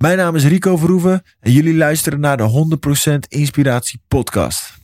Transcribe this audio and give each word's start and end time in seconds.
Mijn 0.00 0.16
naam 0.16 0.34
is 0.34 0.44
Rico 0.44 0.76
Verhoeven 0.76 1.22
en 1.40 1.52
jullie 1.52 1.76
luisteren 1.76 2.20
naar 2.20 2.36
de 2.36 2.78
100% 3.06 3.12
Inspiratie 3.28 4.00
Podcast. 4.08 4.74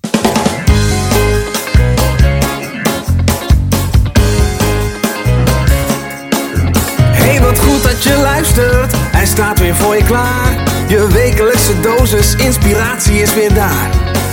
Hey, 7.12 7.40
wat 7.40 7.58
goed 7.58 7.82
dat 7.82 8.02
je 8.02 8.18
luistert. 8.22 8.92
Hij 8.96 9.26
staat 9.26 9.58
weer 9.58 9.74
voor 9.74 9.96
je 9.96 10.04
klaar. 10.04 10.52
Je 10.88 11.08
wekelijkse 11.12 11.80
dosis 11.80 12.34
inspiratie 12.34 13.18
is 13.18 13.34
weer 13.34 13.54
daar. 13.54 13.90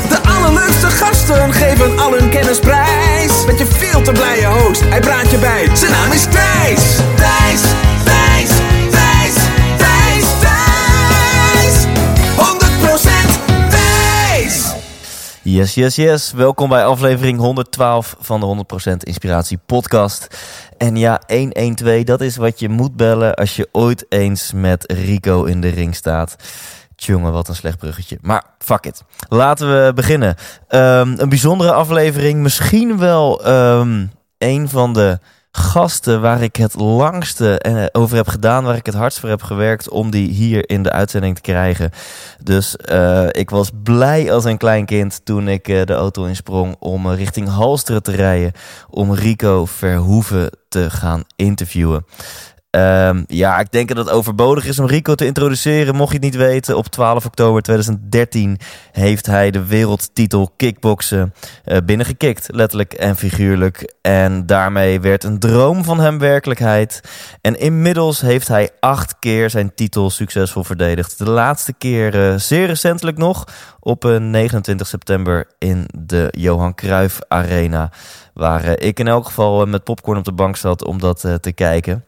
De 0.10 0.20
allerleukste 0.22 0.88
gasten 0.88 1.54
geven 1.54 2.00
al 2.00 2.18
hun 2.18 2.30
kennis 2.30 2.60
prijs. 2.60 3.46
Met 3.46 3.60
je 3.60 3.66
veel 3.66 4.02
te 4.02 4.12
blije 4.12 4.48
host, 4.48 4.82
hij 4.90 5.00
praat 5.00 5.32
je 5.32 5.38
bij. 5.38 5.76
Zijn 5.76 5.92
naam 5.92 6.12
is 6.12 6.24
Thijs. 6.24 6.98
Thijs, 7.16 7.62
Yes, 15.46 15.74
yes, 15.74 15.96
yes. 15.96 16.32
Welkom 16.32 16.70
bij 16.70 16.86
aflevering 16.86 17.40
112 17.40 18.16
van 18.20 18.40
de 18.40 18.66
100% 18.92 18.96
Inspiratie 18.98 19.60
Podcast. 19.66 20.28
En 20.78 20.96
ja, 20.96 21.22
112, 21.28 22.04
dat 22.04 22.22
is 22.22 22.36
wat 22.36 22.60
je 22.60 22.70
moet 22.70 22.96
bellen 22.96 23.34
als 23.34 23.56
je 23.56 23.70
ooit 23.72 24.06
eens 24.10 24.52
met 24.54 24.92
Rico 24.92 25.44
in 25.44 25.62
de 25.62 25.68
ring 25.68 25.96
staat. 25.96 26.36
Tjonge, 26.96 27.32
wat 27.32 27.48
een 27.48 27.56
slecht 27.56 27.78
bruggetje. 27.78 28.18
Maar 28.22 28.44
fuck 28.58 28.86
it. 28.86 29.04
Laten 29.30 29.86
we 29.86 29.94
beginnen. 29.94 30.36
Ehm, 30.68 31.14
een 31.18 31.30
bijzondere 31.30 31.72
aflevering. 31.72 32.42
Misschien 32.42 32.98
wel 32.98 33.44
ehm, 33.46 34.06
een 34.38 34.70
van 34.70 34.94
de 34.94 35.20
gasten 35.58 36.22
waar 36.22 36.42
ik 36.42 36.56
het 36.56 36.76
langste 36.76 37.60
eh, 37.60 37.86
over 37.92 38.16
heb 38.16 38.28
gedaan, 38.28 38.64
waar 38.64 38.76
ik 38.76 38.86
het 38.86 38.96
hardst 38.96 39.20
voor 39.20 39.30
heb 39.30 39.44
gewerkt 39.44 39.90
om 39.90 40.12
die 40.12 40.30
hier 40.30 40.70
in 40.70 40.84
de 40.84 40.92
uitzending 40.92 41.36
te 41.36 41.42
krijgen. 41.42 41.92
Dus 42.44 42.76
eh, 42.76 43.28
ik 43.32 43.50
was 43.50 43.70
blij 43.84 44.32
als 44.32 44.44
een 44.44 44.58
klein 44.58 44.86
kind 44.86 45.22
toen 45.24 45.48
ik 45.48 45.68
eh, 45.68 45.86
de 45.86 45.94
auto 45.94 46.24
insprong 46.24 46.76
om 46.80 47.10
richting 47.10 47.48
Halsteren 47.48 48.04
te 48.04 48.12
rijden 48.12 48.52
om 48.90 49.14
Rico 49.14 49.66
Verhoeven 49.66 50.50
te 50.70 50.90
gaan 50.90 51.24
interviewen. 51.36 52.06
Ehm, 52.74 53.24
ja, 53.28 53.60
ik 53.60 53.72
denk 53.72 53.88
dat 53.88 53.98
het 53.98 54.10
overbodig 54.10 54.66
is 54.66 54.80
om 54.80 54.86
Rico 54.86 55.16
te 55.16 55.26
introduceren. 55.26 55.96
Mocht 55.96 56.10
je 56.10 56.16
het 56.16 56.24
niet 56.24 56.36
weten, 56.36 56.78
op 56.78 56.88
12 56.88 57.26
oktober 57.26 57.62
2013 57.62 58.60
heeft 58.92 59.26
hij 59.26 59.52
de 59.52 59.66
wereldtitel 59.66 60.52
kickboksen 60.58 61.34
eh, 61.64 61.78
binnengekikt. 61.86 62.48
Letterlijk 62.52 62.94
en 62.94 63.16
figuurlijk. 63.16 63.94
En 64.02 64.46
daarmee 64.46 65.00
werd 65.00 65.24
een 65.24 65.40
droom 65.40 65.84
van 65.84 66.00
hem 66.00 66.20
werkelijkheid. 66.20 67.02
En 67.42 67.60
inmiddels 67.60 68.22
heeft 68.22 68.48
hij 68.48 68.70
acht 68.80 69.16
keer 69.20 69.50
zijn 69.50 69.74
titel 69.76 70.10
succesvol 70.10 70.64
verdedigd. 70.64 71.18
De 71.18 71.30
laatste 71.30 71.74
keer 71.74 72.30
eh, 72.30 72.38
zeer 72.38 72.66
recentelijk 72.66 73.18
nog 73.18 73.48
op 73.80 74.06
eh, 74.06 74.18
29 74.18 74.88
september 74.88 75.48
in 75.58 75.88
de 75.98 76.28
Johan 76.38 76.76
Cruijff 76.76 77.20
Arena. 77.28 77.92
Waar 78.34 78.66
ik 78.66 79.00
in 79.00 79.08
elk 79.08 79.26
geval 79.26 79.66
met 79.66 79.84
popcorn 79.84 80.18
op 80.18 80.26
de 80.26 80.34
bank 80.34 80.56
zat 80.56 80.86
om 80.86 81.00
dat 81.00 81.20
te 81.42 81.52
kijken. 81.52 82.04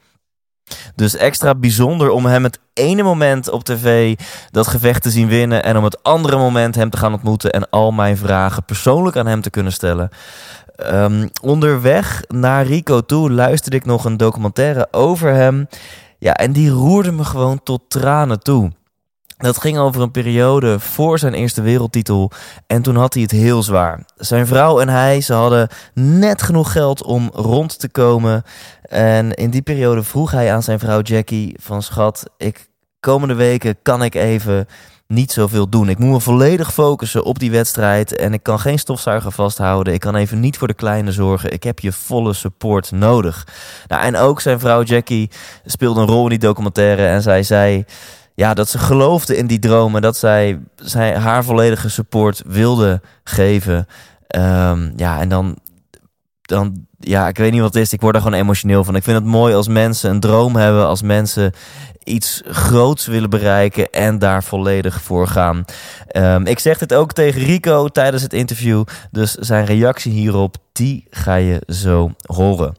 Dus 0.96 1.16
extra 1.16 1.56
bijzonder 1.56 2.10
om 2.10 2.26
hem 2.26 2.44
het 2.44 2.60
ene 2.74 3.04
moment 3.04 3.50
op 3.50 3.64
tv 3.64 4.16
dat 4.52 4.68
gevecht 4.68 5.02
te 5.02 5.10
zien 5.10 5.28
winnen. 5.28 5.64
En 5.64 5.78
om 5.78 5.84
het 5.84 6.04
andere 6.04 6.38
moment 6.38 6.76
hem 6.76 6.90
te 6.90 6.98
gaan 6.98 7.14
ontmoeten. 7.14 7.52
En 7.52 7.70
al 7.70 7.92
mijn 7.92 8.18
vragen 8.18 8.64
persoonlijk 8.64 9.18
aan 9.18 9.28
hem 9.28 9.42
te 9.42 9.50
kunnen 9.50 9.74
stellen. 9.74 10.10
Ehm, 10.76 11.28
onderweg 11.42 12.24
naar 12.28 12.66
Rico 12.66 13.02
toe 13.02 13.32
luisterde 13.32 13.78
ik 13.78 13.86
nog 13.86 14.06
een 14.06 14.18
documentaire 14.18 14.88
over 14.92 15.34
hem. 15.34 15.68
Ja, 16.18 16.34
en 16.34 16.52
die 16.52 16.70
roerde 16.70 17.12
me 17.12 17.24
gewoon 17.24 17.64
tot 17.64 17.82
tranen 17.88 18.40
toe. 18.40 18.72
Dat 19.38 19.62
ging 19.62 19.78
over 19.78 20.02
een 20.02 20.12
periode 20.12 20.80
voor 20.80 21.20
zijn 21.20 21.34
eerste 21.34 21.62
wereldtitel. 21.62 22.32
En 22.68 22.82
toen 22.82 22.96
had 22.96 23.14
hij 23.14 23.24
het 23.24 23.32
heel 23.32 23.64
zwaar. 23.64 24.06
Zijn 24.16 24.48
vrouw 24.48 24.80
en 24.80 24.90
hij, 24.90 25.22
ze 25.22 25.34
hadden 25.34 25.70
net 25.94 26.42
genoeg 26.42 26.72
geld 26.72 27.04
om 27.04 27.30
rond 27.34 27.80
te 27.80 27.90
komen. 27.90 28.44
En 28.82 29.34
in 29.34 29.50
die 29.50 29.62
periode 29.62 30.04
vroeg 30.04 30.32
hij 30.32 30.54
aan 30.54 30.64
zijn 30.64 30.80
vrouw 30.80 31.02
Jackie 31.02 31.56
van 31.62 31.82
schat, 31.82 32.24
ik 32.38 32.68
komende 33.00 33.34
weken 33.34 33.76
kan 33.82 34.04
ik 34.04 34.16
even 34.16 34.68
niet 35.08 35.32
zoveel 35.32 35.70
doen. 35.70 35.90
Ik 35.90 35.98
moet 35.98 36.12
me 36.12 36.20
volledig 36.20 36.74
focussen 36.74 37.24
op 37.24 37.40
die 37.40 37.52
wedstrijd 37.52 38.16
en 38.16 38.34
ik 38.34 38.44
kan 38.44 38.60
geen 38.60 38.80
stofzuiger 38.80 39.32
vasthouden. 39.32 39.94
Ik 39.94 40.00
kan 40.00 40.16
even 40.16 40.40
niet 40.40 40.58
voor 40.58 40.68
de 40.68 40.74
kleine 40.74 41.12
zorgen. 41.12 41.52
Ik 41.52 41.64
heb 41.64 41.80
je 41.80 41.92
volle 41.92 42.34
support 42.34 42.92
nodig. 42.92 43.48
Nou, 43.88 44.04
en 44.04 44.16
ook 44.16 44.42
zijn 44.42 44.60
vrouw 44.60 44.84
Jackie 44.84 45.30
speelde 45.66 46.02
een 46.02 46.08
rol 46.08 46.24
in 46.24 46.30
die 46.30 46.40
documentaire 46.40 47.08
en 47.08 47.22
zij 47.22 47.44
zei 47.44 47.86
ja, 48.36 48.54
dat 48.54 48.70
ze 48.70 48.78
geloofde 48.78 49.38
in 49.38 49.48
die 49.48 49.60
dromen, 49.60 50.02
dat 50.02 50.18
zij, 50.18 50.60
zij 50.76 51.18
haar 51.18 51.44
volledige 51.44 51.90
support 51.90 52.42
wilde 52.46 53.02
geven. 53.24 53.88
Ehm, 54.28 54.92
ja, 54.96 55.20
en 55.20 55.30
dan, 55.30 55.58
dan, 56.42 56.86
ja, 57.00 57.28
ik 57.28 57.38
weet 57.38 57.52
niet 57.52 57.62
wat 57.62 57.74
het 57.74 57.84
is. 57.84 57.94
Ik 57.94 58.02
word 58.02 58.16
er 58.16 58.22
gewoon 58.22 58.40
emotioneel 58.40 58.84
van. 58.84 58.96
Ik 58.96 59.04
vind 59.04 59.18
het 59.18 59.26
mooi 59.26 59.54
als 59.54 59.68
mensen 59.68 60.10
een 60.10 60.20
droom 60.20 60.56
hebben, 60.56 60.88
als 60.88 61.02
mensen 61.02 61.54
iets 62.04 62.42
groots 62.46 63.06
willen 63.06 63.30
bereiken 63.30 63.92
en 63.92 64.20
daar 64.20 64.44
volledig 64.44 65.02
voor 65.02 65.28
gaan. 65.28 65.66
Ehm, 66.08 66.46
ik 66.46 66.60
zeg 66.60 66.78
dit 66.78 66.94
ook 66.94 67.14
tegen 67.14 67.42
Rico 67.42 67.88
tijdens 67.88 68.24
het 68.24 68.34
interview, 68.34 68.84
dus 69.12 69.34
zijn 69.34 69.66
reactie 69.66 70.12
hierop, 70.12 70.56
die 70.72 71.08
ga 71.10 71.36
je 71.36 71.62
zo 71.68 72.12
horen. 72.26 72.76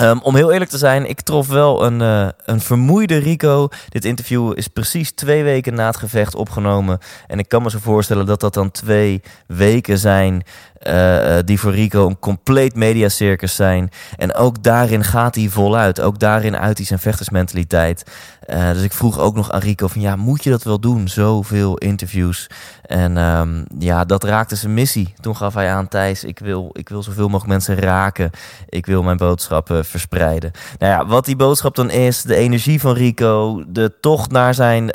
Um, 0.00 0.20
om 0.22 0.34
heel 0.34 0.52
eerlijk 0.52 0.70
te 0.70 0.78
zijn, 0.78 1.08
ik 1.08 1.20
trof 1.20 1.48
wel 1.48 1.84
een, 1.84 2.00
uh, 2.00 2.28
een 2.44 2.60
vermoeide 2.60 3.16
Rico. 3.16 3.68
Dit 3.88 4.04
interview 4.04 4.52
is 4.54 4.68
precies 4.68 5.12
twee 5.12 5.42
weken 5.42 5.74
na 5.74 5.86
het 5.86 5.96
gevecht 5.96 6.34
opgenomen. 6.34 6.98
En 7.26 7.38
ik 7.38 7.48
kan 7.48 7.62
me 7.62 7.70
zo 7.70 7.78
voorstellen 7.78 8.26
dat 8.26 8.40
dat 8.40 8.54
dan 8.54 8.70
twee 8.70 9.22
weken 9.46 9.98
zijn 9.98 10.42
uh, 10.86 11.38
die 11.44 11.60
voor 11.60 11.72
Rico 11.72 12.06
een 12.06 12.18
compleet 12.18 12.74
mediacircus 12.74 13.54
zijn. 13.54 13.90
En 14.16 14.34
ook 14.34 14.62
daarin 14.62 15.04
gaat 15.04 15.34
hij 15.34 15.48
voluit. 15.48 16.00
Ook 16.00 16.18
daarin 16.18 16.56
uit 16.56 16.76
hij 16.76 16.86
zijn 16.86 16.98
vechtersmentaliteit. 16.98 18.04
Uh, 18.50 18.72
dus 18.72 18.82
ik 18.82 18.92
vroeg 18.92 19.18
ook 19.18 19.34
nog 19.34 19.50
aan 19.50 19.60
Rico 19.60 19.86
van 19.86 20.00
ja, 20.00 20.16
moet 20.16 20.44
je 20.44 20.50
dat 20.50 20.62
wel 20.62 20.80
doen? 20.80 21.08
Zoveel 21.08 21.76
interviews. 21.76 22.50
En 22.82 23.16
um, 23.16 23.64
ja, 23.78 24.04
dat 24.04 24.24
raakte 24.24 24.56
zijn 24.56 24.74
missie. 24.74 25.14
Toen 25.20 25.36
gaf 25.36 25.54
hij 25.54 25.72
aan 25.72 25.88
Thijs, 25.88 26.24
ik 26.24 26.38
wil, 26.38 26.70
ik 26.72 26.88
wil 26.88 27.02
zoveel 27.02 27.28
mogelijk 27.28 27.46
mensen 27.46 27.76
raken. 27.76 28.30
Ik 28.68 28.86
wil 28.86 29.02
mijn 29.02 29.16
boodschappen 29.16 29.84
verspreiden. 29.84 30.52
Nou 30.78 30.92
ja, 30.92 31.06
wat 31.06 31.24
die 31.24 31.36
boodschap 31.36 31.74
dan 31.74 31.90
is, 31.90 32.22
de 32.22 32.34
energie 32.34 32.80
van 32.80 32.94
Rico, 32.94 33.64
de 33.66 33.92
tocht 34.00 34.30
naar 34.30 34.54
zijn 34.54 34.90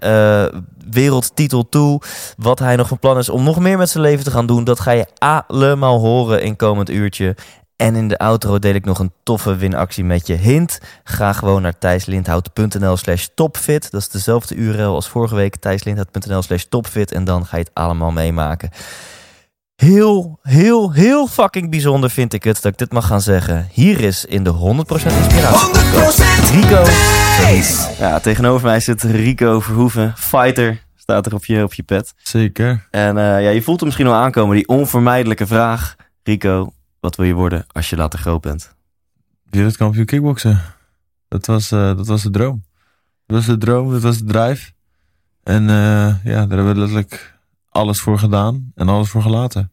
wereldtitel 0.90 1.70
toe. 1.70 2.02
Wat 2.38 2.60
hij 2.60 2.76
nog 2.76 2.88
van 2.88 3.00
plan 3.00 3.18
is 3.18 3.30
om 3.30 3.44
nog 3.44 3.60
meer 3.60 3.78
met 3.78 3.90
zijn 3.90 4.04
leven 4.04 4.24
te 4.24 4.32
gaan 4.32 4.46
doen. 4.46 4.64
Dat 4.64 4.80
ga 4.80 4.92
je 4.92 5.08
allemaal 5.18 5.77
horen 5.86 6.42
in 6.42 6.56
komend 6.56 6.90
uurtje. 6.90 7.36
En 7.76 7.96
in 7.96 8.08
de 8.08 8.18
outro 8.18 8.60
deel 8.60 8.74
ik 8.74 8.86
nog 8.86 9.00
een 9.00 9.12
toffe 9.24 9.56
winactie 9.56 10.04
met 10.04 10.28
je. 10.28 10.34
Hint, 10.34 10.80
ga 11.04 11.34
gewoon 11.34 11.62
naar 11.62 11.78
thijslindhout.nl 11.78 12.98
slash 12.98 13.28
topfit. 13.36 13.92
Dat 13.92 14.02
is 14.02 14.10
dezelfde 14.10 14.56
URL 14.56 14.94
als 14.94 15.08
vorige 15.08 15.36
week. 15.36 15.56
thijslindhout.nl 15.56 16.42
slash 16.42 16.64
topfit. 16.64 17.12
En 17.12 17.24
dan 17.24 17.46
ga 17.46 17.58
je 17.58 17.64
het 17.64 17.74
allemaal 17.74 18.12
meemaken. 18.12 18.70
Heel, 19.76 20.40
heel, 20.42 20.92
heel 20.92 21.28
fucking 21.28 21.70
bijzonder 21.70 22.10
vind 22.10 22.34
ik 22.34 22.44
het 22.44 22.62
dat 22.62 22.72
ik 22.72 22.78
dit 22.78 22.92
mag 22.92 23.08
gaan 23.08 23.22
zeggen. 23.22 23.68
Hier 23.72 24.02
is 24.02 24.26
in 24.26 24.44
de 24.44 24.54
100% 24.54 24.58
inspiratie. 24.90 25.74
100% 25.76 26.62
Rico. 26.62 26.84
Ja, 28.00 28.20
tegenover 28.20 28.68
mij 28.68 28.80
zit 28.80 29.04
Rico 29.04 29.60
Verhoeven, 29.60 30.14
fighter. 30.18 30.87
Staat 31.08 31.26
er 31.26 31.34
op 31.34 31.46
je, 31.46 31.64
op 31.64 31.74
je 31.74 31.84
pet. 31.84 32.14
Zeker. 32.18 32.88
En 32.92 33.16
uh, 33.16 33.22
ja, 33.24 33.50
je 33.50 33.62
voelt 33.62 33.78
hem 33.78 33.86
misschien 33.88 34.08
wel 34.08 34.16
aankomen, 34.16 34.56
die 34.56 34.68
onvermijdelijke 34.68 35.48
vraag. 35.48 35.96
Rico, 36.24 36.74
wat 37.00 37.16
wil 37.16 37.26
je 37.26 37.34
worden 37.34 37.66
als 37.68 37.90
je 37.90 37.96
later 37.96 38.20
groot 38.20 38.42
bent? 38.42 38.76
Wereldkampioen 39.50 40.06
kickboksen. 40.06 40.62
Dat 41.28 41.46
was, 41.46 41.72
uh, 41.72 41.96
dat 41.96 42.08
was 42.08 42.24
de 42.24 42.30
droom. 42.30 42.64
Dat 43.26 43.38
was 43.38 43.46
de 43.46 43.58
droom, 43.58 43.92
dat 43.92 44.02
was 44.02 44.18
de 44.18 44.24
drive. 44.24 44.72
En 45.44 45.64
uh, 45.64 46.24
ja, 46.24 46.46
daar 46.46 46.58
hebben 46.58 46.68
we 46.68 46.80
letterlijk 46.80 47.40
alles 47.70 48.00
voor 48.00 48.20
gedaan 48.20 48.72
en 48.76 48.90
alles 48.90 49.10
voor 49.10 49.22
gelaten. 49.22 49.72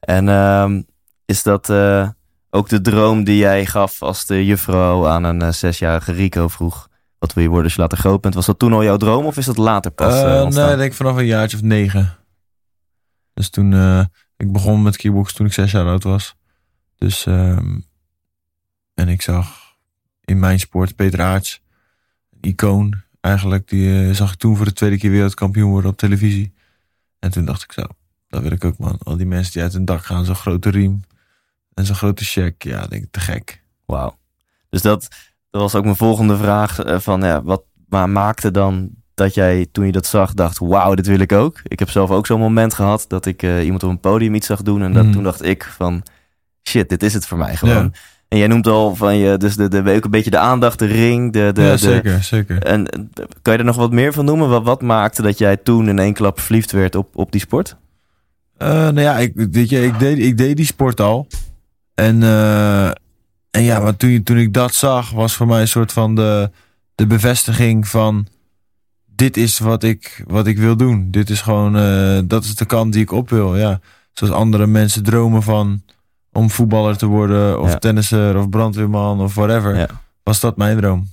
En 0.00 0.26
uh, 0.26 0.80
is 1.24 1.42
dat 1.42 1.68
uh, 1.68 2.08
ook 2.50 2.68
de 2.68 2.80
droom 2.80 3.24
die 3.24 3.36
jij 3.36 3.66
gaf 3.66 4.02
als 4.02 4.26
de 4.26 4.44
juffrouw 4.44 5.08
aan 5.08 5.24
een 5.24 5.54
zesjarige 5.54 6.12
Rico 6.12 6.48
vroeg? 6.48 6.89
Wat 7.20 7.32
wil 7.32 7.42
je 7.42 7.48
worden 7.48 7.66
als 7.66 7.74
je 7.74 7.80
later 7.80 7.98
groot 7.98 8.20
bent? 8.20 8.34
Was 8.34 8.46
dat 8.46 8.58
toen 8.58 8.72
al 8.72 8.84
jouw 8.84 8.96
droom 8.96 9.24
of 9.24 9.36
is 9.36 9.46
dat 9.46 9.56
later 9.56 9.90
pas? 9.90 10.14
Uh, 10.14 10.46
nee, 10.46 10.72
ik 10.72 10.78
denk 10.78 10.92
vanaf 10.92 11.16
een 11.16 11.26
jaartje 11.26 11.56
of 11.56 11.62
negen. 11.62 12.16
Dus 13.34 13.50
toen, 13.50 13.72
uh, 13.72 14.04
ik 14.36 14.52
begon 14.52 14.82
met 14.82 14.96
kickbox 14.96 15.32
toen 15.32 15.46
ik 15.46 15.52
zes 15.52 15.70
jaar 15.70 15.86
oud 15.86 16.02
was. 16.02 16.36
Dus, 16.96 17.26
um, 17.26 17.84
en 18.94 19.08
ik 19.08 19.22
zag 19.22 19.76
in 20.24 20.38
mijn 20.38 20.58
sport 20.58 20.96
Peter 20.96 21.20
Aarts, 21.20 21.62
een 22.30 22.50
icoon 22.50 23.02
eigenlijk. 23.20 23.68
Die 23.68 24.06
uh, 24.06 24.14
zag 24.14 24.32
ik 24.32 24.38
toen 24.38 24.56
voor 24.56 24.64
de 24.64 24.72
tweede 24.72 24.98
keer 24.98 25.10
wereldkampioen 25.10 25.70
worden 25.70 25.90
op 25.90 25.96
televisie. 25.96 26.54
En 27.18 27.30
toen 27.30 27.44
dacht 27.44 27.62
ik 27.62 27.72
zo, 27.72 27.82
dat 28.28 28.42
wil 28.42 28.52
ik 28.52 28.64
ook 28.64 28.78
man. 28.78 28.98
Al 29.02 29.16
die 29.16 29.26
mensen 29.26 29.52
die 29.52 29.62
uit 29.62 29.72
hun 29.72 29.84
dak 29.84 30.04
gaan, 30.04 30.24
zo'n 30.24 30.34
grote 30.34 30.70
riem 30.70 31.00
en 31.74 31.86
zo'n 31.86 31.96
grote 31.96 32.24
check. 32.24 32.62
Ja, 32.62 32.86
denk 32.86 33.02
ik 33.02 33.10
te 33.10 33.20
gek. 33.20 33.62
Wauw. 33.86 34.18
Dus 34.68 34.82
dat, 34.82 35.08
dat 35.50 35.60
was 35.60 35.74
ook 35.74 35.84
mijn 35.84 35.96
volgende 35.96 36.36
vraag. 36.36 36.84
Uh, 36.86 36.98
van 36.98 37.20
ja, 37.22 37.42
wat 37.42 37.62
maar 37.88 38.08
maakte 38.10 38.50
dan 38.50 38.90
dat 39.14 39.34
jij 39.34 39.66
toen 39.72 39.86
je 39.86 39.92
dat 39.92 40.06
zag 40.06 40.34
dacht, 40.34 40.58
wauw, 40.58 40.94
dit 40.94 41.06
wil 41.06 41.18
ik 41.18 41.32
ook. 41.32 41.60
Ik 41.62 41.78
heb 41.78 41.90
zelf 41.90 42.10
ook 42.10 42.26
zo'n 42.26 42.40
moment 42.40 42.74
gehad 42.74 43.04
dat 43.08 43.26
ik 43.26 43.42
eh, 43.42 43.64
iemand 43.64 43.82
op 43.82 43.90
een 43.90 44.00
podium 44.00 44.34
iets 44.34 44.46
zag 44.46 44.62
doen. 44.62 44.82
En 44.82 44.92
dat, 44.92 45.04
Mhm. 45.04 45.12
toen 45.12 45.22
dacht 45.22 45.44
ik 45.44 45.64
van, 45.76 46.02
shit, 46.68 46.88
dit 46.88 47.02
is 47.02 47.14
het 47.14 47.26
voor 47.26 47.38
mij 47.38 47.56
gewoon. 47.56 47.74
Ja. 47.74 47.90
En 48.28 48.38
jij 48.38 48.46
noemt 48.46 48.66
al 48.66 48.94
van 48.96 49.16
je, 49.16 49.36
dus 49.36 49.56
de, 49.56 49.68
de, 49.68 49.92
ook 49.96 50.04
een 50.04 50.10
beetje 50.10 50.30
de 50.30 50.38
aandacht, 50.38 50.78
de 50.78 50.86
ring, 50.86 51.32
de... 51.32 51.50
de, 51.52 51.62
ja, 51.62 51.70
de- 51.70 51.76
zeker, 51.78 52.22
zeker. 52.24 52.62
en 52.62 52.86
eh, 52.88 53.00
kan 53.42 53.52
je 53.52 53.58
er 53.58 53.64
nog 53.64 53.76
wat 53.76 53.92
meer 53.92 54.12
van 54.12 54.24
noemen? 54.24 54.48
Wat, 54.48 54.62
wat 54.64 54.82
maakte 54.82 55.22
dat 55.22 55.38
jij 55.38 55.56
toen 55.56 55.88
in 55.88 55.98
één 55.98 56.12
klap 56.14 56.40
verliefd 56.40 56.72
werd 56.72 56.94
op, 56.94 57.16
op 57.16 57.32
die 57.32 57.40
sport? 57.40 57.76
Eh, 58.56 58.68
nou 58.68 59.00
ja, 59.00 59.16
ik, 59.18 59.32
weet 59.34 59.68
je, 59.68 59.84
ik, 59.84 59.98
deed, 59.98 60.18
ik 60.18 60.36
deed 60.38 60.56
die 60.56 60.66
sport 60.66 61.00
al. 61.00 61.26
En, 61.94 62.22
eh, 62.22 62.90
en 63.50 63.62
ja, 63.62 63.80
maar 63.80 63.96
toen, 63.96 64.22
toen 64.22 64.36
ik 64.36 64.52
dat 64.54 64.74
zag, 64.74 65.10
was 65.10 65.34
voor 65.34 65.46
mij 65.46 65.60
een 65.60 65.68
soort 65.68 65.92
van 65.92 66.14
de, 66.14 66.50
de 66.94 67.06
bevestiging 67.06 67.88
van... 67.88 68.26
Dit 69.14 69.36
is 69.36 69.58
wat 69.58 69.82
ik, 69.82 70.24
wat 70.26 70.46
ik 70.46 70.58
wil 70.58 70.76
doen. 70.76 71.10
Dit 71.10 71.30
is 71.30 71.40
gewoon, 71.40 71.76
eh, 71.76 72.18
dat 72.24 72.44
is 72.44 72.54
de 72.54 72.64
kant 72.64 72.92
die 72.92 73.02
ik 73.02 73.10
op 73.12 73.30
wil. 73.30 73.56
Ja. 73.56 73.80
Zoals 74.12 74.32
andere 74.34 74.66
mensen 74.66 75.02
dromen 75.02 75.42
van 75.42 75.82
om 76.32 76.50
voetballer 76.50 76.96
te 76.96 77.06
worden, 77.06 77.60
of 77.60 77.70
Ja. 77.72 77.78
tennisser, 77.78 78.36
of 78.38 78.48
brandweerman, 78.48 79.20
of 79.20 79.34
whatever. 79.34 79.76
Ja. 79.76 79.88
Was 80.22 80.40
dat 80.40 80.56
mijn 80.56 80.76
droom? 80.76 81.08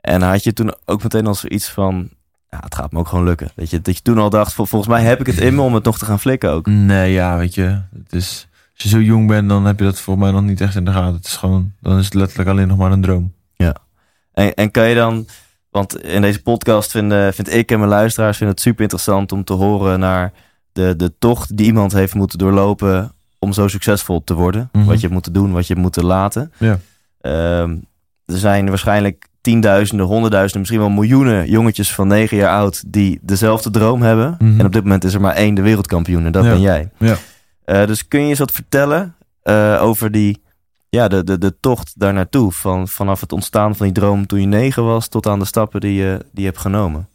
En 0.00 0.22
had 0.22 0.44
je 0.44 0.52
toen 0.52 0.74
ook 0.84 1.02
meteen 1.02 1.26
al 1.26 1.34
zoiets 1.34 1.68
van, 1.70 2.08
ja, 2.50 2.60
het 2.64 2.74
gaat 2.74 2.92
me 2.92 2.98
ook 2.98 3.08
gewoon 3.08 3.24
lukken. 3.24 3.50
Dat 3.54 3.70
je, 3.70 3.80
dat 3.82 3.96
je 3.96 4.02
toen 4.02 4.18
al 4.18 4.30
dacht, 4.30 4.52
vol- 4.52 4.66
volgens 4.66 4.90
mij 4.92 5.02
heb 5.02 5.20
ik 5.20 5.26
het 5.26 5.38
in 5.38 5.54
me 5.54 5.60
om 5.62 5.74
het 5.74 5.84
nog 5.84 5.98
te 5.98 6.04
gaan 6.04 6.20
flikken 6.20 6.50
ook. 6.50 6.66
Nee, 6.66 7.12
ja, 7.12 7.36
weet 7.36 7.54
je. 7.54 7.80
Het 8.02 8.12
is, 8.12 8.48
als 8.74 8.82
je 8.82 8.88
zo 8.88 9.00
jong 9.00 9.28
bent, 9.28 9.48
dan 9.48 9.64
heb 9.64 9.78
je 9.78 9.84
dat 9.84 10.00
voor 10.00 10.18
mij 10.18 10.30
nog 10.30 10.42
niet 10.42 10.60
echt 10.60 10.76
in 10.76 10.84
de 10.84 10.92
gaten. 10.92 11.14
Het 11.14 11.26
is 11.26 11.36
gewoon, 11.36 11.72
dan 11.80 11.98
is 11.98 12.04
het 12.04 12.14
letterlijk 12.14 12.48
alleen 12.48 12.68
nog 12.68 12.76
maar 12.76 12.92
een 12.92 13.00
droom. 13.02 13.32
En, 14.32 14.54
en 14.54 14.70
kan 14.70 14.88
je 14.88 14.94
dan, 14.94 15.26
want 15.70 16.02
in 16.02 16.20
deze 16.20 16.42
podcast 16.42 16.90
vinden, 16.90 17.34
vind 17.34 17.52
ik 17.54 17.70
en 17.70 17.78
mijn 17.78 17.90
luisteraars 17.90 18.36
vinden 18.36 18.54
het 18.54 18.64
super 18.64 18.82
interessant 18.82 19.32
om 19.32 19.44
te 19.44 19.52
horen 19.52 19.98
naar 19.98 20.32
de, 20.72 20.94
de 20.96 21.12
tocht 21.18 21.56
die 21.56 21.66
iemand 21.66 21.92
heeft 21.92 22.14
moeten 22.14 22.38
doorlopen 22.38 23.12
om 23.38 23.52
zo 23.52 23.68
succesvol 23.68 24.24
te 24.24 24.34
worden. 24.34 24.68
Mhm. 24.72 24.84
Wat 24.84 24.94
je 24.94 25.00
hebt 25.00 25.12
moeten 25.12 25.32
doen, 25.32 25.52
wat 25.52 25.62
je 25.66 25.72
hebt 25.72 25.80
moeten 25.84 26.04
laten. 26.04 26.52
Ja. 26.58 26.78
Ehm, 27.20 27.70
er 28.26 28.38
zijn 28.38 28.68
waarschijnlijk 28.68 29.26
tienduizenden, 29.40 30.06
honderdduizenden, 30.06 30.60
misschien 30.60 30.80
wel 30.80 30.90
miljoenen 30.90 31.50
jongetjes 31.50 31.94
van 31.94 32.08
negen 32.08 32.36
jaar 32.36 32.58
oud 32.58 32.82
die 32.86 33.18
dezelfde 33.22 33.70
droom 33.70 34.02
hebben. 34.02 34.34
Mhm. 34.38 34.60
En 34.60 34.66
op 34.66 34.72
dit 34.72 34.82
moment 34.82 35.04
is 35.04 35.14
er 35.14 35.20
maar 35.20 35.34
één 35.34 35.54
de 35.54 35.62
wereldkampioen 35.62 36.24
en 36.24 36.32
dat 36.32 36.44
Ja. 36.44 36.50
ben 36.50 36.60
jij. 36.60 36.90
Ja. 36.98 37.16
Eh, 37.64 37.86
dus 37.86 38.08
kun 38.08 38.20
je 38.20 38.28
eens 38.28 38.38
wat 38.38 38.52
vertellen 38.52 39.14
eh, 39.42 39.78
over 39.82 40.10
die, 40.10 40.42
ja, 40.88 41.08
de, 41.08 41.24
de, 41.24 41.38
de 41.38 41.54
tocht 41.60 41.92
daar 41.96 42.12
naartoe? 42.12 42.52
Van, 42.52 42.88
vanaf 42.88 43.20
het 43.20 43.32
ontstaan 43.32 43.76
van 43.76 43.86
die 43.86 43.94
droom 43.94 44.26
toen 44.26 44.40
je 44.40 44.46
negen 44.46 44.84
was 44.84 45.08
tot 45.08 45.26
aan 45.26 45.38
de 45.38 45.44
stappen 45.44 45.80
die 45.80 45.94
je, 45.94 46.24
die 46.32 46.44
hebt 46.44 46.58
genomen. 46.58 47.08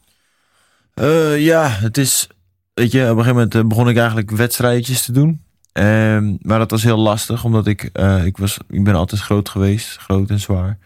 Eh, 0.93 1.39
ja, 1.45 1.67
het 1.67 1.97
is. 1.97 2.27
Weet 2.73 2.91
je, 2.91 3.01
op 3.01 3.17
een 3.17 3.23
gegeven 3.23 3.49
moment 3.49 3.69
begon 3.69 3.89
ik 3.89 3.97
eigenlijk 3.97 4.31
wedstrijdjes 4.31 5.05
te 5.05 5.11
doen. 5.11 5.41
Ehm, 5.71 6.35
maar 6.41 6.59
dat 6.59 6.71
was 6.71 6.83
heel 6.83 6.97
lastig, 6.97 7.43
omdat 7.43 7.67
ik, 7.67 7.83
ik, 8.23 8.37
was, 8.37 8.57
ik 8.69 8.83
ben 8.83 8.95
altijd 8.95 9.21
groot 9.21 9.49
geweest, 9.49 9.97
groot 9.97 10.29
en 10.29 10.39
zwaar. 10.39 10.77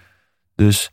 Dus 0.56 0.92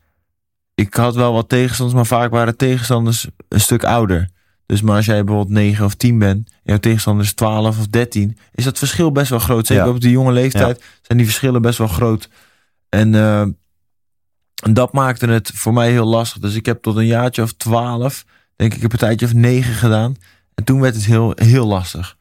ik 0.75 0.95
had 0.95 1.15
wel 1.15 1.33
wat 1.33 1.49
tegenstanders, 1.49 1.97
maar 1.97 2.19
vaak 2.19 2.31
waren 2.31 2.57
tegenstanders 2.57 3.27
een 3.49 3.61
stuk 3.61 3.85
ouder. 3.85 4.31
Dus 4.71 4.83
maar 4.83 4.97
als 4.97 5.07
jij 5.07 5.25
bijvoorbeeld 5.25 5.55
9 5.57 5.85
of 5.85 5.95
10 5.95 6.19
bent, 6.19 6.49
en 6.49 6.55
jouw 6.63 6.79
tegenstander 6.79 7.25
is 7.25 7.33
12 7.33 7.79
of 7.79 7.87
13, 7.87 8.39
is 8.55 8.65
dat 8.65 8.79
verschil 8.79 9.13
best 9.13 9.31
wel 9.31 9.39
groot. 9.39 9.67
Zeker 9.67 9.85
Ja. 9.85 9.91
op 9.91 10.01
die 10.01 10.11
jonge 10.11 10.33
leeftijd 10.33 10.85
zijn 11.03 11.19
die 11.19 11.27
verschillen 11.27 11.63
best 11.63 11.79
wel 11.79 11.87
groot. 11.89 12.29
En 12.89 13.15
en 14.63 14.75
dat 14.75 14.93
maakte 14.93 15.27
het 15.27 15.51
voor 15.55 15.73
mij 15.73 15.91
heel 15.91 16.07
lastig. 16.07 16.41
Dus 16.41 16.55
ik 16.55 16.67
heb 16.67 16.83
tot 16.83 16.97
een 16.97 17.07
jaartje 17.07 17.43
of 17.43 17.53
12 17.53 18.25
denk 18.57 18.75
ik 18.75 18.83
een 18.83 18.89
partijtje 18.89 19.27
of 19.27 19.33
negen 19.33 19.75
gedaan. 19.75 20.17
En 20.55 20.65
toen 20.65 20.81
werd 20.81 20.95
het 20.95 21.05
heel, 21.05 21.33
heel 21.35 21.67
lastig. 21.67 22.17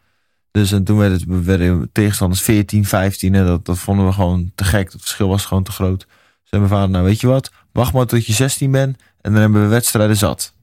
Dus 0.52 0.72
en 0.72 0.84
toen 0.84 0.98
werd 0.98 1.12
het, 1.12 1.24
werden 1.46 1.90
tegenstanders 1.92 2.42
14, 2.42 2.86
15. 2.86 3.36
En 3.36 3.46
dat, 3.46 3.66
dat 3.66 3.78
vonden 3.78 4.06
we 4.06 4.12
gewoon 4.12 4.52
te 4.56 4.64
gek. 4.64 4.92
Het 4.92 5.02
verschil 5.02 5.28
was 5.28 5.46
gewoon 5.46 5.64
te 5.64 5.72
groot. 5.72 6.00
Dus 6.00 6.08
zei 6.50 6.62
mijn 6.62 6.74
vader, 6.74 6.90
nou 6.90 7.06
weet 7.06 7.22
je 7.22 7.28
wat, 7.28 7.52
wacht 7.72 7.94
maar 7.94 8.06
tot 8.06 8.26
je 8.26 8.34
16 8.34 8.72
bent. 8.72 8.98
En 9.22 9.32
dan 9.32 9.42
hebben 9.42 9.62
we 9.62 9.68
wedstrijden 9.68 10.18
zat. 10.18 10.54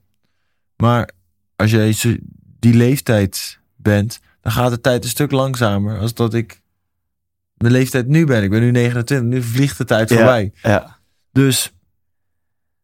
Maar 0.75 1.09
als 1.57 1.71
jij 1.71 2.19
die 2.59 2.73
leeftijd 2.73 3.59
bent, 3.75 4.19
dan 4.41 4.51
gaat 4.51 4.71
de 4.71 4.81
tijd 4.81 5.03
een 5.03 5.09
stuk 5.09 5.31
langzamer. 5.31 5.99
Als 5.99 6.13
dat 6.13 6.33
ik 6.33 6.61
de 7.53 7.69
leeftijd 7.71 8.07
nu 8.07 8.25
ben. 8.25 8.43
Ik 8.43 8.49
ben 8.49 8.59
nu 8.61 8.71
29, 8.71 9.27
nu 9.27 9.43
vliegt 9.43 9.77
de 9.77 9.85
tijd 9.85 10.09
Ja. 10.09 10.15
voorbij. 10.15 10.51
Ja, 10.61 10.97
Dus 11.31 11.73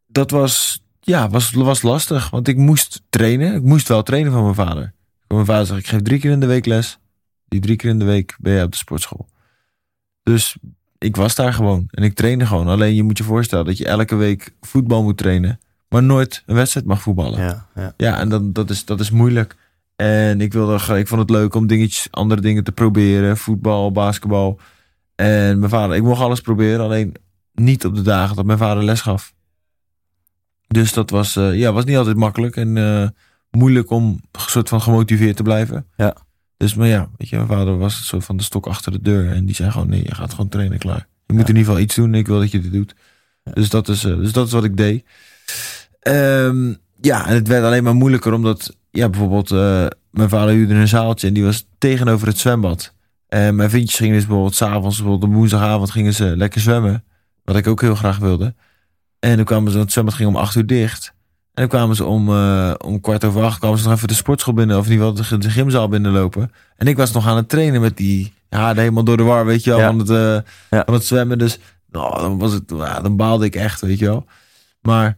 dat 0.07 0.31
was, 0.31 0.83
ja, 0.99 1.29
was, 1.29 1.51
was 1.51 1.81
lastig. 1.81 2.29
Want 2.29 2.47
ik 2.47 2.57
moest 2.57 3.01
trainen. 3.09 3.55
Ik 3.55 3.63
moest 3.63 3.87
wel 3.87 4.03
trainen 4.03 4.31
van 4.31 4.43
mijn 4.43 4.55
vader. 4.55 4.93
Mijn 5.27 5.45
vader 5.45 5.65
zegt, 5.65 5.79
ik 5.79 5.87
geef 5.87 6.01
drie 6.01 6.19
keer 6.19 6.31
in 6.31 6.39
de 6.39 6.45
week 6.45 6.65
les. 6.65 6.99
Die 7.47 7.59
drie 7.61 7.75
keer 7.75 7.89
in 7.89 7.99
de 7.99 8.05
week 8.05 8.35
ben 8.39 8.53
je 8.53 8.63
op 8.63 8.71
de 8.71 8.77
sportschool. 8.77 9.27
Dus 10.23 10.57
ik 10.97 11.15
was 11.15 11.35
daar 11.35 11.53
gewoon. 11.53 11.87
En 11.91 12.03
ik 12.03 12.13
trainde 12.15 12.45
gewoon. 12.45 12.67
Alleen 12.67 12.95
je 12.95 13.03
moet 13.03 13.17
je 13.17 13.23
voorstellen 13.23 13.65
dat 13.65 13.77
je 13.77 13.85
elke 13.85 14.15
week 14.15 14.53
voetbal 14.61 15.03
moet 15.03 15.17
trainen. 15.17 15.59
Maar 15.93 16.03
nooit 16.03 16.43
een 16.45 16.55
wedstrijd 16.55 16.85
mag 16.85 17.01
voetballen. 17.01 17.39
Ja, 17.39 17.67
ja, 17.75 17.93
ja. 17.97 18.17
en 18.19 18.29
dan, 18.29 18.53
dat, 18.53 18.69
is, 18.69 18.85
dat 18.85 18.99
is 18.99 19.11
moeilijk. 19.11 19.55
En 19.95 20.41
ik, 20.41 20.53
wilde, 20.53 20.97
ik 20.97 21.07
vond 21.07 21.21
het 21.21 21.29
leuk 21.29 21.55
om 21.55 21.67
dingetjes, 21.67 22.07
andere 22.11 22.41
dingen 22.41 22.63
te 22.63 22.71
proberen. 22.71 23.37
Voetbal, 23.37 23.91
basketbal. 23.91 24.59
En 25.15 25.59
mijn 25.59 25.71
vader, 25.71 25.95
ik 25.95 26.03
mocht 26.03 26.21
alles 26.21 26.41
proberen. 26.41 26.79
Alleen 26.79 27.13
niet 27.53 27.85
op 27.85 27.95
de 27.95 28.01
dagen 28.01 28.35
dat 28.35 28.45
mijn 28.45 28.57
vader 28.57 28.83
les 28.83 29.01
gaf. 29.01 29.33
Dus 30.67 30.93
dat 30.93 31.09
was, 31.09 31.35
eh, 31.35 31.55
ja, 31.55 31.71
was 31.71 31.85
niet 31.85 31.97
altijd 31.97 32.17
makkelijk. 32.17 32.55
En 32.55 32.77
eh, 32.77 33.07
moeilijk 33.51 33.89
om 33.89 34.21
soort 34.31 34.69
van 34.69 34.81
gemotiveerd 34.81 35.35
te 35.35 35.43
blijven. 35.43 35.85
Ja. 35.97 36.15
Dus 36.57 36.73
maar 36.73 36.87
ja, 36.87 37.09
weet 37.17 37.29
je, 37.29 37.35
mijn 37.35 37.47
vader 37.47 37.77
was 37.77 37.97
een 37.97 38.05
soort 38.05 38.25
van 38.25 38.37
de 38.37 38.43
stok 38.43 38.67
achter 38.67 38.91
de 38.91 39.01
deur. 39.01 39.31
En 39.31 39.45
die 39.45 39.55
zei 39.55 39.71
gewoon, 39.71 39.89
nee, 39.89 40.03
je 40.03 40.15
gaat 40.15 40.31
gewoon 40.31 40.49
trainen, 40.49 40.77
klaar. 40.77 41.07
Je 41.25 41.33
moet 41.33 41.49
in 41.49 41.55
ieder 41.55 41.63
geval 41.63 41.79
iets 41.79 41.95
doen. 41.95 42.15
Ik 42.15 42.27
wil 42.27 42.39
dat 42.39 42.51
je 42.51 42.61
dit 42.61 42.71
doet. 42.71 42.95
Dus, 43.43 43.69
dat 43.69 43.87
is, 43.87 44.03
eh, 44.03 44.15
dus 44.15 44.31
dat 44.31 44.47
is 44.47 44.53
wat 44.53 44.63
ik 44.63 44.77
deed. 44.77 45.05
Ehm, 46.03 46.73
ja, 47.01 47.27
en 47.27 47.33
het 47.33 47.47
werd 47.47 47.63
alleen 47.63 47.83
maar 47.83 47.95
moeilijker 47.95 48.33
omdat, 48.33 48.75
ja, 48.91 49.09
bijvoorbeeld, 49.09 49.51
eh, 49.51 49.85
mijn 50.11 50.29
vader 50.29 50.53
huurde 50.53 50.73
een 50.73 50.87
zaaltje 50.87 51.27
en 51.27 51.33
die 51.33 51.43
was 51.43 51.67
tegenover 51.77 52.27
het 52.27 52.37
zwembad. 52.37 52.93
En 53.27 53.55
mijn 53.55 53.69
vriendjes 53.69 53.97
gingen 53.99 54.13
dus 54.15 54.25
bijvoorbeeld 54.25 54.55
s'avonds, 54.55 54.97
bijvoorbeeld 54.97 55.29
op 55.31 55.35
woensdagavond 55.37 55.91
gingen 55.91 56.13
ze 56.13 56.37
lekker 56.37 56.61
zwemmen. 56.61 57.03
Wat 57.43 57.55
ik 57.55 57.67
ook 57.67 57.81
heel 57.81 57.95
graag 57.95 58.17
wilde. 58.17 58.53
En 59.19 59.35
dan 59.35 59.45
kwamen 59.45 59.71
ze, 59.71 59.77
het 59.79 59.91
zwembad 59.91 60.13
ging 60.13 60.29
om 60.29 60.35
acht 60.35 60.55
uur 60.55 60.65
dicht. 60.65 61.13
En 61.53 61.61
dan 61.61 61.67
kwamen 61.67 61.95
ze 61.95 62.05
om, 62.05 62.29
eh, 62.29 62.73
om 62.77 63.01
kwart 63.01 63.23
over 63.23 63.43
acht, 63.43 63.59
kwamen 63.59 63.77
ze 63.77 63.83
nog 63.87 63.93
even 63.95 64.07
de 64.07 64.13
sportschool 64.13 64.53
binnen, 64.53 64.77
of 64.77 64.85
in 64.85 64.91
ieder 64.91 65.07
geval 65.07 65.29
de, 65.29 65.37
de 65.37 65.49
gymzaal 65.49 65.87
binnenlopen. 65.87 66.51
En 66.75 66.87
ik 66.87 66.97
was 66.97 67.11
nog 67.11 67.27
aan 67.27 67.35
het 67.35 67.49
trainen 67.49 67.81
met 67.81 67.97
die, 67.97 68.33
ja, 68.49 68.73
helemaal 68.75 69.03
door 69.03 69.17
de 69.17 69.23
war, 69.23 69.45
weet 69.45 69.63
je 69.63 69.69
wel, 69.69 69.79
Ja. 69.79 69.85
van, 69.85 69.99
het, 69.99 70.09
eh, 70.09 70.49
Ja. 70.69 70.83
van 70.85 70.93
het 70.93 71.05
zwemmen. 71.05 71.37
Dus 71.37 71.59
nou, 71.91 72.21
dan, 72.21 72.37
was 72.37 72.53
het, 72.53 72.63
ja, 72.77 72.99
dan 73.01 73.15
baalde 73.17 73.45
ik 73.45 73.55
echt, 73.55 73.81
weet 73.81 73.99
je 73.99 74.05
wel. 74.05 74.25
Maar 74.81 75.17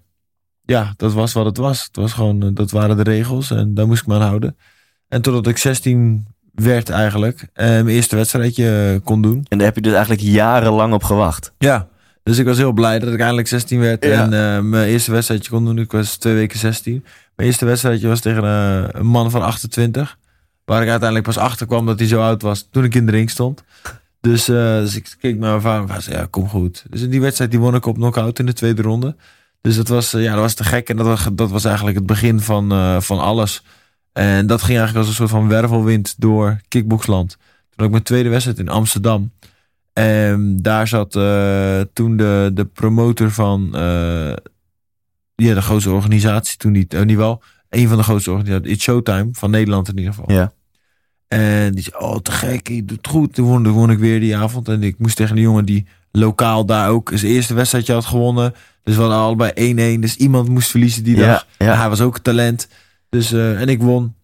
ja, 0.65 0.93
dat 0.97 1.13
was 1.13 1.33
wat 1.33 1.45
het 1.45 1.57
was. 1.57 1.83
Het 1.83 1.95
was 1.95 2.13
gewoon, 2.13 2.43
eh, 2.43 2.49
dat 2.53 2.71
waren 2.71 2.97
de 2.97 3.03
regels 3.03 3.51
en 3.51 3.73
daar 3.73 3.87
moest 3.87 4.01
ik 4.01 4.07
me 4.07 4.13
aan 4.15 4.21
houden. 4.21 4.57
En 5.07 5.21
totdat 5.21 5.47
ik 5.47 5.57
16 5.57 6.27
werd 6.53 6.89
eigenlijk, 6.89 7.47
en 7.53 7.83
mijn 7.83 7.95
eerste 7.95 8.15
wedstrijdje 8.15 8.91
eh, 8.93 9.03
kon 9.03 9.21
doen. 9.21 9.45
En 9.49 9.57
daar 9.57 9.67
heb 9.67 9.75
je 9.75 9.81
dus 9.81 9.93
eigenlijk 9.93 10.21
jarenlang 10.21 10.93
op 10.93 11.03
gewacht. 11.03 11.53
Ja. 11.57 11.87
Dus 12.23 12.37
ik 12.37 12.45
was 12.45 12.57
heel 12.57 12.71
blij 12.71 12.99
dat 12.99 13.13
ik 13.13 13.19
eindelijk 13.19 13.47
16 13.47 13.79
werd 13.79 14.03
Ja. 14.05 14.23
en 14.23 14.33
eh, 14.33 14.61
mijn 14.61 14.87
eerste 14.87 15.11
wedstrijdje 15.11 15.49
kon 15.49 15.65
doen. 15.65 15.77
Ik 15.79 15.91
was 15.91 16.15
twee 16.17 16.33
weken 16.33 16.59
16. 16.59 17.05
Mijn 17.35 17.49
eerste 17.49 17.65
wedstrijdje 17.65 18.07
was 18.07 18.19
tegen 18.19 18.43
eh, 18.43 18.83
een 18.99 19.05
man 19.05 19.31
van 19.31 19.41
28. 19.41 20.17
Waar 20.65 20.81
ik 20.81 20.89
uiteindelijk 20.89 21.27
pas 21.27 21.37
achter 21.37 21.67
kwam 21.67 21.85
dat 21.85 21.99
hij 21.99 22.07
zo 22.07 22.21
oud 22.21 22.41
was 22.41 22.67
toen 22.71 22.83
ik 22.83 22.95
in 22.95 23.05
de 23.05 23.11
ring 23.11 23.29
stond. 23.29 23.63
Dus, 24.21 24.47
eh, 24.47 24.55
dus 24.55 24.95
ik 24.95 25.15
keek 25.19 25.37
naar 25.37 25.49
mijn 25.49 25.61
vader 25.61 25.95
en 25.95 26.01
zei, 26.01 26.17
ja, 26.17 26.27
kom 26.29 26.49
goed. 26.49 26.85
Dus 26.89 27.01
in 27.01 27.09
die 27.09 27.21
wedstrijd 27.21 27.51
die 27.51 27.59
won 27.59 27.75
ik 27.75 27.85
op 27.85 27.95
knockout 27.95 28.39
in 28.39 28.45
de 28.45 28.53
tweede 28.53 28.81
ronde. 28.81 29.15
Dus 29.61 29.75
dat 29.75 29.87
was, 29.87 30.13
eh, 30.13 30.23
ja, 30.23 30.31
dat 30.31 30.41
was 30.41 30.53
te 30.53 30.63
gek. 30.63 30.89
En 30.89 30.97
dat 30.97 31.05
was, 31.05 31.27
dat 31.33 31.51
was 31.51 31.65
eigenlijk 31.65 31.97
het 31.97 32.05
begin 32.05 32.39
van, 32.39 32.71
eh, 32.71 32.99
van 32.99 33.19
alles. 33.19 33.63
En 34.13 34.47
dat 34.47 34.61
ging 34.61 34.77
eigenlijk 34.77 34.97
als 34.97 35.07
een 35.07 35.27
soort 35.27 35.39
van 35.39 35.47
wervelwind 35.47 36.15
door 36.17 36.61
kickboxland. 36.67 37.29
Toen 37.29 37.39
had 37.75 37.85
ik 37.85 37.91
mijn 37.91 38.03
tweede 38.03 38.29
wedstrijd 38.29 38.59
in 38.59 38.69
Amsterdam. 38.69 39.31
En 39.93 40.57
daar 40.61 40.87
zat 40.87 41.15
eh, 41.15 41.79
toen 41.93 42.17
de, 42.17 42.51
de 42.53 42.65
promotor 42.65 43.31
van 43.31 43.69
ja, 45.35 45.53
de 45.53 45.61
grootste 45.61 45.91
organisatie. 45.91 46.57
Toen 46.57 46.71
niet, 46.71 47.05
niet 47.05 47.17
wel, 47.17 47.43
een 47.69 47.87
van 47.87 47.97
de 47.97 48.03
grootste 48.03 48.31
organisaties. 48.31 48.73
It's 48.73 48.83
Showtime, 48.83 49.27
van 49.31 49.51
Nederland 49.51 49.87
in 49.87 49.97
ieder 49.97 50.13
geval. 50.13 50.31
Ja. 50.31 50.51
En 51.27 51.71
die 51.71 51.83
zei, 51.83 52.03
oh 52.03 52.17
te 52.17 52.31
gek, 52.31 52.67
je 52.67 52.85
doet 52.85 52.97
het 52.97 53.07
goed. 53.07 53.33
Toen 53.33 53.47
won, 53.47 53.63
toen 53.63 53.73
won 53.73 53.91
ik 53.91 53.97
weer 53.97 54.19
die 54.19 54.37
avond. 54.37 54.67
En 54.67 54.83
ik 54.83 54.99
moest 54.99 55.15
tegen 55.15 55.35
een 55.35 55.41
jongen 55.41 55.65
die 55.65 55.87
lokaal 56.11 56.65
daar 56.65 56.89
ook 56.89 57.11
zijn 57.13 57.31
eerste 57.31 57.53
wedstrijdje 57.53 57.93
had 57.93 58.05
gewonnen. 58.05 58.53
Dus 58.85 58.95
we 58.95 59.01
hadden 59.01 59.19
allebei 59.19 59.51
1-1. 59.97 59.99
Dus 59.99 60.15
iemand 60.15 60.49
moest 60.49 60.69
verliezen 60.69 61.03
die 61.03 61.15
Ja, 61.15 61.25
dag. 61.27 61.47
ja. 61.57 61.75
Hij 61.77 61.89
was 61.89 62.01
ook 62.01 62.19
talent. 62.19 62.67
Dus, 63.09 63.31
eh, 63.31 63.61
en 63.61 63.67
ik 63.69 63.81
won. 63.81 64.15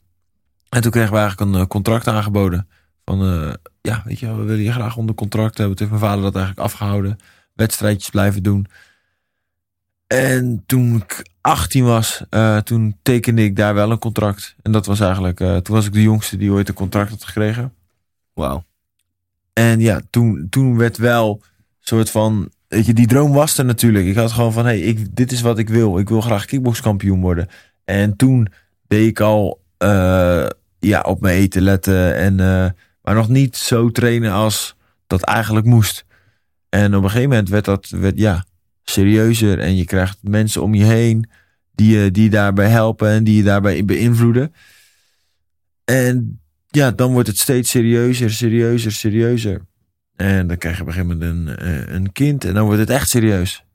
En 0.70 0.82
toen 0.82 0.92
kregen 0.92 1.12
we 1.12 1.18
eigenlijk 1.18 1.52
een 1.52 1.60
eh, 1.62 1.68
contract 1.68 2.08
aangeboden. 2.08 2.68
Van, 3.06 3.22
eh, 3.22 3.54
ja, 3.82 4.02
weet 4.06 4.20
je, 4.20 4.36
we 4.36 4.44
willen 4.44 4.64
je 4.64 4.72
graag 4.72 4.98
onder 4.98 5.16
contract 5.16 5.58
hebben. 5.58 5.76
Toen 5.78 5.88
heeft 5.88 6.00
mijn 6.00 6.12
vader 6.12 6.32
dat 6.32 6.36
eigenlijk 6.42 6.66
afgehouden. 6.66 7.20
Wedstrijdjes 7.54 8.10
blijven 8.10 8.44
doen. 8.44 8.68
En 10.08 10.64
toen 10.66 10.96
ik 10.96 11.26
18 11.42 11.84
was, 11.84 12.24
toen 12.64 12.98
tekende 13.02 13.44
ik 13.44 13.56
daar 13.56 13.74
wel 13.74 13.92
een 13.92 14.00
contract. 14.00 14.56
En 14.62 14.72
dat 14.72 14.86
was 14.86 15.00
eigenlijk, 15.00 15.38
toen 15.38 15.76
was 15.76 15.86
ik 15.86 15.94
de 15.94 16.02
jongste 16.02 16.38
die 16.38 16.52
ooit 16.52 16.68
een 16.68 16.74
contract 16.74 17.10
had 17.10 17.24
gekregen. 17.24 17.74
Wauw. 18.34 18.64
En 19.54 19.80
ja, 19.80 20.02
toen, 20.10 20.48
toen 20.50 20.78
werd 20.78 20.98
wel 20.98 21.40
een 21.42 21.50
soort 21.80 22.10
van, 22.10 22.50
weet 22.72 22.86
je, 22.86 22.94
die 22.94 23.08
droom 23.08 23.32
was 23.32 23.58
er 23.58 23.66
natuurlijk. 23.66 24.06
Ik 24.06 24.16
had 24.16 24.32
gewoon 24.32 24.54
van, 24.54 24.66
hey, 24.66 25.08
dit 25.12 25.32
is 25.32 25.42
wat 25.42 25.58
ik 25.58 25.70
wil. 25.70 26.00
Ik 26.00 26.10
wil 26.10 26.22
graag 26.22 26.46
kickboxkampioen 26.46 27.22
worden. 27.22 27.48
En 27.86 28.16
toen 28.16 28.48
deed 28.88 29.08
ik 29.08 29.20
al, 29.20 29.62
eh, 29.78 30.46
ja, 30.80 31.02
op 31.02 31.22
mijn 31.22 31.38
eten 31.38 31.62
letten. 31.62 32.16
En, 32.16 32.40
eh, 32.40 32.70
maar 33.02 33.16
nog 33.16 33.30
niet 33.30 33.58
zo 33.58 33.90
trainen 33.90 34.32
als 34.32 34.76
dat 35.08 35.22
eigenlijk 35.22 35.66
moest. 35.66 36.06
En 36.70 36.96
op 36.96 37.04
een 37.04 37.10
gegeven 37.10 37.30
moment 37.30 37.50
werd 37.50 37.66
dat, 37.66 37.90
werd, 37.90 38.18
ja, 38.18 38.46
serieuzer. 38.84 39.60
En 39.60 39.76
je 39.76 39.86
krijgt 39.86 40.18
mensen 40.22 40.62
om 40.62 40.74
je 40.74 40.86
heen 40.86 41.30
die 41.76 41.98
je, 41.98 42.12
die 42.12 42.30
daarbij 42.30 42.70
helpen 42.70 43.10
en 43.10 43.24
die 43.24 43.36
je 43.36 43.44
daarbij 43.44 43.86
beïnvloeden. 43.86 44.54
En 45.84 46.40
ja, 46.68 46.92
dan 46.92 47.12
wordt 47.12 47.28
het 47.28 47.38
steeds 47.38 47.70
serieuzer, 47.70 48.32
serieuzer, 48.32 48.92
serieuzer. 48.92 49.62
En 50.22 50.48
dan 50.48 50.58
krijg 50.58 50.76
je 50.76 50.82
op 50.82 50.88
een 50.88 50.94
gegeven 50.94 51.18
moment 51.18 51.50
een, 51.50 51.58
eh, 51.58 51.94
een 51.94 52.12
kind 52.12 52.46
en 52.46 52.54
dan 52.54 52.66
wordt 52.66 52.80
het 52.80 52.90
echt 52.90 53.10
serieus. 53.10 53.66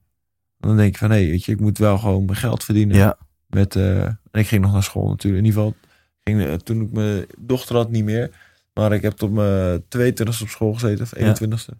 Dan 0.58 0.76
denk 0.76 0.92
je 0.92 0.98
van, 0.98 1.10
hé, 1.10 1.16
hey, 1.16 1.30
weet 1.30 1.44
je, 1.44 1.52
ik 1.52 1.60
moet 1.60 1.78
wel 1.78 1.98
gewoon 1.98 2.24
mijn 2.24 2.38
geld 2.38 2.64
verdienen. 2.64 2.96
Ja. 2.96 3.18
Met, 3.46 3.76
eh, 3.76 4.04
en 4.04 4.18
ik 4.32 4.46
ging 4.46 4.62
nog 4.62 4.72
naar 4.72 4.82
school 4.82 5.08
natuurlijk. 5.08 5.44
In 5.44 5.48
ieder 5.48 5.62
geval, 5.62 5.76
ging, 6.24 6.44
eh, 6.44 6.54
toen 6.54 6.80
ik 6.80 6.92
mijn 6.92 7.26
dochter 7.38 7.76
had, 7.76 7.90
niet 7.90 8.04
meer. 8.04 8.30
Maar 8.74 8.92
ik 8.92 9.02
heb 9.02 9.12
tot 9.12 9.32
mijn 9.32 9.84
22e 9.88 10.42
op 10.42 10.48
school 10.48 10.72
gezeten, 10.72 11.04
of 11.04 11.14
21ste. 11.14 11.72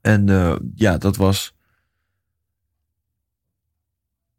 En 0.00 0.26
ja, 0.74 0.98
dat 0.98 1.16
was... 1.16 1.54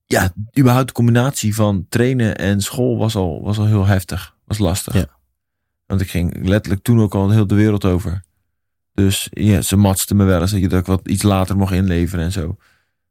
Ja, 0.06 0.34
überhaupt 0.60 0.88
de 0.88 0.94
combinatie 0.94 1.56
van 1.56 1.86
trainen 1.90 2.38
en 2.38 2.62
school 2.62 2.98
was 2.98 3.16
al, 3.16 3.42
was 3.42 3.58
al 3.58 3.66
heel 3.66 3.86
heftig. 3.86 4.36
Was 4.46 4.58
lastig. 4.58 4.94
Ja. 4.94 5.08
Want 5.86 6.02
ik 6.02 6.10
ging 6.10 6.48
letterlijk 6.48 6.84
toen 6.84 7.00
ook 7.00 7.16
al 7.16 7.30
heel 7.30 7.48
de 7.48 7.56
wereld 7.56 7.86
over. 7.86 8.28
Dus 9.00 9.28
ja, 9.32 9.62
ze 9.62 9.76
matsten 9.78 10.16
me 10.16 10.24
wel 10.24 10.42
eens 10.42 10.52
dat 10.52 10.60
je 10.60 10.68
dat 10.68 10.80
ik 10.80 10.86
wat 10.86 11.02
iets 11.08 11.24
later 11.24 11.58
mocht 11.58 11.74
inleveren 11.74 12.26
en 12.26 12.32
zo. 12.32 12.58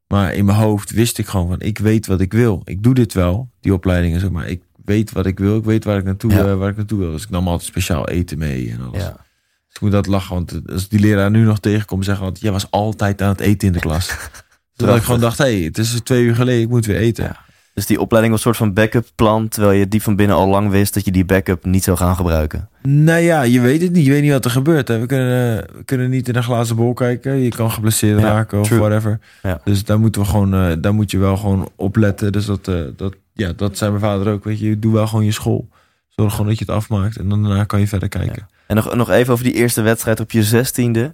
Maar 0.07 0.33
in 0.33 0.45
mijn 0.45 0.57
hoofd 0.57 0.91
wist 0.91 1.17
ik 1.17 1.27
gewoon 1.27 1.47
van, 1.47 1.59
ik 1.61 1.77
weet 1.77 2.07
wat 2.07 2.21
ik 2.21 2.33
wil. 2.33 2.61
Ik 2.65 2.83
doe 2.83 2.93
dit 2.93 3.13
wel, 3.13 3.49
die 3.59 3.73
opleiding 3.73 4.13
en 4.13 4.19
zo, 4.19 4.29
maar 4.29 4.47
ik 4.47 4.61
weet 4.85 5.11
wat 5.11 5.25
ik 5.25 5.39
wil. 5.39 5.57
Ik 5.57 5.63
weet 5.63 5.83
waar 5.83 5.97
ik 5.97 6.03
naartoe, 6.03 6.31
Ja. 6.31 6.45
eh, 6.45 6.55
waar 6.57 6.69
ik 6.69 6.75
naartoe 6.77 6.99
wil. 6.99 7.11
Dus 7.11 7.23
ik 7.23 7.29
nam 7.29 7.47
altijd 7.47 7.67
speciaal 7.69 8.07
eten 8.07 8.37
mee 8.37 8.71
en 8.71 8.81
alles. 8.81 9.01
Ja. 9.01 9.09
Dus 9.11 9.75
ik 9.75 9.81
moet 9.81 9.91
dat 9.91 10.07
lachen, 10.07 10.35
want 10.35 10.61
als 10.71 10.87
die 10.87 10.99
leraar 10.99 11.31
nu 11.31 11.43
nog 11.43 11.59
tegenkomt, 11.59 12.05
zeggen 12.05 12.23
want 12.23 12.39
jij 12.39 12.51
was 12.51 12.71
altijd 12.71 13.21
aan 13.21 13.29
het 13.29 13.39
eten 13.39 13.67
in 13.67 13.73
de 13.73 13.79
klas. 13.79 14.09
Zodat 14.73 14.95
ik 14.97 15.03
gewoon 15.03 15.19
dacht, 15.19 15.37
hé, 15.37 15.43
hey, 15.43 15.61
het 15.61 15.77
is 15.77 15.99
twee 16.03 16.23
uur 16.23 16.35
geleden, 16.35 16.61
ik 16.61 16.69
moet 16.69 16.85
weer 16.85 16.97
eten. 16.97 17.23
Ja. 17.23 17.39
Dus 17.73 17.85
die 17.85 17.99
opleiding 17.99 18.35
was 18.35 18.45
een 18.45 18.53
soort 18.53 18.63
van 18.67 18.73
backup 18.73 19.07
plan, 19.15 19.47
terwijl 19.47 19.79
je 19.79 19.87
diep 19.87 20.01
van 20.01 20.15
binnen 20.15 20.35
al 20.35 20.47
lang 20.47 20.69
wist 20.69 20.93
dat 20.93 21.05
je 21.05 21.11
die 21.11 21.25
backup 21.25 21.65
niet 21.65 21.83
zou 21.83 21.97
gaan 21.97 22.15
gebruiken. 22.15 22.69
Nou 22.81 23.19
ja, 23.19 23.41
je 23.41 23.59
weet 23.61 23.81
het 23.81 23.91
niet. 23.91 24.05
Je 24.05 24.11
weet 24.11 24.21
niet 24.21 24.31
wat 24.31 24.45
er 24.45 24.51
gebeurt. 24.51 24.87
Hè. 24.87 24.99
We, 24.99 25.05
kunnen, 25.05 25.57
we 25.57 25.83
kunnen 25.85 26.09
niet 26.09 26.27
in 26.27 26.35
een 26.35 26.43
glazen 26.43 26.75
bol 26.75 26.93
kijken. 26.93 27.35
Je 27.37 27.49
kan 27.49 27.71
geblesseerd 27.71 28.19
Ja, 28.19 28.25
raken 28.31 28.59
of 28.59 28.67
true. 28.67 28.79
whatever. 28.79 29.19
Ja. 29.43 29.61
Dus 29.63 29.83
daar 29.83 29.99
moeten 29.99 30.21
we 30.21 30.27
gewoon, 30.27 30.53
eh, 30.53 30.71
daar 30.79 30.93
moet 30.93 31.11
je 31.11 31.17
wel 31.17 31.37
gewoon 31.37 31.69
op 31.75 31.95
letten. 31.95 32.31
Dus 32.31 32.45
dat, 32.45 32.67
eh, 32.67 32.75
dat, 32.95 33.15
ja, 33.33 33.51
dat 33.55 33.77
zei 33.77 33.89
mijn 33.91 34.03
vader 34.03 34.33
ook. 34.33 34.43
Weet 34.43 34.59
je, 34.59 34.79
doe 34.79 34.93
wel 34.93 35.07
gewoon 35.07 35.25
je 35.25 35.31
school. 35.31 35.67
Zorg 36.07 36.31
gewoon 36.31 36.47
dat 36.47 36.59
je 36.59 36.65
het 36.65 36.75
afmaakt. 36.75 37.17
En 37.17 37.29
dan 37.29 37.43
daarna 37.43 37.63
kan 37.63 37.79
je 37.79 37.87
verder 37.87 38.09
kijken. 38.09 38.47
En 38.67 38.75
nog, 38.75 38.95
nog 38.95 39.09
even 39.09 39.33
over 39.33 39.45
die 39.45 39.53
eerste 39.53 39.81
wedstrijd 39.81 40.19
op 40.19 40.31
je 40.31 40.43
zestiende. 40.43 41.13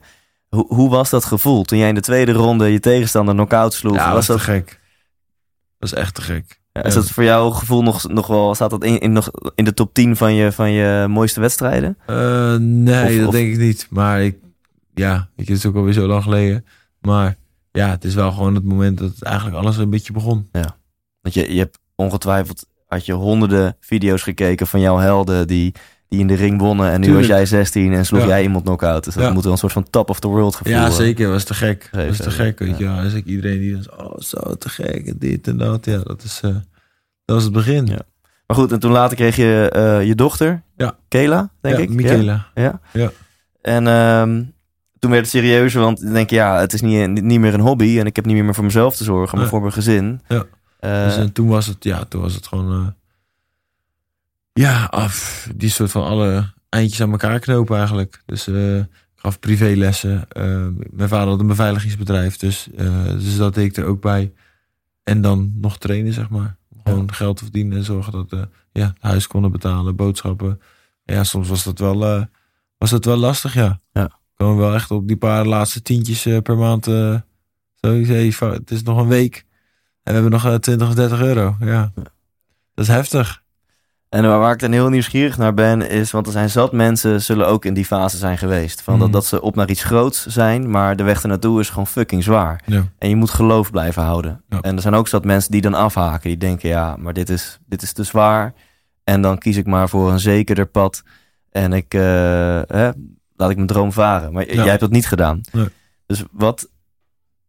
Hoe, 0.49 0.65
hoe 0.67 0.89
was 0.89 1.09
dat 1.09 1.25
gevoel 1.25 1.63
toen 1.63 1.77
jij 1.77 1.89
in 1.89 1.95
de 1.95 2.01
tweede 2.01 2.31
ronde 2.31 2.71
je 2.71 2.79
tegenstander 2.79 3.33
knock-out 3.33 3.73
sloeg? 3.73 3.95
Ja, 3.95 4.05
was 4.05 4.13
was 4.13 4.25
dat, 4.27 4.37
te 4.37 4.43
gek. 4.43 4.79
Dat 5.89 5.97
is 5.97 6.03
echt 6.03 6.15
te 6.15 6.21
gek. 6.21 6.59
ja, 6.71 6.83
is 6.83 6.93
ja. 6.93 6.99
dat 6.99 7.09
voor 7.09 7.23
jou 7.23 7.53
gevoel 7.53 7.83
nog, 7.83 8.07
nog 8.07 8.27
wel, 8.27 8.55
staat 8.55 8.69
dat 8.69 8.83
in, 8.83 8.99
in, 8.99 9.11
nog 9.11 9.29
in 9.55 9.65
de 9.65 9.73
top 9.73 9.93
10 9.93 10.15
van 10.15 10.33
je, 10.33 10.51
van 10.51 10.71
je 10.71 11.05
mooiste 11.09 11.39
wedstrijden? 11.39 11.97
Eh, 12.05 12.55
nee, 12.55 13.09
Of- 13.11 13.17
dat 13.17 13.27
of- 13.27 13.33
denk 13.33 13.53
ik 13.53 13.59
niet. 13.59 13.87
Maar 13.89 14.23
ik, 14.23 14.37
ja, 14.93 15.29
je, 15.35 15.41
het 15.41 15.49
is 15.49 15.65
ook 15.65 15.75
alweer 15.75 15.93
zo 15.93 16.07
lang 16.07 16.23
geleden. 16.23 16.65
Maar 17.01 17.35
ja, 17.71 17.89
het 17.89 18.03
is 18.03 18.13
wel 18.15 18.31
gewoon 18.31 18.55
het 18.55 18.63
moment 18.63 18.97
dat 18.97 19.21
eigenlijk 19.21 19.57
alles 19.57 19.77
een 19.77 19.89
beetje 19.89 20.13
begon. 20.13 20.49
Want 21.21 21.33
je, 21.37 21.53
je 21.53 21.59
hebt 21.59 21.79
ongetwijfeld, 21.95 22.65
had 22.87 23.05
je 23.05 23.13
honderden 23.13 23.75
video's 23.79 24.21
gekeken 24.21 24.67
van 24.67 24.79
jouw 24.79 24.97
helden 24.97 25.47
die, 25.47 25.73
die 26.09 26.19
in 26.19 26.27
de 26.27 26.33
ring 26.35 26.59
wonnen. 26.59 26.91
En 26.91 26.99
nu 26.99 27.05
Tuurlijk. 27.05 27.27
was 27.27 27.37
jij 27.37 27.45
16 27.45 27.93
en 27.93 28.05
sloeg 28.05 28.21
Ja. 28.21 28.27
jij 28.27 28.43
iemand 28.43 28.63
knock-out. 28.63 29.03
Dus 29.03 29.13
dat 29.13 29.23
Ja. 29.23 29.31
moet 29.31 29.43
wel 29.43 29.51
een 29.51 29.57
soort 29.57 29.71
van 29.71 29.89
top 29.89 30.09
of 30.09 30.19
the 30.19 30.27
world 30.27 30.55
gevoel 30.55 30.73
Ja, 30.73 30.89
zeker. 30.89 31.29
Was 31.29 31.43
te 31.43 31.53
gek. 31.53 31.89
Was 31.91 32.17
te 32.17 32.31
gek. 32.31 32.59
Weet 32.59 32.77
je. 32.77 32.83
Ja. 32.83 33.01
Dus 33.01 33.13
ik, 33.13 33.25
iedereen 33.25 33.59
die 33.59 33.81
zo, 33.83 33.89
oh, 34.03 34.19
zo 34.19 34.55
te 34.55 34.69
gek. 34.69 35.07
En 35.07 35.15
dit 35.19 35.47
en 35.47 35.57
dat. 35.57 35.85
Ja, 35.85 35.97
dat 35.97 36.23
is, 36.23 36.39
eh, 36.43 36.49
dat 37.25 37.35
was 37.35 37.43
het 37.43 37.53
begin. 37.53 37.85
Ja. 37.85 37.99
Maar 38.47 38.57
goed, 38.57 38.71
en 38.71 38.79
toen 38.79 38.91
later 38.91 39.15
kreeg 39.15 39.35
je 39.35 39.69
eh, 39.73 40.07
je 40.07 40.15
dochter, 40.15 40.63
Ja. 40.77 40.95
Kela, 41.07 41.49
denk 41.61 41.77
ik. 41.77 41.89
Michaela. 41.89 42.47
Ja. 42.53 42.79
Ja. 42.93 43.11
En 43.61 43.87
ehm, 43.87 44.43
toen 44.99 45.11
werd 45.11 45.23
het 45.23 45.31
serieuzer, 45.31 45.81
want 45.81 46.01
dan 46.01 46.13
denk 46.13 46.29
je, 46.29 46.35
ja, 46.35 46.59
het 46.59 46.73
is 46.73 46.81
niet, 46.81 47.21
niet 47.21 47.39
meer 47.39 47.53
een 47.53 47.59
hobby 47.59 47.99
en 47.99 48.05
ik 48.05 48.15
heb 48.15 48.25
niet 48.25 48.43
meer 48.43 48.53
voor 48.55 48.63
mezelf 48.63 48.95
te 48.95 49.03
zorgen, 49.03 49.37
maar 49.37 49.47
voor 49.47 49.61
mijn 49.61 49.73
gezin. 49.73 50.21
Ja. 50.27 50.43
Eh, 50.79 51.03
Dus 51.05 51.17
en 51.17 51.31
toen 51.31 51.47
was 51.47 51.67
het, 51.67 51.83
ja, 51.83 52.03
toen 52.03 52.21
was 52.21 52.33
het 52.35 52.47
gewoon, 52.47 52.95
ja, 54.59 54.85
af, 54.85 55.47
die 55.55 55.69
soort 55.69 55.91
van 55.91 56.03
alle 56.03 56.53
eindjes 56.69 57.01
aan 57.01 57.11
elkaar 57.11 57.39
knopen 57.39 57.77
eigenlijk. 57.77 58.21
Dus 58.25 58.47
eh, 58.47 58.77
ik 58.77 58.87
gaf 59.15 59.39
privélessen. 59.39 60.29
Eh, 60.29 60.67
mijn 60.91 61.09
vader 61.09 61.27
had 61.27 61.39
een 61.39 61.47
beveiligingsbedrijf, 61.47 62.37
dus, 62.37 62.69
eh, 62.75 63.05
dus 63.09 63.37
dat 63.37 63.53
deed 63.53 63.65
ik 63.65 63.77
er 63.77 63.85
ook 63.85 64.01
bij. 64.01 64.33
En 65.03 65.21
dan 65.21 65.53
nog 65.61 65.77
trainen, 65.77 66.13
zeg 66.13 66.29
maar. 66.29 66.57
Gewoon 66.83 67.13
geld 67.13 67.39
verdienen 67.39 67.77
en 67.77 67.83
zorgen 67.83 68.11
dat 68.11 68.29
we 68.29 68.47
ja, 68.71 68.93
huis 68.99 69.27
konden 69.27 69.51
betalen, 69.51 69.95
boodschappen. 69.95 70.61
Ja, 71.03 71.23
soms 71.23 71.49
was 71.49 71.63
dat 71.63 71.79
wel, 71.79 72.27
was 72.77 72.89
dat 72.89 73.05
wel 73.05 73.17
lastig, 73.17 73.53
ja. 73.53 73.81
Ja. 73.91 74.19
Komen 74.35 74.57
wel 74.57 74.73
echt 74.73 74.91
op 74.91 75.07
die 75.07 75.17
paar 75.17 75.45
laatste 75.45 75.81
tientjes 75.81 76.21
per 76.43 76.57
maand. 76.57 76.85
zo, 76.85 77.21
hey, 77.81 78.31
fa- 78.31 78.51
het 78.51 78.71
is 78.71 78.83
nog 78.83 78.97
een 78.97 79.07
week. 79.07 79.35
En 79.35 79.45
we 80.03 80.11
hebben 80.13 80.31
nog 80.31 80.45
eh, 80.45 80.53
20 80.55 80.87
of 80.87 80.93
30 80.93 81.21
euro. 81.21 81.55
Ja. 81.59 81.91
Dat 81.95 82.85
is 82.85 82.87
heftig. 82.87 83.43
En 84.15 84.27
waar 84.27 84.39
waar 84.39 84.51
ik 84.53 84.59
dan 84.59 84.71
heel 84.71 84.89
nieuwsgierig 84.89 85.37
naar 85.37 85.53
ben, 85.53 85.89
is, 85.89 86.11
want 86.11 86.25
er 86.25 86.31
zijn 86.31 86.49
zat 86.49 86.71
mensen, 86.71 87.21
zullen 87.21 87.47
ook 87.47 87.65
in 87.65 87.73
die 87.73 87.85
fase 87.85 88.17
zijn 88.17 88.37
geweest. 88.37 88.81
Van 88.81 88.93
dat, 88.99 89.07
Mhm. 89.07 89.15
dat 89.15 89.25
ze 89.25 89.41
op 89.41 89.55
naar 89.55 89.69
iets 89.69 89.83
groots 89.83 90.25
zijn, 90.25 90.69
maar 90.69 90.95
de 90.95 91.03
weg 91.03 91.21
ernaartoe 91.21 91.59
is 91.59 91.69
gewoon 91.69 91.87
fucking 91.87 92.23
zwaar. 92.23 92.61
Ja. 92.65 92.83
En 92.97 93.09
je 93.09 93.15
moet 93.15 93.29
geloof 93.29 93.71
blijven 93.71 94.03
houden. 94.03 94.43
Ja. 94.49 94.61
En 94.61 94.75
er 94.75 94.81
zijn 94.81 94.93
ook 94.93 95.07
zat 95.07 95.25
mensen 95.25 95.51
die 95.51 95.61
dan 95.61 95.73
afhaken. 95.73 96.29
Die 96.29 96.37
denken, 96.37 96.69
ja, 96.69 96.95
maar 96.99 97.13
dit 97.13 97.29
is, 97.29 97.59
dit 97.65 97.81
is 97.81 97.93
te 97.93 98.03
zwaar. 98.03 98.53
En 99.03 99.21
dan 99.21 99.37
kies 99.37 99.57
ik 99.57 99.65
maar 99.65 99.89
voor 99.89 100.11
een 100.11 100.19
zekerder 100.19 100.65
pad. 100.65 101.03
En 101.51 101.73
ik, 101.73 101.93
eh, 101.93 102.01
hè, 102.67 102.89
laat 103.35 103.49
ik 103.49 103.55
mijn 103.55 103.67
droom 103.67 103.91
varen. 103.91 104.33
Maar 104.33 104.47
Ja. 104.47 104.53
jij 104.53 104.67
hebt 104.67 104.79
dat 104.79 104.91
niet 104.91 105.07
gedaan. 105.07 105.41
Nee. 105.51 105.67
Dus 106.05 106.23
wat, 106.31 106.69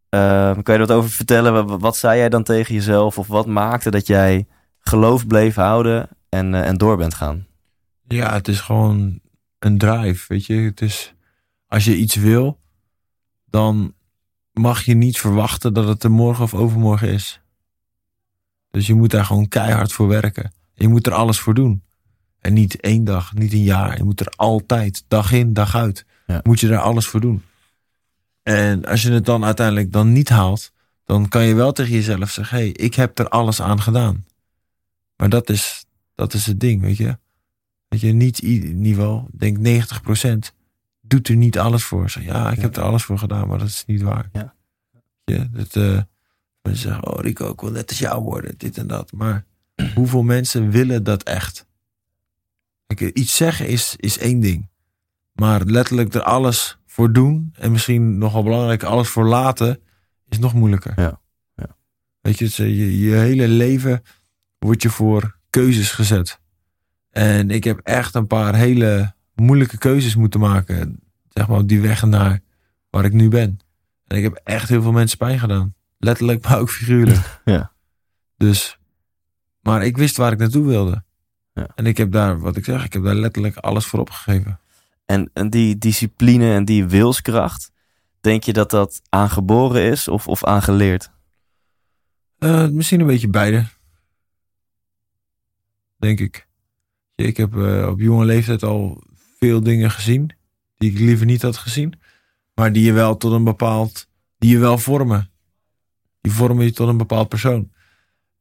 eh, 0.08 0.50
kan 0.62 0.74
je 0.74 0.80
er 0.80 0.86
wat 0.86 0.92
over 0.92 1.10
vertellen? 1.10 1.66
Wat, 1.66 1.80
wat 1.80 1.96
zei 1.96 2.18
jij 2.18 2.28
dan 2.28 2.42
tegen 2.42 2.74
jezelf? 2.74 3.18
Of 3.18 3.26
wat 3.26 3.46
maakte 3.46 3.90
dat 3.90 4.06
jij 4.06 4.46
geloof 4.80 5.26
bleef 5.26 5.54
houden 5.54 6.08
en, 6.36 6.54
eh, 6.54 6.68
en 6.68 6.76
door 6.76 6.96
bent 6.96 7.14
gaan? 7.14 7.46
ja, 8.08 8.32
het 8.32 8.48
is 8.48 8.60
gewoon 8.60 9.20
een 9.58 9.78
drive. 9.78 10.24
Weet 10.28 10.46
je, 10.46 10.54
het 10.54 10.80
is 10.80 11.14
als 11.66 11.84
je 11.84 11.96
iets 11.96 12.14
wil, 12.14 12.60
dan 13.44 13.94
mag 14.52 14.82
je 14.84 14.94
niet 14.94 15.18
verwachten 15.18 15.74
dat 15.74 15.88
het 15.88 16.02
er 16.04 16.10
morgen 16.10 16.44
of 16.44 16.54
overmorgen 16.54 17.08
is. 17.08 17.40
Dus 18.70 18.86
je 18.86 18.94
moet 18.94 19.10
daar 19.10 19.24
gewoon 19.24 19.48
keihard 19.48 19.92
voor 19.92 20.08
werken. 20.08 20.52
Je 20.74 20.88
moet 20.88 21.06
er 21.06 21.12
alles 21.12 21.38
voor 21.38 21.54
doen. 21.54 21.82
En 22.40 22.52
niet 22.52 22.80
één 22.80 23.04
dag, 23.04 23.34
niet 23.34 23.52
een 23.52 23.62
jaar. 23.62 23.96
Je 23.96 24.04
moet 24.04 24.20
er 24.20 24.32
altijd, 24.36 25.04
dag 25.08 25.32
in, 25.32 25.52
dag 25.52 25.74
uit, 25.74 26.06
Ja. 26.26 26.40
moet 26.42 26.60
je 26.60 26.68
er 26.68 26.78
alles 26.78 27.06
voor 27.06 27.20
doen. 27.20 27.42
En 28.42 28.84
als 28.84 29.02
je 29.02 29.10
het 29.12 29.24
dan 29.24 29.44
uiteindelijk 29.44 29.92
dan 29.92 30.12
niet 30.12 30.28
haalt, 30.28 30.72
dan 31.04 31.28
kan 31.28 31.44
je 31.44 31.54
wel 31.54 31.72
tegen 31.72 31.92
jezelf 31.92 32.30
zeggen: 32.30 32.56
hé, 32.56 32.62
hey, 32.62 32.72
ik 32.72 32.94
heb 32.94 33.18
er 33.18 33.28
alles 33.28 33.60
aan 33.62 33.80
gedaan. 33.80 34.24
Maar 35.16 35.28
dat 35.28 35.48
is, 35.50 35.85
dat 36.16 36.34
is 36.34 36.46
het 36.46 36.60
ding, 36.60 36.80
weet 36.82 36.96
je. 36.96 37.18
Weet 37.88 38.00
je, 38.00 38.12
niet 38.12 38.38
ieder 38.38 38.70
niveau, 38.74 39.26
ik 39.32 39.40
denk 39.40 39.84
90% 40.48 40.52
doet 41.00 41.28
er 41.28 41.36
niet 41.36 41.58
alles 41.58 41.84
voor. 41.84 42.10
Zeg, 42.10 42.24
ja, 42.24 42.50
ik 42.50 42.56
Ja. 42.56 42.62
heb 42.62 42.76
er 42.76 42.82
alles 42.82 43.02
voor 43.04 43.18
gedaan, 43.18 43.48
maar 43.48 43.58
dat 43.58 43.68
is 43.68 43.84
niet 43.86 44.02
waar. 44.02 44.28
Ja. 44.32 44.54
Ja, 45.24 45.48
dat, 45.52 45.74
mensen 46.62 46.82
zeggen, 46.88 47.06
oh 47.12 47.20
Rico, 47.20 47.50
ik 47.52 47.60
wil 47.60 47.70
net 47.70 47.88
als 47.88 47.98
jou 47.98 48.22
worden, 48.22 48.54
dit 48.56 48.78
en 48.78 48.86
dat. 48.86 49.12
Maar 49.12 49.44
hoeveel 49.94 50.22
mensen 50.22 50.70
willen 50.70 51.04
dat 51.04 51.22
echt? 51.22 51.66
Kijk, 52.86 53.00
iets 53.16 53.36
zeggen 53.36 53.68
is, 53.68 53.94
is 53.96 54.18
één 54.18 54.40
ding. 54.40 54.68
Maar 55.32 55.64
letterlijk 55.64 56.14
er 56.14 56.22
alles 56.22 56.78
voor 56.86 57.12
doen, 57.12 57.52
en 57.58 57.72
misschien 57.72 58.18
nogal 58.18 58.42
belangrijk, 58.42 58.82
alles 58.82 59.08
voor 59.08 59.24
laten, 59.26 59.80
is 60.28 60.38
nog 60.38 60.54
moeilijker. 60.54 60.92
Ja. 60.96 61.20
Ja. 61.54 61.76
Weet 62.20 62.38
je, 62.38 62.44
eh, 62.44 62.76
je, 62.78 62.98
je 62.98 63.14
hele 63.14 63.48
leven 63.48 64.02
wordt 64.58 64.82
je 64.82 64.90
voor 64.90 65.35
keuzes 65.56 65.90
gezet. 65.90 66.40
En 67.10 67.50
ik 67.50 67.64
heb 67.64 67.78
echt 67.78 68.14
een 68.14 68.26
paar 68.26 68.54
hele 68.54 69.14
moeilijke 69.34 69.78
keuzes 69.78 70.14
moeten 70.14 70.40
maken. 70.40 71.00
Zeg 71.28 71.48
maar 71.48 71.58
op 71.58 71.68
die 71.68 71.80
weg 71.80 72.02
naar 72.02 72.40
waar 72.90 73.04
ik 73.04 73.12
nu 73.12 73.28
ben. 73.28 73.58
En 74.06 74.16
ik 74.16 74.22
heb 74.22 74.40
echt 74.44 74.68
heel 74.68 74.82
veel 74.82 74.92
mensen 74.92 75.18
pijn 75.18 75.38
gedaan. 75.38 75.74
Letterlijk, 75.98 76.42
maar 76.48 76.58
ook 76.58 76.70
figuurlijk. 76.70 77.40
Ja. 77.44 77.72
Dus, 78.36 78.78
maar 79.60 79.84
ik 79.84 79.96
wist 79.96 80.16
waar 80.16 80.32
ik 80.32 80.38
naartoe 80.38 80.66
wilde. 80.66 81.04
Ja. 81.52 81.68
En 81.74 81.86
ik 81.86 81.96
heb 81.96 82.12
daar, 82.12 82.38
wat 82.38 82.56
ik 82.56 82.64
zeg, 82.64 82.84
ik 82.84 82.92
heb 82.92 83.04
daar 83.04 83.14
letterlijk 83.14 83.56
alles 83.56 83.86
voor 83.86 84.00
opgegeven. 84.00 84.60
En, 85.06 85.30
en 85.32 85.50
die 85.50 85.78
discipline 85.78 86.54
en 86.54 86.64
die 86.64 86.86
wilskracht, 86.86 87.72
denk 88.20 88.42
je 88.42 88.52
dat 88.52 88.70
dat 88.70 89.02
aangeboren 89.08 89.82
is 89.82 90.08
of, 90.08 90.28
of 90.28 90.44
aangeleerd? 90.44 91.10
Eh, 92.38 92.68
misschien 92.68 93.00
een 93.00 93.06
beetje 93.06 93.28
beide. 93.28 93.64
Denk 95.96 96.20
ik. 96.20 96.46
Ik 97.14 97.36
heb 97.36 97.56
eh, 97.56 97.88
op 97.90 98.00
jonge 98.00 98.24
leeftijd 98.24 98.62
al 98.62 99.02
veel 99.38 99.62
dingen 99.62 99.90
gezien. 99.90 100.30
Die 100.76 100.90
ik 100.90 100.98
liever 100.98 101.26
niet 101.26 101.42
had 101.42 101.56
gezien. 101.56 101.94
Maar 102.54 102.72
die 102.72 102.84
je 102.84 102.92
wel 102.92 103.16
tot 103.16 103.32
een 103.32 103.44
bepaald. 103.44 104.08
Die 104.38 104.50
je 104.50 104.58
wel 104.58 104.78
vormen. 104.78 105.30
Die 106.20 106.32
vormen 106.32 106.64
je 106.64 106.72
tot 106.72 106.88
een 106.88 106.96
bepaald 106.96 107.28
persoon. 107.28 107.70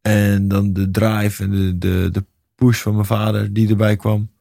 En 0.02 0.48
dan 0.48 0.74
de 0.74 0.92
drive 0.92 1.44
en 1.44 1.52
de, 1.52 1.78
de, 1.78 2.10
de 2.12 2.26
push 2.56 2.82
van 2.82 2.94
mijn 2.94 3.06
vader 3.06 3.54
die 3.54 3.70
erbij 3.70 3.96
kwam. 3.96 4.32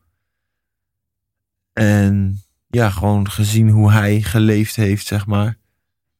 En 1.73 2.43
ja, 2.69 2.91
gewoon 2.91 3.31
gezien 3.31 3.69
hoe 3.69 3.93
hij 3.93 4.23
geleefd 4.23 4.77
heeft, 4.77 5.07
zeg 5.07 5.27
maar. 5.27 5.59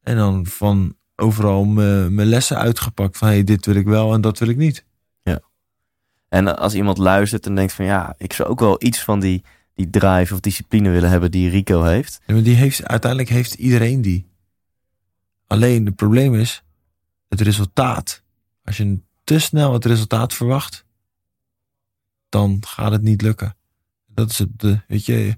En 0.03 0.17
dan 0.17 0.47
van 0.47 0.97
overal 1.17 1.65
mijn 1.65 2.15
mijn 2.15 2.29
lessen 2.29 2.59
uitgepakt. 2.59 3.17
Van 3.17 3.29
hey, 3.29 3.45
dit 3.45 3.67
wil 3.67 3.75
ik 3.75 3.87
wel 3.87 4.15
en 4.15 4.21
dat 4.21 4.39
wil 4.39 4.49
ik 4.49 4.57
niet. 4.57 4.85
En 6.35 6.59
als 6.59 6.75
iemand 6.75 6.99
luistert 6.99 7.47
en 7.47 7.55
denkt 7.55 7.73
van 7.73 7.85
ja, 7.85 8.15
ik 8.19 8.33
zou 8.33 8.49
ook 8.49 8.61
wel 8.61 8.77
iets 8.79 9.03
van 9.03 9.21
die, 9.21 9.45
die 9.75 9.91
drive 9.91 10.35
of 10.35 10.41
discipline 10.41 10.91
willen 10.91 11.11
hebben 11.11 11.31
die 11.31 11.51
Rico 11.51 11.83
heeft. 11.83 12.21
Ja, 12.27 12.35
maar 12.35 12.43
die 12.43 12.55
heeft, 12.55 12.85
uiteindelijk 12.85 13.31
heeft 13.31 13.55
iedereen 13.55 14.03
die. 14.03 14.27
Alleen 15.47 15.87
het 15.87 15.95
probleem 15.95 16.35
is 16.35 16.63
het 17.29 17.41
resultaat. 17.41 18.23
Als 18.65 18.77
je 18.77 19.01
te 19.25 19.39
snel 19.39 19.73
het 19.73 19.85
resultaat 19.85 20.35
verwacht, 20.35 20.85
dan 22.29 22.63
gaat 22.67 22.93
het 22.93 23.03
niet 23.03 23.23
lukken. 23.23 23.57
Dat 24.07 24.31
is 24.31 24.39
het. 24.39 24.61
De, 24.61 24.81
weet 24.89 25.07
je, 25.07 25.29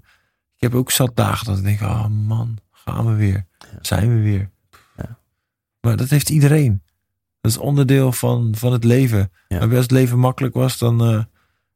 ik 0.55 0.61
heb 0.61 0.75
ook 0.75 0.91
zat 0.91 1.15
dagen 1.15 1.45
dat 1.45 1.57
ik 1.57 1.63
denk, 1.63 1.81
oh 1.81 2.07
man, 2.07 2.57
gaan 2.71 3.05
we 3.05 3.13
weer. 3.13 3.45
Zijn 3.81 4.09
we 4.09 4.21
weer. 4.21 4.49
Ja. 4.97 5.19
Maar 5.81 5.97
dat 5.97 6.09
heeft 6.09 6.29
iedereen. 6.29 6.81
Dat 7.47 7.55
is 7.55 7.61
onderdeel 7.61 8.11
van, 8.11 8.53
van 8.57 8.71
het 8.71 8.83
leven. 8.83 9.31
Ja. 9.47 9.57
Maar 9.57 9.69
als 9.69 9.81
het 9.81 9.91
leven 9.91 10.19
makkelijk 10.19 10.53
was, 10.53 10.77
dan 10.77 11.01
eh, 11.01 11.23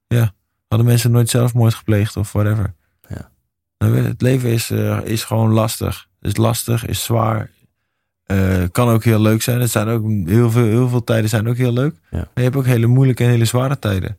ja, 0.08 0.34
hadden 0.68 0.88
mensen 0.88 1.12
nooit 1.12 1.30
zelfmoord 1.30 1.74
gepleegd 1.74 2.18
of 2.18 2.32
whatever. 2.32 2.74
Ja. 3.08 3.32
Het 3.78 4.22
leven 4.22 4.50
is, 4.50 4.70
eh, 4.70 5.00
is 5.04 5.24
gewoon 5.24 5.52
lastig. 5.52 6.08
Is 6.22 6.38
lastig, 6.38 6.86
is 6.86 7.04
zwaar. 7.04 7.50
Eh, 8.24 8.64
kan 8.72 8.90
ook 8.90 9.04
heel 9.04 9.22
leuk 9.22 9.42
zijn. 9.42 9.62
Het 9.62 9.72
zijn 9.72 9.88
ook 9.88 10.10
heel 10.26 10.52
veel, 10.52 10.66
heel 10.66 10.90
veel 10.90 11.04
tijden 11.04 11.30
zijn 11.30 11.48
ook 11.48 11.58
heel 11.58 11.74
leuk. 11.74 11.96
Ja. 12.10 12.18
Maar 12.18 12.30
je 12.34 12.42
hebt 12.42 12.56
ook 12.56 12.66
hele 12.66 12.88
moeilijke 12.88 13.24
en 13.24 13.30
hele 13.30 13.46
zware 13.46 13.80
tijden. 13.80 14.18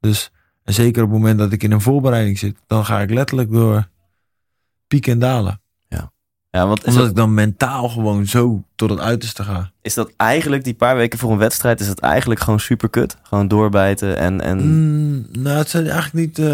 Dus 0.00 0.30
en 0.64 0.74
zeker 0.74 1.02
op 1.02 1.08
het 1.08 1.18
moment 1.18 1.38
dat 1.38 1.52
ik 1.52 1.62
in 1.62 1.72
een 1.72 1.80
voorbereiding 1.80 2.38
zit, 2.38 2.56
dan 2.66 2.84
ga 2.84 3.00
ik 3.00 3.10
letterlijk 3.10 3.50
door 3.50 3.88
pieken 4.86 5.12
en 5.12 5.18
dalen. 5.18 5.60
Ja, 6.54 6.66
want 6.66 6.84
Omdat 6.84 7.00
dat, 7.00 7.10
ik 7.10 7.16
dan 7.16 7.34
mentaal 7.34 7.88
gewoon 7.88 8.26
zo 8.26 8.64
tot 8.74 8.90
het 8.90 8.98
uiterste 8.98 9.42
ga. 9.42 9.72
is 9.82 9.94
dat 9.94 10.12
eigenlijk 10.16 10.64
die 10.64 10.74
paar 10.74 10.96
weken 10.96 11.18
voor 11.18 11.32
een 11.32 11.38
wedstrijd, 11.38 11.80
is 11.80 11.86
dat 11.86 11.98
eigenlijk 11.98 12.40
gewoon 12.40 12.60
super 12.60 12.90
kut? 12.90 13.16
Gewoon 13.22 13.48
doorbijten 13.48 14.16
en, 14.16 14.40
en 14.40 14.56
Mm, 14.56 15.26
nou, 15.32 15.58
het 15.58 15.68
zijn 15.68 15.88
eigenlijk 15.88 16.26
niet 16.26 16.38
eh, 16.38 16.44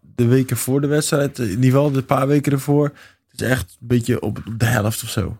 de 0.00 0.26
weken 0.26 0.56
voor 0.56 0.80
de 0.80 0.86
wedstrijd. 0.86 1.38
In 1.38 1.48
ieder 1.48 1.64
geval 1.64 1.90
de 1.90 2.02
paar 2.02 2.26
weken 2.26 2.52
ervoor. 2.52 2.92
Het 3.28 3.40
is 3.40 3.46
echt 3.48 3.76
een 3.80 3.86
beetje 3.86 4.20
op, 4.20 4.42
op 4.46 4.58
de 4.58 4.64
helft 4.64 5.02
of 5.02 5.08
zo. 5.08 5.36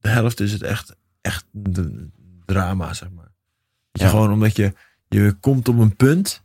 De 0.00 0.08
helft 0.08 0.40
is 0.40 0.52
het 0.52 0.62
echt, 0.62 0.96
echt 1.20 1.44
een 1.62 2.12
drama, 2.44 2.94
zeg 2.94 3.08
maar. 3.10 3.32
Je 3.92 4.08
gewoon 4.08 4.32
omdat 4.32 4.56
je, 4.56 4.72
je 5.08 5.36
komt 5.40 5.68
op 5.68 5.78
een 5.78 5.96
punt 5.96 6.42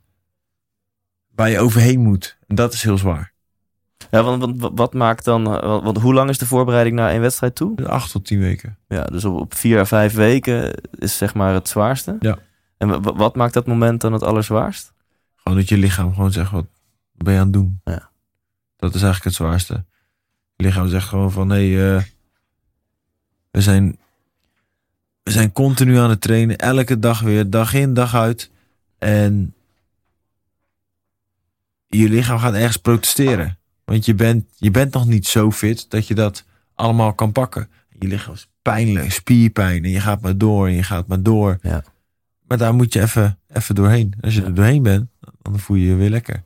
waar 1.35 1.49
je 1.49 1.59
overheen 1.59 1.99
moet. 1.99 2.37
En 2.47 2.55
dat 2.55 2.73
is 2.73 2.83
heel 2.83 2.97
zwaar. 2.97 3.33
Ja, 4.11 4.23
want, 4.23 4.41
want 4.57 4.77
wat 4.77 4.93
maakt 4.93 5.25
dan... 5.25 5.45
eh, 5.45 5.61
Want, 5.61 5.83
want 5.83 5.97
hoe 5.97 6.13
lang 6.13 6.29
is 6.29 6.37
de 6.37 6.45
voorbereiding 6.45 6.95
naar 6.95 7.09
één 7.09 7.21
wedstrijd 7.21 7.55
toe? 7.55 7.87
Acht 7.87 8.11
tot 8.11 8.25
tien 8.25 8.39
weken. 8.39 8.77
Ja, 8.87 9.03
dus 9.03 9.25
op, 9.25 9.39
op 9.39 9.53
vier 9.55 9.79
à 9.79 9.85
vijf 9.85 10.13
weken 10.13 10.73
is 10.91 11.17
zeg 11.17 11.33
maar 11.33 11.53
het 11.53 11.69
zwaarste. 11.69 12.15
Ja. 12.19 12.37
En 12.77 12.87
wa- 12.87 12.99
wa- 12.99 13.13
wat 13.15 13.35
maakt 13.35 13.53
dat 13.53 13.67
moment 13.67 14.01
dan 14.01 14.13
het 14.13 14.23
allerzwaarst? 14.23 14.93
Gewoon 15.35 15.57
dat 15.57 15.69
je 15.69 15.77
lichaam 15.77 16.13
gewoon 16.13 16.31
zegt, 16.31 16.51
wat 16.51 16.65
ben 17.13 17.33
je 17.33 17.39
aan 17.39 17.45
het 17.45 17.53
doen? 17.53 17.81
Ja. 17.83 18.09
Dat 18.77 18.95
is 18.95 19.01
eigenlijk 19.01 19.23
het 19.23 19.33
zwaarste. 19.33 19.85
Je 20.55 20.63
lichaam 20.65 20.87
zegt 20.87 21.07
gewoon 21.07 21.31
van, 21.31 21.49
hé, 21.49 21.95
eh, 21.95 22.03
we, 23.51 23.61
zijn, 23.61 23.97
we 25.23 25.31
zijn 25.31 25.51
continu 25.51 25.97
aan 25.97 26.09
het 26.09 26.21
trainen. 26.21 26.57
Elke 26.57 26.99
dag 26.99 27.19
weer, 27.21 27.49
dag 27.49 27.73
in, 27.73 27.93
dag 27.93 28.15
uit. 28.15 28.51
En 28.97 29.53
je 31.87 32.09
lichaam 32.09 32.39
gaat 32.39 32.53
ergens 32.53 32.77
protesteren. 32.77 33.57
Want 33.85 34.05
je 34.05 34.13
bent, 34.15 34.45
je 34.57 34.71
bent 34.71 34.93
nog 34.93 35.05
niet 35.05 35.27
zo 35.27 35.51
fit 35.51 35.89
dat 35.89 36.07
je 36.07 36.15
dat 36.15 36.45
allemaal 36.75 37.13
kan 37.13 37.31
pakken. 37.31 37.69
Je 37.99 38.07
lichaam 38.07 38.33
is 38.33 38.49
pijnlijk, 38.61 39.11
spierpijn. 39.11 39.83
En 39.83 39.89
je 39.89 39.99
gaat 39.99 40.21
maar 40.21 40.37
door 40.37 40.67
en 40.67 40.73
je 40.73 40.83
gaat 40.83 41.07
maar 41.07 41.21
door. 41.21 41.57
Ja. 41.61 41.83
Maar 42.47 42.57
daar 42.57 42.73
moet 42.73 42.93
je 42.93 43.01
even, 43.01 43.39
even 43.53 43.75
doorheen. 43.75 44.13
Als 44.21 44.33
je 44.33 44.41
Ja. 44.41 44.45
er 44.47 44.53
doorheen 44.53 44.83
bent, 44.83 45.07
dan 45.41 45.59
voel 45.59 45.77
je 45.77 45.87
je 45.87 45.95
weer 45.95 46.09
lekker. 46.09 46.43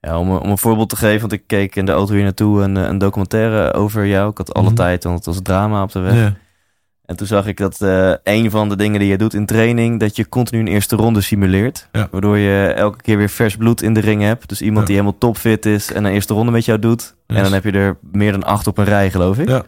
Ja, 0.00 0.18
om, 0.18 0.30
een- 0.30 0.40
om 0.40 0.50
een 0.50 0.58
voorbeeld 0.58 0.88
te 0.88 0.96
geven, 0.96 1.20
want 1.20 1.32
ik 1.32 1.42
keek 1.46 1.76
in 1.76 1.84
de 1.86 1.92
auto 1.92 2.14
hier 2.14 2.22
naartoe 2.22 2.62
een, 2.62 2.76
een 2.76 2.98
documentaire 2.98 3.72
over 3.72 4.06
jou. 4.06 4.30
Ik 4.30 4.36
had 4.38 4.54
alle 4.54 4.66
Mhm. 4.66 4.74
tijd, 4.74 5.04
want 5.04 5.16
het 5.16 5.26
was 5.26 5.40
drama 5.42 5.82
op 5.82 5.92
de 5.92 5.98
weg. 6.00 6.14
Ja. 6.14 6.36
En 7.10 7.16
toen 7.16 7.26
zag 7.26 7.46
ik 7.46 7.56
dat 7.56 7.80
eh, 7.80 8.12
een 8.22 8.50
van 8.50 8.68
de 8.68 8.76
dingen 8.76 9.00
die 9.00 9.08
je 9.08 9.18
doet 9.18 9.34
in 9.34 9.46
training, 9.46 10.00
dat 10.00 10.16
je 10.16 10.28
continu 10.28 10.60
een 10.60 10.66
eerste 10.68 10.96
ronde 10.96 11.20
simuleert. 11.20 11.88
Ja. 11.92 12.08
Waardoor 12.10 12.38
je 12.38 12.66
elke 12.66 13.02
keer 13.02 13.16
weer 13.16 13.28
vers 13.28 13.56
bloed 13.56 13.82
in 13.82 13.94
de 13.94 14.00
ring 14.00 14.22
hebt. 14.22 14.48
Dus 14.48 14.60
iemand 14.60 14.80
Ja. 14.80 14.86
die 14.86 14.94
helemaal 14.94 15.18
topfit 15.18 15.66
is 15.66 15.92
en 15.92 16.04
een 16.04 16.12
eerste 16.12 16.34
ronde 16.34 16.52
met 16.52 16.64
jou 16.64 16.78
doet. 16.78 17.14
En 17.26 17.42
dan 17.42 17.52
heb 17.52 17.64
je 17.64 17.72
er 17.72 17.98
meer 18.12 18.32
dan 18.32 18.44
acht 18.44 18.66
op 18.66 18.78
een 18.78 18.84
rij, 18.84 19.10
geloof 19.10 19.38
ik. 19.38 19.48
Ja. 19.48 19.62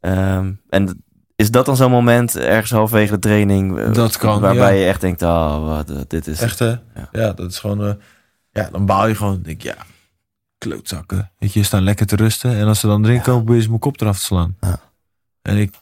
Ehm, 0.00 0.52
en 0.68 1.04
is 1.36 1.50
dat 1.50 1.66
dan 1.66 1.76
zo'n 1.76 1.90
moment 1.90 2.36
ergens 2.36 2.70
halverwege 2.70 3.12
de 3.12 3.18
training? 3.18 3.78
eh, 3.78 3.92
Dat 3.92 4.16
kan, 4.16 4.40
Waarbij 4.40 4.74
ja. 4.74 4.80
je 4.80 4.86
echt 4.86 5.00
denkt, 5.00 5.22
oh, 5.22 5.66
wat, 5.76 5.90
eh, 5.90 5.96
dit 6.08 6.26
is... 6.26 6.40
Echt 6.40 6.58
hè? 6.58 6.68
Ja. 6.68 7.08
Ja. 7.12 7.32
dat 7.32 7.50
is 7.50 7.58
gewoon... 7.58 7.98
ja, 8.50 8.68
dan 8.72 8.86
baal 8.86 9.06
je 9.08 9.14
gewoon. 9.14 9.42
Denk, 9.42 9.62
ja, 9.62 9.74
klootzakken. 10.58 11.30
Weet 11.38 11.52
je, 11.52 11.58
je 11.58 11.64
staan 11.64 11.82
lekker 11.82 12.06
te 12.06 12.16
rusten. 12.16 12.56
En 12.56 12.66
als 12.66 12.80
ze 12.80 12.86
dan 12.86 13.04
erin 13.04 13.22
komen, 13.22 13.44
probeer 13.44 13.62
je 13.62 13.68
mijn 13.68 13.80
kop 13.80 14.00
eraf 14.00 14.18
te 14.18 14.24
slaan. 14.24 14.56
Ja. 14.60 14.80
En 15.42 15.56
ik... 15.56 15.74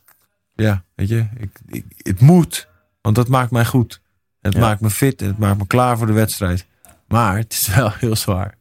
Ja, 0.60 0.84
weet 0.94 1.08
je, 1.08 1.26
ik, 1.36 1.50
ik, 1.66 1.84
het 1.96 2.20
moet. 2.20 2.68
Want 3.00 3.14
dat 3.16 3.28
maakt 3.28 3.50
mij 3.50 3.64
goed. 3.64 4.00
Het 4.40 4.52
Ja. 4.54 4.60
maakt 4.60 4.80
me 4.80 4.90
fit 4.90 5.22
en 5.22 5.28
het 5.28 5.38
maakt 5.38 5.58
me 5.58 5.66
klaar 5.66 5.98
voor 5.98 6.06
de 6.06 6.12
wedstrijd. 6.12 6.66
Maar 7.08 7.36
het 7.36 7.52
is 7.52 7.66
wel 7.74 7.90
heel 7.92 8.16
zwaar. 8.16 8.58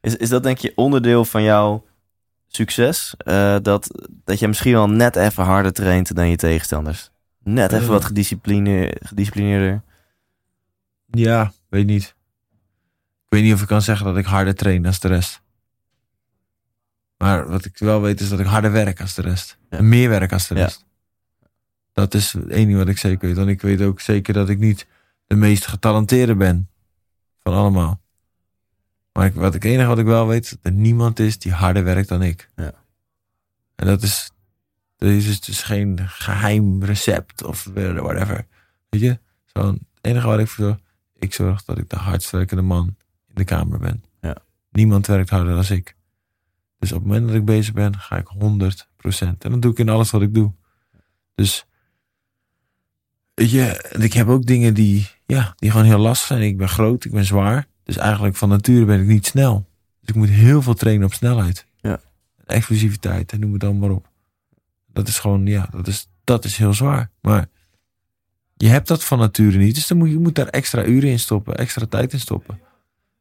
Is, 0.00 0.16
is 0.16 0.28
dat 0.28 0.42
denk 0.42 0.58
je 0.58 0.72
onderdeel 0.76 1.24
van 1.24 1.42
jouw 1.42 1.86
succes? 2.48 3.14
Eh, 3.18 3.56
dat, 3.62 4.08
dat 4.24 4.38
je 4.38 4.48
misschien 4.48 4.72
wel 4.72 4.88
net 4.90 5.16
even 5.16 5.44
harder 5.44 5.72
traint 5.72 6.14
dan 6.14 6.28
je 6.28 6.36
tegenstanders? 6.36 7.10
Net 7.42 7.72
even 7.72 7.84
Eh. 7.84 7.90
wat 7.90 8.04
gediscipline, 8.04 8.96
gedisciplineerder? 9.02 9.82
Ja, 11.10 11.52
weet 11.68 11.86
niet. 11.86 12.14
Ik 13.24 13.34
weet 13.34 13.42
niet 13.42 13.54
of 13.54 13.60
ik 13.60 13.66
kan 13.66 13.82
zeggen 13.82 14.06
dat 14.06 14.16
ik 14.16 14.24
harder 14.24 14.54
train 14.54 14.86
als 14.86 15.00
de 15.00 15.08
rest. 15.08 15.42
Maar 17.16 17.48
wat 17.48 17.64
ik 17.64 17.78
wel 17.78 18.00
weet 18.00 18.20
is 18.20 18.28
dat 18.28 18.40
ik 18.40 18.46
harder 18.46 18.72
werk 18.72 19.00
als 19.00 19.14
de 19.14 19.22
rest. 19.22 19.58
Ja. 19.70 19.78
En 19.78 19.88
meer 19.88 20.08
werk 20.08 20.32
als 20.32 20.48
de 20.48 20.54
Ja. 20.54 20.62
rest. 20.62 20.86
Dat 21.98 22.14
is 22.14 22.32
het 22.32 22.48
enige 22.48 22.78
wat 22.78 22.88
ik 22.88 22.98
zeker 22.98 23.28
weet. 23.28 23.38
En 23.38 23.48
ik 23.48 23.60
weet 23.60 23.82
ook 23.82 24.00
zeker 24.00 24.34
dat 24.34 24.48
ik 24.48 24.58
niet 24.58 24.86
de 25.26 25.34
meest 25.34 25.66
getalenteerde 25.66 26.34
ben. 26.34 26.68
Van 27.42 27.54
allemaal. 27.54 28.00
Maar 29.12 29.26
ik, 29.26 29.34
wat 29.34 29.54
ik, 29.54 29.62
het 29.62 29.72
enige 29.72 29.88
wat 29.88 29.98
ik 29.98 30.06
wel 30.06 30.26
weet 30.26 30.44
is 30.44 30.50
dat 30.50 30.58
er 30.62 30.72
niemand 30.72 31.18
is 31.18 31.38
die 31.38 31.52
harder 31.52 31.84
werkt 31.84 32.08
dan 32.08 32.22
ik. 32.22 32.50
Ja. 32.56 32.72
En 33.74 33.86
dat 33.86 34.02
is, 34.02 34.30
dat 34.96 35.08
is 35.08 35.40
dus, 35.40 35.62
geen 35.62 35.98
geheim 36.08 36.84
recept 36.84 37.44
of 37.44 37.64
whatever. 37.74 38.46
Weet 38.88 39.00
je? 39.00 39.18
Gewoon, 39.44 39.74
het 39.74 40.04
enige 40.04 40.26
waar 40.26 40.40
ik 40.40 40.48
voor 40.48 40.64
zorg, 40.64 40.78
ik 41.14 41.34
zorg 41.34 41.64
dat 41.64 41.78
ik 41.78 41.88
de 41.88 41.96
hardst 41.96 42.30
werkende 42.30 42.62
man 42.62 42.86
in 43.28 43.34
de 43.34 43.44
kamer 43.44 43.78
ben. 43.78 44.04
Ja. 44.20 44.36
Niemand 44.70 45.06
werkt 45.06 45.30
harder 45.30 45.54
dan 45.54 45.76
ik. 45.76 45.96
Dus 46.78 46.92
op 46.92 46.98
het 46.98 47.06
moment 47.06 47.26
dat 47.26 47.36
ik 47.36 47.44
bezig 47.44 47.74
ben, 47.74 47.98
ga 47.98 48.16
ik 48.16 48.28
100%. 48.34 48.38
En 49.18 49.36
dat 49.38 49.62
doe 49.62 49.72
ik 49.72 49.78
in 49.78 49.88
alles 49.88 50.10
wat 50.10 50.22
ik 50.22 50.34
doe. 50.34 50.52
Dus, 51.34 51.67
weet 53.38 53.50
je, 53.50 53.64
en 53.64 54.00
ik 54.00 54.12
heb 54.12 54.28
ook 54.28 54.46
dingen 54.46 54.74
die, 54.74 55.08
ja, 55.26 55.54
die 55.56 55.70
gewoon 55.70 55.86
heel 55.86 55.98
lastig 55.98 56.26
zijn. 56.26 56.42
Ik 56.42 56.56
ben 56.56 56.68
groot, 56.68 57.04
ik 57.04 57.12
ben 57.12 57.24
zwaar. 57.24 57.66
Dus 57.84 57.96
eigenlijk 57.96 58.36
van 58.36 58.48
nature 58.48 58.84
ben 58.84 59.00
ik 59.00 59.06
niet 59.06 59.26
snel. 59.26 59.66
Dus 60.00 60.08
ik 60.08 60.14
moet 60.14 60.28
heel 60.28 60.62
veel 60.62 60.74
trainen 60.74 61.06
op 61.06 61.12
snelheid. 61.12 61.66
Ja. 61.80 62.00
Explosiviteit, 62.46 63.32
en 63.32 63.40
noem 63.40 63.52
het 63.52 63.60
dan 63.60 63.78
maar 63.78 63.90
op. 63.90 64.08
Dat 64.92 65.08
is 65.08 65.18
gewoon, 65.18 65.46
ja, 65.46 65.68
dat 65.70 65.86
is, 65.86 66.08
dat 66.24 66.44
is 66.44 66.56
heel 66.56 66.74
zwaar. 66.74 67.10
Maar 67.20 67.48
je 68.56 68.68
hebt 68.68 68.88
dat 68.88 69.04
van 69.04 69.18
nature 69.18 69.58
niet. 69.58 69.74
Dus 69.74 69.86
dan 69.86 69.98
moet 69.98 70.08
je, 70.08 70.14
je 70.14 70.20
moet 70.20 70.34
daar 70.34 70.48
extra 70.48 70.84
uren 70.84 71.10
in 71.10 71.18
stoppen, 71.18 71.56
extra 71.56 71.86
tijd 71.86 72.12
in 72.12 72.20
stoppen. 72.20 72.60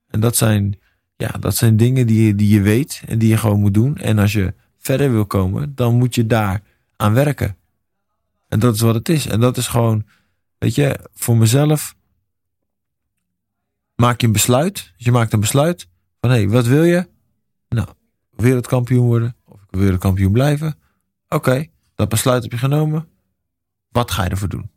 En 0.08 0.20
dat 0.20 0.36
zijn, 0.36 0.80
ja, 1.18 1.36
dat 1.40 1.56
zijn 1.56 1.78
dingen 1.78 2.08
die 2.08 2.26
je, 2.26 2.36
die 2.36 2.50
je 2.50 2.62
weet 2.62 3.02
en 3.08 3.20
die 3.20 3.30
je 3.30 3.38
gewoon 3.38 3.60
moet 3.60 3.74
doen. 3.74 3.98
En 3.98 4.20
als 4.20 4.32
je 4.32 4.54
verder 4.78 5.12
wil 5.12 5.26
komen, 5.26 5.76
dan 5.76 5.96
moet 5.96 6.16
je 6.16 6.26
daar 6.26 6.62
aan 6.96 7.14
werken. 7.14 7.56
En 8.48 8.60
dat 8.60 8.74
is 8.76 8.82
wat 8.82 8.96
het 8.96 9.10
is. 9.10 9.28
En 9.28 9.40
dat 9.40 9.58
is 9.58 9.68
gewoon, 9.68 10.06
weet 10.58 10.76
je, 10.76 11.10
voor 11.14 11.38
mezelf 11.38 11.96
maak 13.96 14.22
je 14.22 14.28
een 14.28 14.34
besluit. 14.34 14.74
Dus 14.74 15.06
je 15.06 15.12
maakt 15.12 15.34
een 15.34 15.40
besluit 15.40 15.88
van, 16.22 16.30
hé, 16.30 16.36
hey, 16.36 16.50
wat 16.50 16.66
wil 16.66 16.84
je? 16.84 17.08
Nou, 17.70 17.88
wereldkampioen 18.30 19.06
worden 19.06 19.36
of 19.46 19.62
ik 19.62 19.68
wil 19.70 19.82
wereldkampioen 19.82 20.32
blijven. 20.32 20.80
Oké, 21.30 21.66
dat 21.96 22.10
besluit 22.10 22.44
heb 22.44 22.52
je 22.52 22.58
genomen. 22.58 23.08
Wat 23.90 24.12
ga 24.12 24.24
je 24.24 24.30
ervoor 24.30 24.50
doen? 24.50 24.70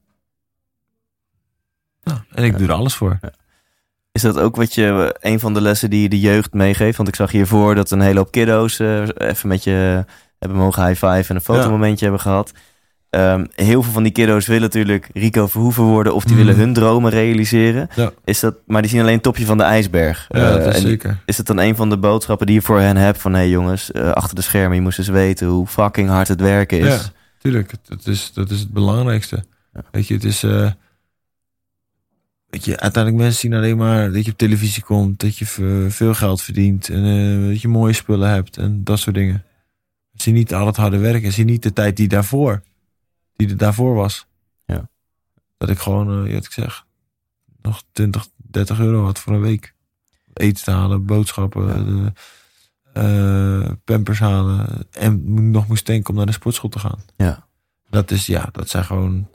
Nou, 2.03 2.19
en 2.31 2.45
ik 2.45 2.53
Ja. 2.53 2.59
doe 2.59 2.67
er 2.67 2.73
alles 2.75 2.95
voor. 2.95 3.19
Is 4.13 4.23
dat 4.23 4.39
ook 4.39 4.57
wat 4.57 4.75
je, 4.75 5.17
een 5.21 5.41
van 5.41 5.55
de 5.55 5.61
lessen 5.61 5.91
die 5.91 6.03
je 6.03 6.09
de 6.09 6.21
jeugd 6.21 6.53
meegeeft? 6.53 6.97
Want 6.97 7.09
ik 7.09 7.15
zag 7.15 7.31
hiervoor 7.31 7.75
dat 7.75 7.91
een 7.91 8.01
hele 8.01 8.19
hoop 8.19 8.31
kiddo's 8.31 8.79
eh, 8.79 9.09
even 9.17 9.49
met 9.49 9.65
je 9.65 10.05
hebben 10.39 10.59
mogen 10.59 10.87
high 10.87 11.07
five 11.07 11.29
en 11.29 11.35
een 11.35 11.41
fotomomentje 11.41 12.05
hebben 12.05 12.23
gehad. 12.23 12.53
Ehm, 13.11 13.45
heel 13.55 13.83
veel 13.83 13.93
van 13.93 14.03
die 14.03 14.13
kiddo's 14.13 14.47
willen 14.47 14.63
natuurlijk 14.63 15.09
Rico 15.15 15.47
Verhoeven 15.47 15.83
worden 15.85 16.15
of 16.15 16.25
die 16.25 16.37
willen 16.37 16.57
hun 16.57 16.73
dromen 16.73 17.11
realiseren. 17.11 17.89
Ja. 17.95 18.13
Is 18.25 18.41
dat, 18.41 18.55
maar 18.67 18.83
die 18.83 18.91
zien 18.91 19.01
alleen 19.01 19.15
het 19.15 19.23
topje 19.23 19.45
van 19.45 19.57
de 19.57 19.63
ijsberg. 19.63 20.27
Ja, 20.29 20.39
Eh, 20.39 20.51
dat 20.65 20.67
is 20.67 20.75
en 20.75 20.89
zeker. 20.89 21.23
is 21.27 21.37
het 21.37 21.47
dan 21.47 21.59
een 21.59 21.77
van 21.77 21.91
de 21.91 21.99
boodschappen 21.99 22.47
die 22.47 22.55
je 22.55 22.63
voor 22.63 22.81
hen 22.81 22.97
hebt 22.97 23.19
van 23.21 23.33
hé 23.33 23.39
hey 23.39 23.49
jongens, 23.49 23.93
eh, 23.93 24.11
achter 24.11 24.35
de 24.37 24.43
schermen, 24.43 24.77
je 24.77 24.83
moest 24.83 24.99
eens 24.99 25.09
weten 25.09 25.47
hoe 25.49 25.67
fucking 25.67 26.09
hard 26.09 26.29
het 26.29 26.41
werken 26.41 26.79
is. 26.79 26.87
Ja. 26.87 27.01
Tuurlijk, 27.39 27.73
dat 27.89 28.07
is, 28.07 28.33
dat 28.33 28.51
is 28.51 28.61
het 28.61 28.71
belangrijkste. 28.71 29.45
Ja. 29.75 29.81
Weet 29.91 30.07
je, 30.09 30.15
het 30.15 30.25
is. 30.25 30.43
eh, 30.43 30.71
weet 32.49 32.65
je, 32.65 32.81
uiteindelijk 32.81 33.23
mensen 33.23 33.41
zien 33.41 33.55
alleen 33.55 33.77
maar 33.77 34.13
dat 34.13 34.25
je 34.25 34.31
op 34.31 34.39
televisie 34.39 34.83
komt, 34.83 35.21
dat 35.21 35.37
je 35.39 35.45
veel 35.89 36.15
geld 36.15 36.43
verdient 36.43 36.89
en 36.89 37.05
eh, 37.05 37.49
dat 37.49 37.61
je 37.61 37.69
mooie 37.69 37.93
spullen 37.93 38.29
hebt 38.31 38.57
en 38.57 38.85
dat 38.85 38.99
soort 38.99 39.15
dingen. 39.17 39.45
Ze 40.15 40.23
zien 40.23 40.35
niet 40.35 40.55
al 40.55 40.67
het 40.67 40.77
harde 40.77 40.99
werken, 40.99 41.29
ze 41.29 41.33
zien 41.35 41.47
niet 41.47 41.63
de 41.63 41.73
tijd 41.73 41.97
die 41.97 42.09
daarvoor, 42.09 42.63
die 43.41 43.49
er 43.51 43.57
daarvoor 43.57 43.95
was. 43.95 44.27
Ja. 44.65 44.89
Dat 45.57 45.69
ik 45.69 45.79
gewoon, 45.79 46.27
uh, 46.27 46.35
wat 46.35 46.45
ik 46.45 46.53
zeg, 46.53 46.87
nog 47.63 47.83
20, 47.93 48.29
30 48.37 48.79
euro 48.81 49.05
had 49.05 49.19
voor 49.19 49.33
een 49.33 49.41
week. 49.41 49.75
Eten 50.33 50.65
te 50.65 50.71
halen, 50.71 51.07
boodschappen, 51.07 51.67
Ja. 51.67 51.83
de, 51.85 52.13
eh, 52.93 53.73
pampers 53.85 54.19
halen 54.19 54.87
en 54.91 55.51
nog 55.51 55.69
moest 55.69 55.87
denken 55.87 56.11
om 56.11 56.17
naar 56.17 56.27
de 56.27 56.33
sportschool 56.33 56.71
te 56.71 56.79
gaan. 56.79 57.01
Ja. 57.17 57.47
Dat 57.91 58.11
is, 58.11 58.27
ja, 58.27 58.49
dat 58.53 58.69
zijn 58.69 58.85
gewoon... 58.85 59.29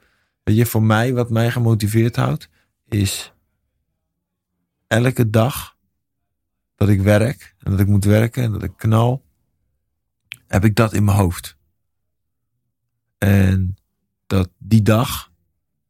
Weet 0.44 0.56
je, 0.56 0.66
voor 0.66 0.84
mij, 0.84 1.14
wat 1.14 1.30
mij 1.30 1.52
gemotiveerd 1.52 2.16
houdt, 2.16 2.50
is 2.88 3.34
elke 4.88 5.30
dag 5.30 5.76
dat 6.76 6.90
ik 6.90 7.02
werk 7.02 7.56
en 7.60 7.72
dat 7.72 7.80
ik 7.80 7.88
moet 7.88 8.04
werken 8.06 8.44
en 8.44 8.52
dat 8.52 8.64
ik 8.64 8.78
knal, 8.78 9.26
heb 10.48 10.66
ik 10.66 10.76
dat 10.76 10.94
in 10.94 11.04
mijn 11.04 11.18
hoofd. 11.18 11.58
En 13.18 13.78
dat 14.36 14.50
die 14.58 14.82
dag 14.82 15.32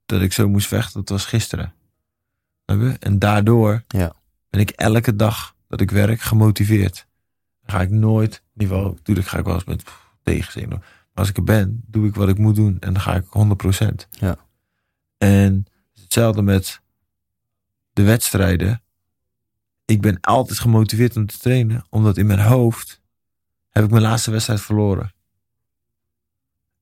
dat 0.06 0.22
ik 0.22 0.34
zo 0.34 0.50
moest 0.50 0.68
vechten, 0.68 0.94
dat 1.00 1.10
was 1.10 1.26
gisteren. 1.26 1.74
En 3.00 3.20
daardoor 3.20 3.84
Ja. 3.88 4.14
ben 4.50 4.62
ik 4.62 4.70
elke 4.70 5.16
dag 5.16 5.56
dat 5.68 5.82
ik 5.82 5.92
werk 5.92 6.22
gemotiveerd. 6.22 7.08
Dan 7.66 7.76
ga 7.76 7.82
ik 7.82 7.90
nooit, 7.90 8.34
in 8.54 8.62
ieder 8.62 8.76
geval, 8.76 8.92
natuurlijk 8.94 9.28
ga 9.28 9.38
ik 9.38 9.46
wel 9.46 9.54
eens 9.54 9.64
met 9.64 9.84
tegenzin. 10.24 10.70
Maar 10.70 10.82
als 11.14 11.30
ik 11.30 11.38
er 11.38 11.44
ben, 11.44 11.84
doe 11.88 12.08
ik 12.08 12.16
wat 12.16 12.30
ik 12.30 12.38
moet 12.38 12.56
doen 12.56 12.78
en 12.80 12.94
dan 12.94 13.02
ga 13.02 13.16
ik 13.16 13.26
100%. 13.26 14.08
Ja. 14.10 14.38
En 15.18 15.66
hetzelfde 16.02 16.42
met 16.42 16.82
de 17.94 18.04
wedstrijden. 18.04 18.82
Ik 19.86 20.02
ben 20.02 20.20
altijd 20.22 20.60
gemotiveerd 20.60 21.16
om 21.18 21.26
te 21.26 21.38
trainen, 21.38 21.86
omdat 21.90 22.18
in 22.18 22.26
mijn 22.26 22.40
hoofd 22.40 23.02
heb 23.70 23.84
ik 23.84 23.90
mijn 23.90 24.02
laatste 24.04 24.32
wedstrijd 24.32 24.62
verloren. 24.62 25.14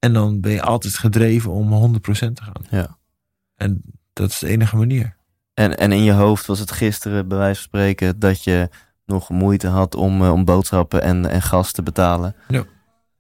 En 0.04 0.14
dan 0.14 0.40
ben 0.40 0.52
je 0.52 0.62
altijd 0.62 0.98
gedreven 0.98 1.52
om 1.52 1.96
100% 1.96 2.00
te 2.34 2.44
gaan. 2.44 2.66
Ja. 2.70 2.98
En 3.56 3.82
dat 4.14 4.30
is 4.30 4.40
de 4.40 4.48
enige 4.48 4.76
manier. 4.76 5.16
En, 5.54 5.78
en 5.78 5.92
in 5.92 6.04
je 6.04 6.12
hoofd 6.12 6.46
was 6.46 6.60
het 6.60 6.72
gisteren, 6.72 7.28
bij 7.28 7.38
wijze 7.38 7.56
van 7.56 7.64
spreken, 7.64 8.20
dat 8.20 8.44
je 8.44 8.70
nog 9.06 9.30
moeite 9.30 9.68
had 9.68 9.96
om, 9.96 10.22
eh, 10.22 10.32
om 10.32 10.46
boodschappen 10.46 11.02
en, 11.02 11.30
en 11.30 11.42
gas 11.42 11.72
te 11.72 11.84
betalen. 11.84 12.36
Ja. 12.48 12.64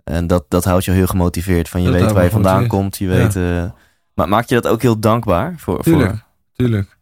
En 0.03 0.27
dat, 0.27 0.45
dat 0.47 0.63
houdt 0.63 0.85
je 0.85 0.91
heel 0.91 1.07
gemotiveerd. 1.07 1.69
Van 1.69 1.81
je 1.81 1.91
Dat 1.91 2.01
weet 2.01 2.11
waar 2.11 2.23
je 2.23 2.29
vandaan 2.29 2.67
komt. 2.67 2.97
Je 2.97 3.07
weet, 3.07 3.35
eh, 3.35 3.71
maar 4.13 4.29
maak 4.29 4.47
je 4.47 4.55
dat 4.55 4.67
ook 4.67 4.81
heel 4.81 4.99
dankbaar? 4.99 5.55
Voor, 5.57 5.83
Tuurlijk. 5.83 6.09
voor, 6.09 6.23
Tuurlijk. 6.53 6.97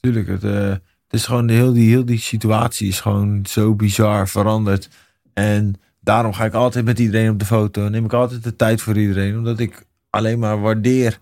Tuurlijk. 0.00 0.26
Het, 0.28 0.44
eh, 0.44 0.68
het 0.70 0.80
is 1.10 1.26
gewoon 1.26 1.46
de, 1.46 1.52
heel, 1.52 1.72
die, 1.72 1.88
heel 1.88 2.04
die 2.04 2.20
situatie 2.20 2.88
is 2.88 3.00
gewoon 3.00 3.46
zo 3.48 3.74
bizar 3.74 4.28
veranderd. 4.28 4.88
En 5.34 5.80
daarom 6.08 6.32
ga 6.32 6.44
ik 6.44 6.54
altijd 6.54 6.84
met 6.84 6.98
iedereen 6.98 7.30
op 7.30 7.38
de 7.38 7.44
foto. 7.44 7.88
Neem 7.88 8.04
ik 8.04 8.12
altijd 8.12 8.44
de 8.44 8.56
tijd 8.56 8.80
voor 8.80 8.96
iedereen. 8.96 9.36
Omdat 9.36 9.58
ik 9.58 9.86
alleen 10.10 10.38
maar 10.38 10.60
waardeer 10.60 11.18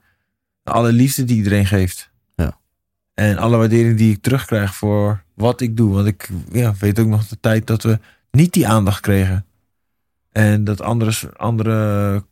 alle 0.62 0.92
liefde 0.92 1.24
die 1.24 1.36
iedereen 1.36 1.66
geeft. 1.66 2.10
Ja. 2.34 2.58
En 3.14 3.38
alle 3.38 3.56
waardering 3.56 3.98
die 3.98 4.12
ik 4.12 4.22
terugkrijg 4.22 4.74
voor 4.74 5.22
wat 5.34 5.60
ik 5.60 5.76
doe. 5.76 5.94
Want 5.94 6.06
ik 6.06 6.30
ja, 6.52 6.74
weet 6.78 6.98
ook 6.98 7.06
nog 7.06 7.26
de 7.26 7.40
tijd 7.40 7.66
dat 7.66 7.82
we 7.82 7.98
niet 8.30 8.52
die 8.52 8.68
aandacht 8.68 9.00
kregen. 9.00 9.46
En 10.32 10.64
dat 10.64 10.80
andere, 10.80 11.12
andere 11.36 12.24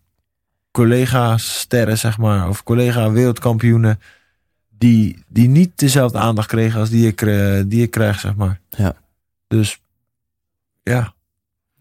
collega-sterren, 0.70 1.98
zeg 1.98 2.18
maar, 2.18 2.48
of 2.48 2.62
collega-wereldkampioenen, 2.62 4.00
die, 4.78 5.24
die 5.28 5.48
niet 5.48 5.78
dezelfde 5.78 6.18
aandacht 6.18 6.48
kregen 6.48 6.80
als 6.80 6.90
die 6.90 7.06
ik, 7.06 7.22
eh, 7.22 7.62
die 7.66 7.82
ik 7.82 7.90
krijg, 7.90 8.20
zeg 8.20 8.34
maar. 8.34 8.60
Ja. 8.68 8.96
Dus, 9.48 9.80
ja. 10.82 11.13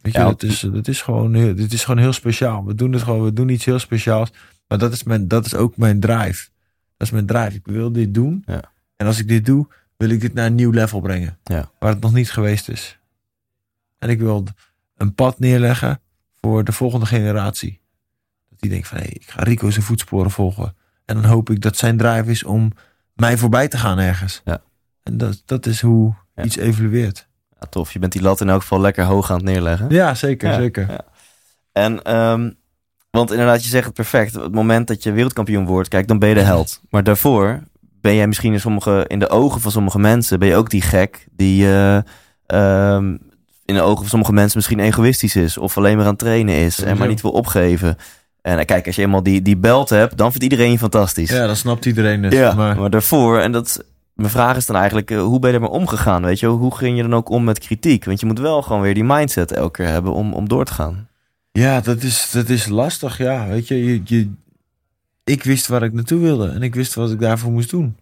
Weet 0.03 0.13
je, 0.13 0.19
Ja, 0.19 0.25
dat, 0.25 0.43
is, 0.43 0.59
dat 0.59 0.87
is 0.87 1.01
gewoon 1.01 1.33
heel, 1.33 1.55
dit 1.55 1.73
is 1.73 1.83
gewoon 1.83 1.99
heel 1.99 2.13
speciaal. 2.13 2.65
We 2.65 2.75
doen 2.75 2.91
het 2.91 3.01
gewoon, 3.01 3.23
we 3.23 3.33
doen 3.33 3.49
iets 3.49 3.65
heel 3.65 3.79
speciaals. 3.79 4.31
Maar 4.67 4.77
dat 4.77 4.93
is, 4.93 5.03
mijn, 5.03 5.27
dat 5.27 5.45
is 5.45 5.55
ook 5.55 5.77
mijn 5.77 5.99
drive. 5.99 6.49
Dat 6.97 7.07
is 7.07 7.11
mijn 7.11 7.25
drive. 7.25 7.55
Ik 7.55 7.65
wil 7.65 7.91
dit 7.91 8.13
doen. 8.13 8.43
Ja. 8.45 8.61
En 8.95 9.07
als 9.07 9.19
ik 9.19 9.27
dit 9.27 9.45
doe, 9.45 9.67
wil 9.97 10.09
ik 10.09 10.21
dit 10.21 10.33
naar 10.33 10.45
een 10.45 10.55
nieuw 10.55 10.71
level 10.71 10.99
brengen. 11.01 11.37
Ja. 11.43 11.71
Waar 11.79 11.89
het 11.89 12.01
nog 12.01 12.13
niet 12.13 12.31
geweest 12.31 12.69
is. 12.69 12.99
En 13.99 14.09
ik 14.09 14.19
wil 14.19 14.47
een 14.97 15.15
pad 15.15 15.39
neerleggen 15.39 15.99
voor 16.41 16.63
de 16.63 16.71
volgende 16.71 17.05
generatie. 17.05 17.81
Dat 18.49 18.59
die 18.59 18.69
denkt 18.69 18.87
van, 18.87 18.97
hé, 18.97 19.03
ik 19.03 19.29
ga 19.29 19.43
Rico 19.43 19.69
zijn 19.69 19.85
voetsporen 19.85 20.31
volgen. 20.31 20.75
En 21.05 21.15
dan 21.15 21.25
hoop 21.25 21.49
ik 21.49 21.61
dat 21.61 21.77
zijn 21.77 21.97
drive 21.97 22.31
is 22.31 22.43
om 22.43 22.71
mij 23.13 23.37
voorbij 23.37 23.67
te 23.67 23.77
gaan 23.77 23.99
ergens. 23.99 24.41
Ja. 24.45 24.61
En 25.03 25.17
dat, 25.17 25.43
dat 25.45 25.65
is 25.65 25.81
hoe 25.81 26.13
iets 26.43 26.55
evolueert. 26.55 27.27
Tof. 27.69 27.93
Je 27.93 27.99
bent 27.99 28.11
die 28.11 28.21
lat 28.21 28.41
in 28.41 28.49
elk 28.49 28.61
geval 28.61 28.81
lekker 28.81 29.03
hoog 29.03 29.29
aan 29.29 29.35
het 29.35 29.45
neerleggen. 29.45 29.85
Ja, 29.89 30.15
zeker, 30.15 30.49
Ja, 30.49 30.55
zeker. 30.55 30.85
ja. 30.89 31.01
En, 31.71 32.03
ehm, 32.03 32.49
want 33.09 33.31
inderdaad, 33.31 33.63
je 33.63 33.69
zegt 33.69 33.85
het 33.85 33.93
perfect. 33.93 34.35
Op 34.35 34.43
het 34.43 34.53
moment 34.53 34.87
dat 34.87 35.03
je 35.03 35.11
wereldkampioen 35.11 35.65
wordt, 35.65 35.89
kijk, 35.89 36.07
dan 36.07 36.19
ben 36.19 36.29
je 36.29 36.35
de 36.35 36.41
held. 36.41 36.81
Maar 36.89 37.03
daarvoor 37.03 37.59
ben 38.01 38.15
jij 38.15 38.27
misschien 38.27 38.53
in, 38.53 38.59
sommige, 38.59 39.05
in 39.07 39.19
de 39.19 39.29
ogen 39.29 39.61
van 39.61 39.71
sommige 39.71 39.99
mensen, 39.99 40.39
ben 40.39 40.47
je 40.47 40.55
ook 40.55 40.69
die 40.69 40.81
gek 40.81 41.27
die 41.31 41.65
eh, 41.65 41.97
ehm, 42.45 43.17
in 43.65 43.75
de 43.75 43.81
ogen 43.81 43.97
van 43.97 44.09
sommige 44.09 44.33
mensen 44.33 44.57
misschien 44.57 44.79
egoïstisch 44.79 45.35
is. 45.35 45.57
Of 45.57 45.77
alleen 45.77 45.95
maar 45.95 46.05
aan 46.05 46.11
het 46.11 46.19
trainen 46.19 46.55
is 46.55 46.79
en 46.81 46.97
maar 46.97 47.07
niet 47.07 47.21
wil 47.21 47.31
opgeven. 47.31 47.97
En 48.41 48.59
eh, 48.59 48.65
kijk, 48.65 48.85
als 48.85 48.95
je 48.95 49.01
eenmaal 49.01 49.23
die, 49.23 49.41
die 49.41 49.57
belt 49.57 49.89
hebt, 49.89 50.17
dan 50.17 50.29
vindt 50.29 50.43
iedereen 50.43 50.71
je 50.71 50.77
fantastisch. 50.77 51.29
Ja, 51.29 51.47
dat 51.47 51.57
snapt 51.57 51.85
iedereen 51.85 52.21
dus. 52.21 52.33
Ja, 52.33 52.53
maar, 52.53 52.79
maar, 52.79 52.89
daarvoor, 52.89 53.39
en 53.39 53.51
dat, 53.51 53.83
mijn 54.13 54.29
vraag 54.29 54.57
is 54.57 54.65
dan 54.65 54.75
eigenlijk, 54.75 55.11
eh, 55.11 55.21
hoe 55.21 55.39
ben 55.39 55.49
je 55.49 55.55
ermee 55.55 55.69
omgegaan? 55.69 56.23
Weet 56.23 56.39
je, 56.39 56.47
hoe 56.47 56.75
ging 56.75 56.97
je 56.97 57.01
dan 57.01 57.13
ook 57.13 57.29
om 57.29 57.43
met 57.43 57.59
kritiek? 57.59 58.05
Want 58.05 58.19
je 58.19 58.25
moet 58.25 58.39
wel 58.39 58.61
gewoon 58.61 58.81
weer 58.81 58.93
die 58.93 59.03
mindset 59.03 59.51
elke 59.51 59.71
keer 59.71 59.91
hebben 59.91 60.13
om, 60.13 60.33
om 60.33 60.47
door 60.47 60.65
te 60.65 60.73
gaan. 60.73 61.07
Ja, 61.51 61.81
dat 61.81 62.03
is, 62.03 62.31
dat 62.31 62.49
is 62.49 62.67
lastig, 62.67 63.17
ja. 63.17 63.47
Weet 63.47 63.67
je, 63.67 63.83
je, 63.83 64.01
je, 64.05 64.31
ik 65.23 65.43
wist 65.43 65.67
waar 65.67 65.83
ik 65.83 65.93
naartoe 65.93 66.19
wilde 66.19 66.49
en 66.49 66.61
ik 66.61 66.75
wist 66.75 66.93
wat 66.93 67.11
ik 67.11 67.19
daarvoor 67.19 67.51
moest 67.51 67.69
doen. 67.69 67.95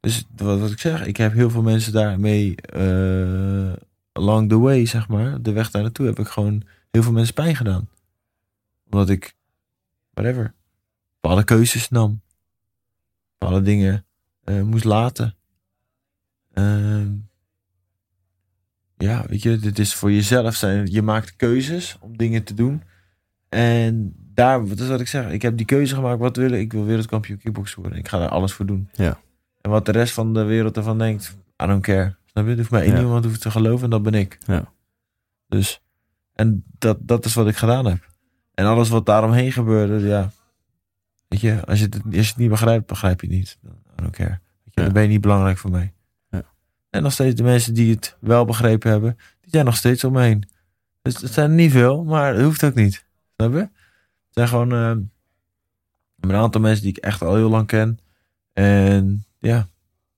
Dus 0.00 0.24
wat, 0.36 0.60
wat 0.60 0.70
ik 0.70 0.78
zeg, 0.78 1.06
ik 1.06 1.16
heb 1.16 1.32
heel 1.32 1.50
veel 1.50 1.62
mensen 1.62 1.92
daarmee 1.92 2.54
eh, 2.56 3.72
along 4.12 4.48
the 4.48 4.58
way, 4.58 4.86
zeg 4.86 5.08
maar, 5.08 5.42
de 5.42 5.52
weg 5.52 5.70
daar 5.70 5.82
naartoe, 5.82 6.06
heb 6.06 6.18
ik 6.18 6.28
gewoon 6.28 6.62
heel 6.90 7.02
veel 7.02 7.12
mensen 7.12 7.34
pijn 7.34 7.56
gedaan. 7.56 7.88
Omdat 8.84 9.08
ik, 9.08 9.34
whatever, 10.10 10.54
bepaalde 11.20 11.44
keuzes 11.44 11.88
nam. 11.88 12.20
Bepaalde 13.38 13.62
dingen 13.62 14.04
eh, 14.44 14.62
moest 14.62 14.84
laten. 14.84 15.37
Ehm, 16.58 17.08
ja, 18.96 19.24
weet 19.26 19.42
je, 19.42 19.56
dit 19.56 19.78
is 19.78 19.94
voor 19.94 20.12
jezelf 20.12 20.54
zijn. 20.54 20.86
Je 20.92 21.02
maakt 21.02 21.36
keuzes 21.36 21.96
om 22.00 22.16
dingen 22.16 22.44
te 22.44 22.54
doen. 22.54 22.82
En 23.48 24.14
daar, 24.34 24.66
dat 24.66 24.78
is 24.80 24.88
wat 24.88 25.00
ik 25.00 25.08
zeg. 25.08 25.30
Ik 25.30 25.42
heb 25.42 25.56
die 25.56 25.66
keuze 25.66 25.94
gemaakt. 25.94 26.18
Wat 26.20 26.36
wil 26.36 26.50
ik? 26.50 26.60
Ik 26.60 26.72
wil 26.72 26.84
wereldkampioen 26.84 27.38
kickboksen 27.38 27.80
worden. 27.80 27.98
Ik 27.98 28.08
ga 28.08 28.18
daar 28.18 28.28
alles 28.28 28.52
voor 28.52 28.66
doen. 28.66 28.88
Ja. 28.92 29.18
En 29.60 29.70
wat 29.70 29.86
de 29.86 29.92
rest 29.92 30.12
van 30.14 30.34
de 30.34 30.42
wereld 30.42 30.76
ervan 30.76 30.98
denkt, 30.98 31.36
I 31.62 31.66
don't 31.66 31.82
care. 31.82 32.16
Snap 32.24 32.44
je? 32.44 32.50
Er 32.50 32.56
hoeft 32.56 32.70
maar 32.70 32.82
één 32.82 32.92
Ja. 32.94 33.00
iemand 33.00 33.24
hoeft 33.24 33.40
te 33.40 33.50
geloven 33.50 33.84
en 33.84 33.90
dat 33.90 34.02
ben 34.02 34.14
ik. 34.14 34.38
Ja. 34.46 34.72
Dus, 35.48 35.82
en 36.34 36.64
dat, 36.78 36.98
dat 37.00 37.24
is 37.24 37.34
wat 37.34 37.48
ik 37.48 37.56
gedaan 37.56 37.86
heb. 37.86 38.08
En 38.54 38.66
alles 38.66 38.88
wat 38.88 39.06
daaromheen 39.06 39.52
gebeurde, 39.52 40.06
ja. 40.06 40.30
Weet 41.28 41.40
je, 41.40 41.64
als 41.66 41.78
je 41.78 41.84
het, 41.84 41.94
als 42.04 42.14
je 42.14 42.20
het 42.20 42.36
niet 42.36 42.48
begrijpt, 42.50 42.86
begrijp 42.86 43.20
je 43.20 43.26
het 43.26 43.36
niet. 43.36 43.58
I 43.64 43.68
don't 43.96 44.10
care. 44.16 44.28
Weet 44.28 44.74
je, 44.74 44.80
Ja. 44.80 44.82
Dan 44.84 44.92
ben 44.92 45.02
je 45.02 45.08
niet 45.08 45.20
belangrijk 45.20 45.58
voor 45.58 45.70
mij. 45.70 45.92
En 46.90 47.02
nog 47.02 47.12
steeds 47.12 47.34
de 47.34 47.42
mensen 47.42 47.74
die 47.74 47.94
het 47.94 48.16
wel 48.20 48.44
begrepen 48.44 48.90
hebben, 48.90 49.16
die 49.40 49.50
zijn 49.50 49.64
nog 49.64 49.76
steeds 49.76 50.04
om 50.04 50.12
me 50.12 50.22
heen. 50.22 50.48
Dus 51.02 51.20
het 51.20 51.32
zijn 51.32 51.50
er 51.50 51.56
niet 51.56 51.72
veel, 51.72 52.04
maar 52.04 52.34
het 52.34 52.44
hoeft 52.44 52.64
ook 52.64 52.74
niet. 52.74 53.04
Snap 53.36 53.52
je? 53.52 53.58
Het 53.58 53.70
zijn 54.30 54.48
gewoon 54.48 54.72
eh, 54.72 55.04
een 56.20 56.34
aantal 56.34 56.60
mensen 56.60 56.82
die 56.82 56.96
ik 56.96 57.04
echt 57.04 57.22
al 57.22 57.34
heel 57.34 57.48
lang 57.48 57.66
ken. 57.66 57.98
En 58.52 59.24
ja, 59.38 59.68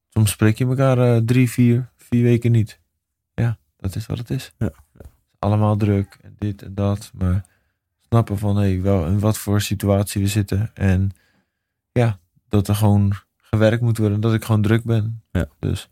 soms 0.08 0.30
spreek 0.30 0.58
je 0.58 0.66
elkaar 0.66 0.98
eh, 0.98 1.16
drie, 1.24 1.50
vier, 1.50 1.90
vier 1.96 2.22
weken 2.22 2.52
niet. 2.52 2.80
Ja, 3.34 3.58
dat 3.76 3.96
is 3.96 4.06
wat 4.06 4.18
het 4.18 4.30
is. 4.30 4.52
Ja. 4.58 4.72
Allemaal 5.38 5.76
druk 5.76 6.18
en 6.22 6.34
dit 6.38 6.62
en 6.62 6.74
dat. 6.74 7.10
Maar 7.14 7.44
snappen 8.00 8.38
van 8.38 8.56
hey, 8.56 8.80
wel 8.82 9.06
in 9.06 9.18
wat 9.18 9.38
voor 9.38 9.60
situatie 9.60 10.22
we 10.22 10.28
zitten. 10.28 10.70
En 10.74 11.10
ja, 11.92 12.18
dat 12.48 12.68
er 12.68 12.74
gewoon 12.74 13.12
gewerkt 13.36 13.82
moet 13.82 13.98
worden. 13.98 14.20
Dat 14.20 14.34
ik 14.34 14.44
gewoon 14.44 14.62
druk 14.62 14.84
ben. 14.84 15.22
Ja. 15.32 15.48
Dus 15.58 15.88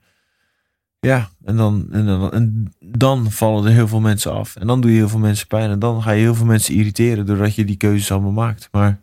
ja, 1.00 1.28
en 1.44 1.56
dan, 1.56 1.86
en, 1.90 2.06
dan, 2.06 2.32
en 2.32 2.72
dan 2.80 3.30
vallen 3.30 3.64
er 3.64 3.72
heel 3.72 3.88
veel 3.88 4.00
mensen 4.00 4.32
af. 4.32 4.56
En 4.56 4.66
dan 4.66 4.80
doe 4.80 4.90
je 4.90 4.96
heel 4.96 5.08
veel 5.08 5.18
mensen 5.18 5.46
pijn. 5.46 5.70
En 5.70 5.78
dan 5.78 6.02
ga 6.02 6.10
je 6.10 6.20
heel 6.20 6.34
veel 6.34 6.46
mensen 6.46 6.74
irriteren 6.74 7.26
doordat 7.26 7.54
je 7.54 7.64
die 7.64 7.76
keuzes 7.76 8.12
allemaal 8.12 8.30
maakt. 8.32 8.68
Maar 8.72 9.00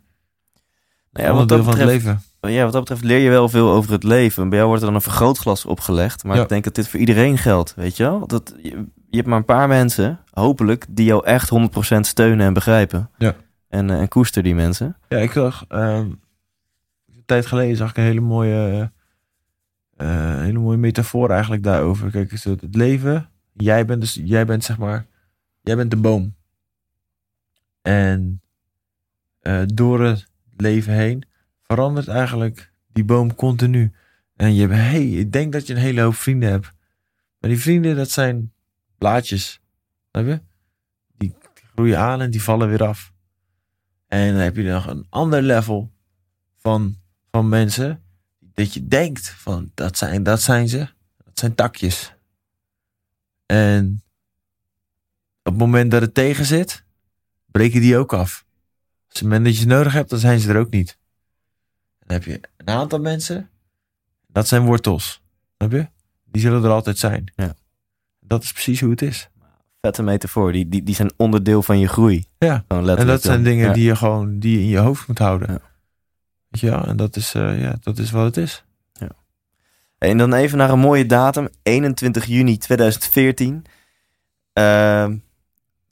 Nou 1.12 1.28
ja, 1.28 1.34
wat, 1.34 1.48
deel 1.48 1.58
dat 1.58 1.66
van 1.68 1.76
het 1.78 1.86
betreft, 1.86 2.06
leven. 2.42 2.54
ja, 2.54 2.64
wat 2.64 2.72
dat 2.72 2.82
betreft 2.82 3.04
leer 3.04 3.20
je 3.20 3.30
wel 3.30 3.50
veel 3.50 3.70
over 3.72 3.92
het 3.92 4.04
leven. 4.04 4.44
Bij 4.50 4.58
jou 4.58 4.68
wordt 4.70 4.82
er 4.84 4.88
dan 4.90 4.98
een 4.98 5.04
vergrootglas 5.04 5.66
opgelegd. 5.66 6.24
Maar 6.24 6.36
Ja. 6.36 6.42
ik 6.44 6.50
denk 6.50 6.64
dat 6.64 6.76
dit 6.76 6.88
voor 6.88 7.00
iedereen 7.00 7.38
geldt, 7.38 7.74
weet 7.76 7.98
je 7.98 8.04
wel? 8.04 8.28
Dat, 8.28 8.54
je, 8.62 8.70
je 9.10 9.18
hebt 9.18 9.28
maar 9.28 9.38
een 9.38 9.46
paar 9.46 9.68
mensen, 9.68 10.20
hopelijk, 10.32 10.86
die 10.90 11.06
jou 11.06 11.26
echt 11.26 11.50
100% 11.96 12.00
steunen 12.00 12.46
en 12.46 12.54
begrijpen. 12.54 13.10
Ja. 13.18 13.36
En, 13.70 13.90
eh, 13.90 14.00
en 14.00 14.08
koester 14.08 14.44
die 14.44 14.56
mensen. 14.56 14.98
Ja, 15.10 15.18
ik 15.18 15.32
zag 15.32 15.66
ehm, 15.68 15.82
een 17.08 17.24
tijd 17.26 17.46
geleden 17.46 17.78
zag 17.78 17.90
ik 17.90 17.98
een 17.98 18.04
hele 18.04 18.20
mooie, 18.22 18.92
eh, 19.96 20.40
hele 20.40 20.60
mooie 20.60 20.78
metafoor 20.78 21.30
eigenlijk 21.30 21.64
daarover. 21.64 22.12
Kijk, 22.12 22.32
het, 22.32 22.76
leven. 22.76 23.30
Jij 23.54 23.86
bent 23.86 24.02
dus, 24.02 24.20
jij 24.24 24.46
bent 24.46 24.64
zeg 24.64 24.78
maar, 24.78 25.06
jij 25.62 25.76
bent 25.76 25.92
de 25.92 25.98
boom. 25.98 26.36
En 27.82 28.42
eh, 29.40 29.62
door 29.66 30.04
het 30.04 30.28
leven 30.58 30.94
heen 30.94 31.24
verandert 31.62 32.08
eigenlijk 32.08 32.72
die 32.88 33.04
boom 33.04 33.36
continu. 33.36 33.92
En 34.36 34.54
je 34.54 34.62
hebt, 34.62 34.74
hey, 34.74 35.10
ik 35.10 35.32
denk 35.32 35.54
dat 35.54 35.68
je 35.68 35.74
een 35.74 35.80
hele 35.80 36.02
hoop 36.02 36.16
vrienden 36.16 36.50
hebt. 36.50 36.74
Maar 37.40 37.50
die 37.50 37.60
vrienden, 37.60 37.96
dat 37.96 38.10
zijn 38.10 38.54
blaadjes. 38.98 39.62
Snap 40.12 40.26
je? 40.26 40.42
Die 41.18 41.36
groeien 41.74 42.00
aan 42.00 42.22
en 42.22 42.32
die 42.32 42.42
vallen 42.42 42.70
weer 42.70 42.84
af. 42.84 43.14
En 44.08 44.34
dan 44.34 44.42
heb 44.42 44.56
je 44.56 44.64
nog 44.64 44.88
een 44.88 45.06
ander 45.10 45.42
level 45.42 45.92
van, 46.58 46.96
van 47.32 47.50
mensen. 47.50 48.05
Dat 48.56 48.74
je 48.74 48.88
denkt 48.88 49.30
van 49.30 49.72
dat 49.74 49.98
zijn, 49.98 50.24
dat 50.24 50.42
zijn 50.42 50.68
ze. 50.68 50.78
Dat 51.26 51.40
zijn 51.40 51.56
takjes. 51.56 52.14
En 53.46 54.04
op 55.44 55.52
het 55.52 55.58
moment 55.58 55.92
dat 55.92 56.02
het 56.02 56.14
tegen 56.14 56.46
zit, 56.46 56.84
breken 57.46 57.82
die 57.82 57.98
ook 57.98 58.14
af. 58.14 58.46
Als 59.08 59.20
het 59.20 59.22
moment 59.24 59.46
dat 59.46 59.54
je 59.56 59.62
ze 59.62 59.68
nodig 59.68 59.94
hebt, 59.94 60.10
dan 60.10 60.20
zijn 60.20 60.40
ze 60.40 60.50
er 60.50 60.60
ook 60.60 60.70
niet. 60.70 60.98
Dan 62.00 62.18
heb 62.18 62.24
je 62.24 62.40
een 62.58 62.68
aantal 62.68 63.00
mensen. 63.00 63.50
Dat 64.28 64.48
zijn 64.48 64.66
wortels. 64.66 65.22
Snap 65.58 65.72
je? 65.72 65.88
Die 66.26 66.42
zullen 66.42 66.64
er 66.64 66.70
altijd 66.70 66.98
zijn. 66.98 67.32
Ja. 67.36 67.56
Dat 68.20 68.44
is 68.44 68.52
precies 68.52 68.82
hoe 68.82 68.90
het 68.90 69.02
is. 69.02 69.30
Vette 69.82 70.04
metafoor, 70.04 70.52
die, 70.52 70.70
die, 70.70 70.84
die 70.84 70.96
zijn 70.96 71.14
onderdeel 71.18 71.64
van 71.64 71.80
je 71.80 71.88
groei. 71.88 72.26
Ja. 72.38 72.66
En 72.68 72.86
dat 72.86 73.22
zijn 73.22 73.36
dan. 73.36 73.44
dingen 73.44 73.68
Ja. 73.68 73.74
die 73.74 73.84
je 73.84 73.96
gewoon 73.96 74.40
die 74.40 74.52
je 74.58 74.60
in 74.64 74.68
je 74.70 74.78
hoofd 74.78 75.08
moet 75.08 75.20
houden. 75.20 75.52
Ja. 75.52 75.62
Wel? 76.60 76.86
En 76.86 76.98
dat 76.98 77.16
is, 77.16 77.34
eh, 77.34 77.62
ja, 77.62 77.76
dat 77.82 77.98
is 77.98 78.12
wat 78.12 78.26
het 78.26 78.38
is. 78.38 78.64
En 79.98 80.18
dan 80.18 80.34
even 80.34 80.58
naar 80.58 80.70
een 80.70 80.80
mooie 80.80 81.06
datum, 81.06 81.48
21 81.64 82.26
juni 82.26 82.58
2014. 82.58 83.66
Ehm, 84.54 85.18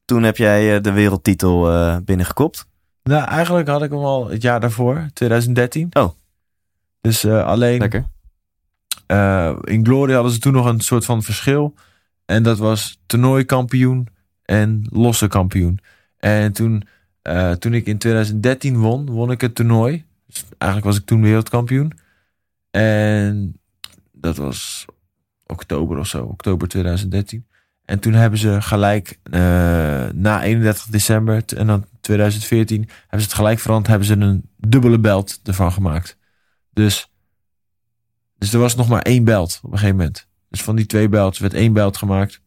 toen 0.06 0.24
heb 0.24 0.38
jij 0.38 0.76
eh, 0.76 0.82
de 0.82 0.92
wereldtitel 0.92 1.72
eh, 1.72 1.98
binnengekopt. 2.06 2.68
Nou, 3.04 3.28
eigenlijk 3.28 3.68
had 3.68 3.84
ik 3.84 3.92
hem 3.92 4.00
al 4.00 4.30
het 4.30 4.42
jaar 4.42 4.60
daarvoor, 4.60 5.10
2013. 5.14 5.90
Oh. 5.94 6.10
Dus 7.02 7.26
alleen 7.26 7.80
Lekker. 7.80 8.06
in 9.64 9.86
Glory 9.86 10.14
hadden 10.14 10.32
ze 10.32 10.40
toen 10.40 10.54
nog 10.54 10.66
een 10.66 10.82
soort 10.82 11.06
van 11.06 11.24
verschil. 11.24 11.74
En 12.26 12.44
dat 12.44 12.58
was 12.58 13.00
toernooikampioen 13.06 14.08
en 14.44 14.88
losse 14.90 15.28
kampioen. 15.28 15.80
En 16.18 16.54
toen, 16.54 16.88
toen 17.60 17.74
ik 17.74 17.86
in 17.86 17.98
2013 17.98 18.78
won, 18.78 19.10
won 19.10 19.32
ik 19.32 19.42
het 19.42 19.56
toernooi. 19.56 20.06
Eigenlijk 20.58 20.84
was 20.84 20.98
ik 20.98 21.06
toen 21.06 21.22
wereldkampioen. 21.22 22.00
En 22.72 23.60
dat 24.12 24.38
was 24.38 24.86
oktober 25.46 25.98
of 25.98 26.08
zo, 26.08 26.24
oktober 26.24 26.68
2013. 26.68 27.48
En 27.86 28.00
toen 28.00 28.14
hebben 28.14 28.40
ze 28.40 28.62
gelijk 28.62 29.20
eh, 29.24 29.40
na 30.14 30.44
31 30.44 30.86
december 30.86 31.44
en 31.56 31.68
dan 31.68 31.86
2014 32.02 32.78
hebben 32.80 33.20
ze 33.20 33.26
het 33.26 33.34
gelijk 33.34 33.60
veranderd, 33.60 33.90
hebben 33.90 34.08
ze 34.08 34.14
een 34.14 34.50
dubbele 34.58 35.00
belt 35.00 35.40
ervan 35.44 35.72
gemaakt. 35.72 36.18
Dus, 36.70 37.12
dus 38.38 38.54
er 38.54 38.60
was 38.60 38.76
nog 38.76 38.88
maar 38.88 39.02
één 39.02 39.24
belt 39.24 39.60
op 39.64 39.72
een 39.72 39.78
gegeven 39.78 39.98
moment. 39.98 40.28
Dus 40.50 40.64
van 40.64 40.76
die 40.76 40.86
twee 40.86 41.10
belts 41.10 41.40
werd 41.40 41.54
één 41.54 41.74
belt 41.74 41.98
gemaakt. 41.98 42.42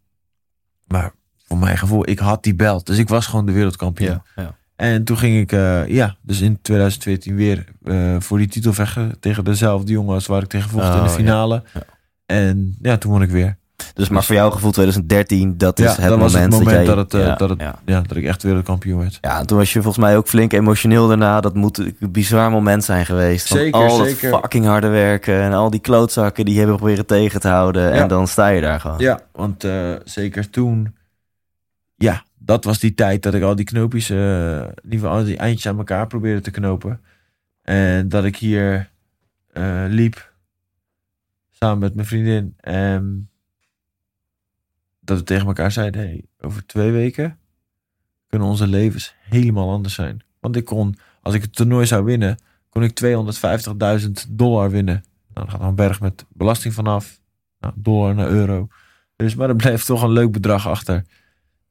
Maar 0.87 1.12
voor 1.44 1.59
mijn 1.59 1.79
gevoel, 1.79 2.09
ik 2.09 2.18
had 2.18 2.42
die 2.42 2.55
belt. 2.55 2.87
Dus 2.87 2.99
ik 2.99 3.09
was 3.09 3.27
gewoon 3.27 3.46
de 3.46 3.53
wereldkampioen. 3.53 4.22
Ja. 4.37 4.59
En 4.76 5.04
toen 5.04 5.18
ging 5.18 5.40
ik, 5.40 5.52
eh, 5.52 5.86
ja, 5.88 6.16
dus 6.22 6.40
in 6.40 6.58
2014 6.62 7.36
weer 7.36 7.64
eh, 7.84 8.16
voor 8.18 8.38
die 8.38 8.48
titel 8.48 8.72
vechten 8.72 9.16
tegen 9.20 9.44
dezelfde 9.44 9.92
jongen 9.92 10.14
als 10.14 10.26
waar 10.26 10.42
ik 10.42 10.48
tegen 10.48 10.70
vocht 10.70 10.84
in 10.84 10.90
Oh, 10.92 11.02
de 11.02 11.08
ja. 11.08 11.14
finale. 11.14 11.62
Ja. 11.74 11.80
En 12.26 12.76
ja, 12.82 12.96
toen 12.96 13.10
won 13.12 13.22
ik 13.22 13.30
weer. 13.30 13.56
Dus 13.94 14.08
maar 14.08 14.24
voor 14.24 14.34
jouw 14.34 14.50
gevoel 14.50 14.70
2013, 14.70 15.58
dat 15.58 15.78
is 15.78 15.84
Ja, 15.84 15.90
het 15.90 16.00
dat 16.00 16.10
moment, 16.10 16.32
was 16.32 16.40
het 16.40 16.50
moment 16.50 16.70
jij, 16.70 16.84
dat 16.84 16.96
het, 16.96 17.14
eh, 17.14 17.26
ja, 17.26 17.34
dat 17.34 17.48
het- 17.50 17.60
ja. 17.60 17.78
Ja, 17.84 18.00
dat 18.00 18.16
ik 18.16 18.24
echt 18.24 18.42
wereldkampioen 18.42 18.98
werd. 18.98 19.18
Ja, 19.20 19.38
en 19.38 19.46
toen 19.46 19.58
was 19.58 19.72
je 19.72 19.82
volgens 19.82 20.04
mij 20.04 20.16
ook 20.16 20.28
flink 20.28 20.52
emotioneel 20.52 21.08
daarna. 21.08 21.40
Dat 21.40 21.54
moet 21.54 21.78
een 21.78 21.96
bizar 22.10 22.50
moment 22.50 22.84
zijn 22.84 23.06
geweest. 23.06 23.48
Van 23.48 23.56
Zeker, 23.56 23.80
al 23.80 24.04
zeker. 24.04 24.30
dat 24.30 24.40
fucking 24.40 24.64
harde 24.64 24.88
werken 24.88 25.40
en 25.42 25.52
al 25.52 25.70
die 25.70 25.80
klootzakken 25.80 26.44
die 26.44 26.52
je 26.54 26.58
hebben 26.60 26.76
proberen 26.76 27.06
tegen 27.06 27.40
te 27.40 27.48
houden. 27.48 27.92
En 27.92 28.08
dan 28.08 28.28
sta 28.28 28.48
je 28.48 28.60
daar 28.60 28.80
gewoon. 28.80 28.98
Ja, 28.98 29.20
want 29.32 29.66
zeker 30.04 30.50
toen, 30.50 30.94
ja, 31.94 32.24
dat 32.46 32.64
was 32.64 32.78
die 32.78 32.94
tijd 32.94 33.22
dat 33.22 33.35
ik 33.35 33.42
al 33.42 33.56
die 33.56 33.64
knoopjes, 33.64 34.11
eh, 34.11 34.68
in 34.88 35.04
al 35.04 35.24
die 35.24 35.37
eindjes 35.37 35.66
aan 35.66 35.78
elkaar 35.78 36.06
probeerde 36.06 36.40
te 36.40 36.50
knopen. 36.50 37.00
En 37.62 38.09
dat 38.09 38.24
ik 38.24 38.37
hier 38.37 38.90
eh, 39.52 39.85
liep, 39.88 40.32
samen 41.50 41.78
met 41.78 41.94
mijn 41.94 42.06
vriendin. 42.06 42.54
En 42.56 43.30
dat 45.00 45.18
we 45.18 45.24
tegen 45.24 45.46
elkaar 45.46 45.72
zeiden, 45.72 46.00
hey, 46.00 46.24
over 46.40 46.66
twee 46.66 46.90
weken 46.90 47.38
kunnen 48.28 48.48
onze 48.48 48.66
levens 48.66 49.14
helemaal 49.20 49.70
anders 49.70 49.94
zijn. 49.94 50.24
Want 50.40 50.56
ik 50.56 50.64
kon, 50.64 50.96
als 51.22 51.35
ik 51.35 51.42
het 51.42 51.56
toernooi 51.56 51.87
zou 51.87 52.04
winnen, 52.04 52.38
kon 52.68 52.82
ik 52.82 53.00
250.000 53.04 54.11
dollar 54.28 54.70
winnen. 54.70 55.04
Nou, 55.35 55.46
dan 55.46 55.50
gaat 55.50 55.61
er 55.61 55.66
een 55.66 55.74
berg 55.74 56.00
met 56.00 56.24
belasting 56.28 56.74
vanaf. 56.74 57.20
Nou, 57.61 57.74
dollar 57.76 58.14
naar 58.14 58.28
euro. 58.28 58.68
Dus, 59.16 59.35
maar 59.35 59.48
er 59.48 59.56
bleef 59.56 59.85
toch 59.85 60.02
een 60.02 60.12
leuk 60.12 60.32
bedrag 60.32 60.68
achter. 60.68 61.04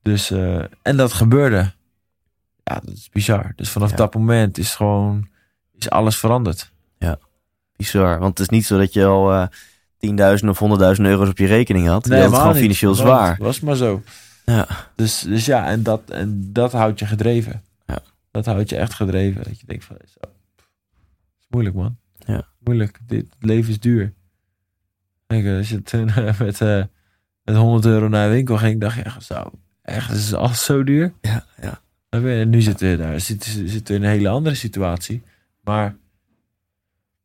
Dus, 0.05 0.31
eh, 0.31 0.63
en 0.81 0.97
dat 0.97 1.13
gebeurde. 1.13 1.73
Ja, 2.63 2.79
dat 2.83 2.93
is 2.95 3.09
bizar. 3.09 3.53
Dus 3.55 3.69
vanaf 3.69 3.89
Ja. 3.89 3.95
dat 3.95 4.13
moment 4.13 4.57
is 4.57 4.75
gewoon 4.75 5.27
is 5.77 5.89
alles 5.89 6.17
veranderd. 6.17 6.73
Bizar. 7.77 8.19
Want 8.19 8.37
het 8.37 8.39
is 8.39 8.49
niet 8.57 8.65
zo 8.65 8.77
dat 8.77 8.93
je 8.93 9.05
al 9.05 9.33
eh 9.33 9.47
10.000 9.97 10.49
of 10.49 10.59
100.000 10.59 11.07
euro's 11.07 11.29
op 11.29 11.37
je 11.37 11.45
rekening 11.45 11.87
had. 11.87 11.93
je 11.93 11.93
had 11.93 12.03
het 12.05 12.13
helemaal 12.13 12.39
gewoon 12.39 12.55
financieel 12.61 12.93
zwaar. 12.95 13.37
Was 13.39 13.59
maar 13.59 13.75
zo. 13.75 14.03
Ja. 14.45 14.67
Dus, 14.95 15.19
dus 15.19 15.45
ja, 15.45 15.65
en 15.67 15.83
dat, 15.83 16.09
en 16.09 16.49
dat 16.53 16.71
houdt 16.71 16.99
je 16.99 17.05
gedreven. 17.05 17.63
Ja. 17.85 17.99
Dat 18.31 18.45
houdt 18.45 18.69
je 18.69 18.75
echt 18.75 18.93
gedreven. 18.93 19.43
Dat 19.43 19.59
je 19.59 19.65
denkt 19.65 19.83
van, 19.85 19.97
zo, 20.05 20.19
is 21.39 21.45
moeilijk 21.49 21.75
man. 21.75 21.97
Ja. 22.17 22.47
Moeilijk. 22.59 22.99
Dit 23.07 23.25
het 23.33 23.43
leven 23.43 23.69
is 23.71 23.79
duur. 23.79 24.13
Kijk, 25.27 25.57
als 25.57 25.69
je 25.69 25.81
toen 25.81 26.09
eh, 26.09 26.39
met, 26.39 26.61
eh, 26.61 26.83
met 27.43 27.55
100 27.55 27.85
euro 27.85 28.07
naar 28.07 28.27
de 28.27 28.33
winkel 28.33 28.57
ging, 28.57 28.81
dacht 28.81 28.95
je 28.95 29.01
echt 29.03 29.23
zo, 29.23 29.51
echt, 29.85 30.11
is 30.11 30.33
alles 30.33 30.65
zo 30.65 30.83
duur? 30.83 31.13
Ja, 31.21 31.45
ja. 31.61 31.79
En 32.09 32.49
nu 32.49 32.61
zitten 32.61 32.89
we 32.89 32.97
daar, 32.97 33.19
zitten, 33.19 33.69
zitten 33.69 33.95
in 33.95 34.03
een 34.03 34.09
hele 34.09 34.29
andere 34.29 34.55
situatie. 34.55 35.23
Maar 35.61 35.95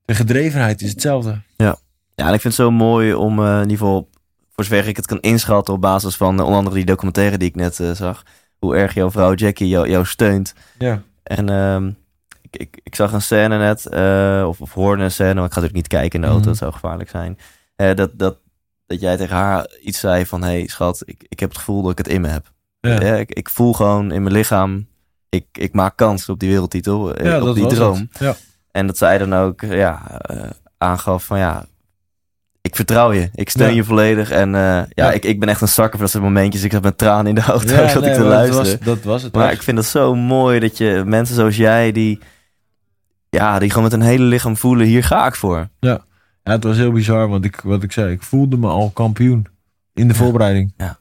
de 0.05 0.15
gedrevenheid 0.15 0.83
is 0.83 0.91
hetzelfde. 0.91 1.41
Ja, 1.57 2.27
en 2.27 2.35
ik 2.35 2.41
vind 2.41 2.43
het 2.43 2.67
zo 2.67 2.71
mooi 2.71 3.15
om 3.15 3.39
eh, 3.39 3.55
in 3.55 3.61
ieder 3.61 3.77
geval, 3.77 4.09
voor 4.51 4.65
zover 4.65 4.89
ik 4.89 4.97
het 4.97 5.07
kan 5.07 5.21
inschatten 5.21 5.75
op 5.75 5.81
basis 5.81 6.17
van 6.17 6.35
eh, 6.39 6.41
onder 6.45 6.57
andere 6.59 6.77
die 6.77 6.85
documentaire 6.85 7.39
die 7.39 7.49
ik 7.49 7.55
net 7.55 7.81
eh, 7.81 7.91
zag, 7.91 8.23
hoe 8.59 8.77
erg 8.77 8.95
jouw 8.95 9.11
vrouw 9.11 9.35
Jackie 9.35 9.69
jou, 9.69 9.89
jou 9.89 10.05
steunt. 10.07 10.55
Ja. 10.79 11.03
En 11.23 11.49
ehm, 11.49 11.87
ik, 12.43 12.57
ik, 12.57 12.81
ik 12.83 12.95
zag 12.95 13.13
een 13.13 13.23
scène 13.23 13.59
net, 13.59 13.87
of, 14.47 14.61
of 14.61 14.73
hoorde 14.73 15.03
een 15.03 15.11
scène, 15.11 15.35
maar 15.35 15.45
ik 15.45 15.53
ga 15.53 15.61
natuurlijk 15.61 15.75
niet 15.75 16.01
kijken 16.01 16.15
in 16.15 16.21
de 16.21 16.27
auto, 16.27 16.41
Mhm. 16.41 16.49
dat 16.49 16.59
zou 16.59 16.73
gevaarlijk 16.73 17.11
zijn. 17.11 17.39
Dat, 17.77 18.11
dat, 18.19 18.37
dat 18.91 19.01
jij 19.01 19.17
tegen 19.17 19.37
haar 19.37 19.71
iets 19.83 20.01
zei 20.01 20.27
van, 20.27 20.43
hey 20.43 20.67
schat, 20.67 21.03
ik, 21.05 21.25
ik 21.29 21.41
heb 21.41 21.49
het 21.49 21.59
gevoel 21.59 21.83
dat 21.83 21.91
ik 21.91 21.99
het 21.99 22.09
in 22.09 22.21
me 22.21 22.29
heb. 22.29 22.53
Ja. 22.81 23.01
Ja, 23.01 23.15
ik, 23.15 23.33
ik 23.33 23.49
voel 23.49 23.73
gewoon 23.73 24.13
in 24.13 24.23
mijn 24.23 24.35
lichaam, 24.35 24.87
ik, 25.29 25.45
ik 25.53 25.73
maak 25.73 25.97
kans 25.97 26.29
op 26.29 26.39
die 26.39 26.49
wereldtitel, 26.49 27.15
eh, 27.15 27.27
Ja, 27.27 27.39
op 27.39 27.45
dat 27.45 27.55
die 27.55 27.65
was 27.65 27.75
droom. 27.75 28.09
Ja. 28.19 28.35
En 28.71 28.87
dat 28.87 28.99
zij 28.99 29.19
dan 29.19 29.35
ook 29.35 29.61
ja, 29.61 30.21
eh, 30.21 30.51
aangaf 30.79 31.25
van 31.25 31.39
ja, 31.39 31.67
ik 32.61 32.77
vertrouw 32.77 33.13
je. 33.13 33.31
Ik 33.35 33.51
steun 33.51 33.75
je 33.75 33.85
volledig. 33.85 34.31
En 34.31 34.55
eh, 34.55 34.83
ja. 34.89 35.13
Ik, 35.13 35.25
ik 35.25 35.41
ben 35.41 35.49
echt 35.49 35.61
een 35.61 35.69
zakker 35.69 35.93
voor 35.93 36.01
dat 36.01 36.11
soort 36.11 36.25
momentjes. 36.25 36.63
Ik 36.63 36.73
zat 36.73 36.83
met 36.83 36.99
tranen 36.99 37.27
in 37.27 37.35
de 37.35 37.41
auto, 37.41 37.75
Ja, 37.75 37.89
zat 37.89 38.03
nee, 38.03 38.11
ik 38.11 38.17
te 38.17 38.23
maar 38.23 38.31
dat 38.31 38.55
luisteren. 38.55 38.79
was, 38.85 38.95
dat 38.95 39.05
was 39.05 39.23
het. 39.23 39.35
maar 39.35 39.53
ik 39.53 39.63
vind 39.63 39.79
het 39.79 39.87
zo 39.87 40.15
mooi 40.15 40.61
dat 40.61 40.79
je 40.79 41.03
mensen 41.07 41.35
zoals 41.35 41.57
jij 41.57 41.93
die... 41.93 42.19
Ja, 43.29 43.59
die 43.59 43.69
gewoon 43.69 43.85
met 43.85 43.93
een 43.93 44.01
hele 44.01 44.25
lichaam 44.25 44.57
voelen, 44.57 44.87
hier 44.87 45.05
ga 45.05 45.27
ik 45.27 45.35
voor. 45.35 45.69
Ja, 45.81 46.05
het 46.43 46.65
was 46.65 46.77
heel 46.77 46.93
bizar, 46.93 47.29
want 47.29 47.45
ik, 47.45 47.61
wat 47.61 47.83
ik 47.83 47.93
zei, 47.93 48.13
ik 48.13 48.23
voelde 48.23 48.57
me 48.57 48.69
al 48.69 48.91
kampioen 48.91 49.47
in 49.95 50.09
de 50.09 50.15
Ja. 50.15 50.19
voorbereiding. 50.21 50.73
Ja. 50.77 50.99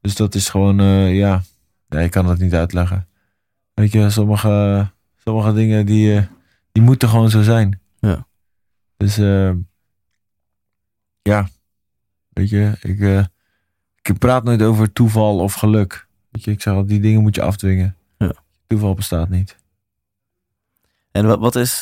Dus 0.00 0.14
dat 0.16 0.34
is 0.34 0.48
gewoon, 0.48 0.80
eh, 0.80 1.16
ja, 1.16 1.42
ja, 1.88 1.98
ik 1.98 2.10
kan 2.10 2.26
het 2.26 2.38
niet 2.38 2.54
uitleggen. 2.54 3.08
Weet 3.74 3.92
je, 3.92 4.10
sommige, 4.10 4.86
sommige 5.16 5.52
dingen 5.52 5.86
die, 5.86 6.16
eh, 6.16 6.22
die 6.72 6.82
moeten 6.82 7.08
gewoon 7.08 7.30
zo 7.30 7.42
zijn. 7.42 7.80
Ja. 7.98 8.26
Dus 8.96 9.18
eh, 9.18 9.50
ja, 11.22 11.48
weet 12.28 12.48
je, 12.48 12.72
ik, 12.82 13.28
ik 14.02 14.18
praat 14.18 14.44
nooit 14.44 14.62
over 14.62 14.92
toeval 14.92 15.38
of 15.38 15.54
geluk. 15.54 16.06
Weet 16.30 16.44
je, 16.44 16.50
ik 16.50 16.62
zeg 16.62 16.74
al, 16.74 16.86
die 16.86 17.00
dingen 17.00 17.22
moet 17.22 17.34
je 17.34 17.42
afdwingen. 17.42 17.96
Ja. 18.18 18.32
Toeval 18.66 18.94
bestaat 18.94 19.28
niet. 19.28 19.56
En 21.10 21.26
wat, 21.26 21.38
wat 21.38 21.56
is... 21.56 21.80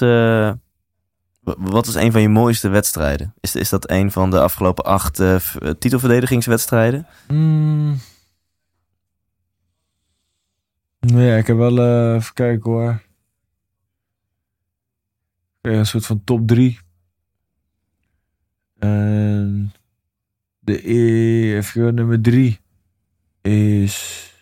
wat 1.44 1.86
is 1.86 1.94
een 1.94 2.12
van 2.12 2.20
je 2.20 2.28
mooiste 2.28 2.68
wedstrijden? 2.68 3.34
Is, 3.40 3.54
is 3.54 3.68
dat 3.68 3.90
een 3.90 4.10
van 4.10 4.30
de 4.30 4.40
afgelopen 4.40 4.84
acht 4.84 5.20
eh, 5.20 5.34
eh, 5.34 5.70
titelverdedigingswedstrijden? 5.78 7.06
Nee, 11.00 11.26
ja, 11.26 11.36
ik 11.36 11.46
heb 11.46 11.56
wel, 11.56 11.78
eh, 11.78 12.14
even 12.14 12.34
kijken 12.34 12.70
hoor. 12.70 13.02
Een 15.60 15.86
soort 15.86 16.06
van 16.06 16.24
top 16.24 16.46
drie. 16.46 16.78
En 18.78 19.72
de 20.58 20.90
e, 20.90 21.56
even 21.56 21.94
nummer 21.94 22.20
drie 22.20 22.60
is 23.40 24.32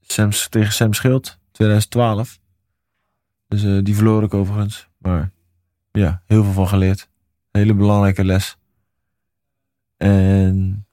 Sam, 0.00 0.30
tegen 0.30 0.72
Sam 0.72 0.92
Schild, 0.92 1.38
2012. 1.52 2.38
Dus 3.48 3.84
die 3.84 3.94
verloor 3.94 4.22
ik 4.22 4.34
overigens. 4.34 4.88
Maar 4.98 5.30
ja, 5.92 6.22
heel 6.26 6.44
veel 6.44 6.52
van 6.52 6.68
geleerd. 6.68 7.08
Hele 7.50 7.74
belangrijke 7.74 8.24
les. 8.24 8.56
En 9.96 10.86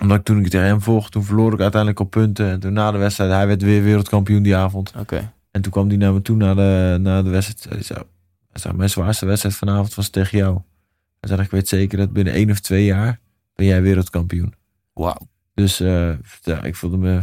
omdat 0.00 0.16
ik 0.18 0.24
toen 0.24 0.38
ik 0.38 0.48
tegen 0.48 0.66
hem 0.66 0.80
volgde, 0.80 1.10
toen 1.10 1.24
verloor 1.24 1.52
ik 1.52 1.60
uiteindelijk 1.60 2.00
op 2.00 2.10
punten. 2.10 2.50
En 2.50 2.60
toen 2.60 2.72
na 2.72 2.90
de 2.90 2.98
wedstrijd, 2.98 3.30
hij 3.30 3.46
werd 3.46 3.62
weer 3.62 3.82
wereldkampioen 3.82 4.42
die 4.42 4.56
avond. 4.56 4.92
Oké. 4.98 5.32
En 5.50 5.62
toen 5.62 5.72
kwam 5.72 5.88
hij 5.88 5.96
naar 5.96 6.12
me 6.12 6.22
toe 6.22 6.36
na 6.36 6.54
de, 6.54 6.98
na 7.00 7.22
de 7.22 7.30
wedstrijd. 7.30 7.74
Hij 7.74 7.82
zei, 7.82 7.98
hij 8.50 8.60
zei, 8.60 8.74
mijn 8.74 8.90
zwaarste 8.90 9.26
wedstrijd 9.26 9.54
vanavond 9.54 9.94
was 9.94 10.08
tegen 10.08 10.38
jou. 10.38 10.60
Hij 11.20 11.28
zei, 11.28 11.42
ik 11.42 11.50
weet 11.50 11.68
zeker 11.68 11.98
dat 11.98 12.12
binnen 12.12 12.32
één 12.32 12.50
of 12.50 12.60
twee 12.60 12.84
jaar 12.84 13.20
ben 13.54 13.66
jij 13.66 13.82
wereldkampioen. 13.82 14.54
Wauw. 14.92 15.28
Dus 15.54 15.80
eh, 15.80 16.12
ja, 16.42 16.62
ik 16.62 16.76
voelde 16.76 16.96
me 16.96 17.20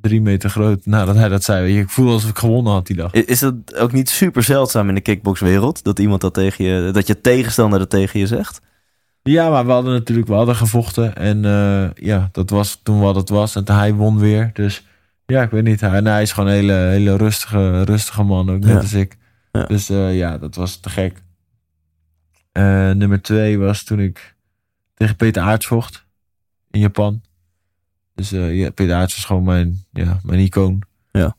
drie 0.00 0.20
meter 0.20 0.50
groot 0.50 0.86
nadat 0.86 1.14
hij 1.16 1.28
dat 1.28 1.44
zei. 1.44 1.78
Ik 1.78 1.88
voelde 1.90 2.12
alsof 2.12 2.30
ik 2.30 2.38
gewonnen 2.38 2.72
had 2.72 2.86
die 2.86 2.96
dag. 2.96 3.12
Is 3.12 3.38
dat 3.38 3.76
ook 3.76 3.92
niet 3.92 4.08
super 4.08 4.42
zeldzaam 4.42 4.88
in 4.88 4.94
de 4.94 5.00
kickboxwereld? 5.00 5.84
Dat 5.84 5.98
iemand 5.98 6.20
dat 6.20 6.34
tegen 6.34 6.64
je... 6.64 6.90
Dat 6.92 7.06
je 7.06 7.20
tegenstander 7.20 7.78
dat 7.78 7.90
tegen 7.90 8.20
je 8.20 8.26
zegt? 8.26 8.60
Ja, 9.22 9.50
maar 9.50 9.66
we 9.66 9.72
hadden 9.72 9.92
natuurlijk, 9.92 10.26
we 10.28 10.34
hadden 10.34 10.56
gevochten. 10.56 11.16
En 11.16 11.44
eh, 11.44 11.90
ja, 11.94 12.28
dat 12.32 12.50
was 12.50 12.80
toen 12.82 13.00
wat 13.00 13.16
het 13.16 13.28
was. 13.28 13.56
En 13.56 13.62
hij 13.72 13.94
won 13.94 14.18
weer. 14.18 14.50
Dus 14.52 14.86
ja, 15.26 15.42
ik 15.42 15.50
weet 15.50 15.64
niet. 15.64 15.80
Hij, 15.80 15.90
en 15.90 16.06
hij 16.06 16.22
is 16.22 16.32
gewoon 16.32 16.48
een 16.48 16.54
hele, 16.54 16.72
hele 16.72 17.16
rustige, 17.16 17.82
rustige 17.82 18.22
man, 18.22 18.50
ook 18.50 18.58
net 18.60 18.68
Ja. 18.68 18.76
als 18.76 18.92
ik. 18.92 19.16
Ja. 19.52 19.64
Dus 19.64 19.88
eh, 19.90 20.16
ja, 20.16 20.38
dat 20.38 20.54
was 20.54 20.76
te 20.76 20.90
gek. 20.90 21.22
Eh, 22.52 22.90
nummer 22.90 23.22
twee 23.22 23.58
was 23.58 23.84
toen 23.84 24.00
ik 24.00 24.34
tegen 24.94 25.16
Peter 25.16 25.42
Aarts 25.42 25.66
vocht 25.66 26.06
in 26.70 26.80
Japan. 26.80 27.22
Dus 28.20 28.32
eh, 28.32 28.58
ja, 28.58 28.70
Peter 28.70 28.94
Aarts 28.94 29.14
was 29.14 29.24
gewoon 29.24 29.44
mijn, 29.44 29.84
ja, 29.92 30.20
mijn 30.22 30.40
icoon. 30.40 30.82
Ja. 31.10 31.36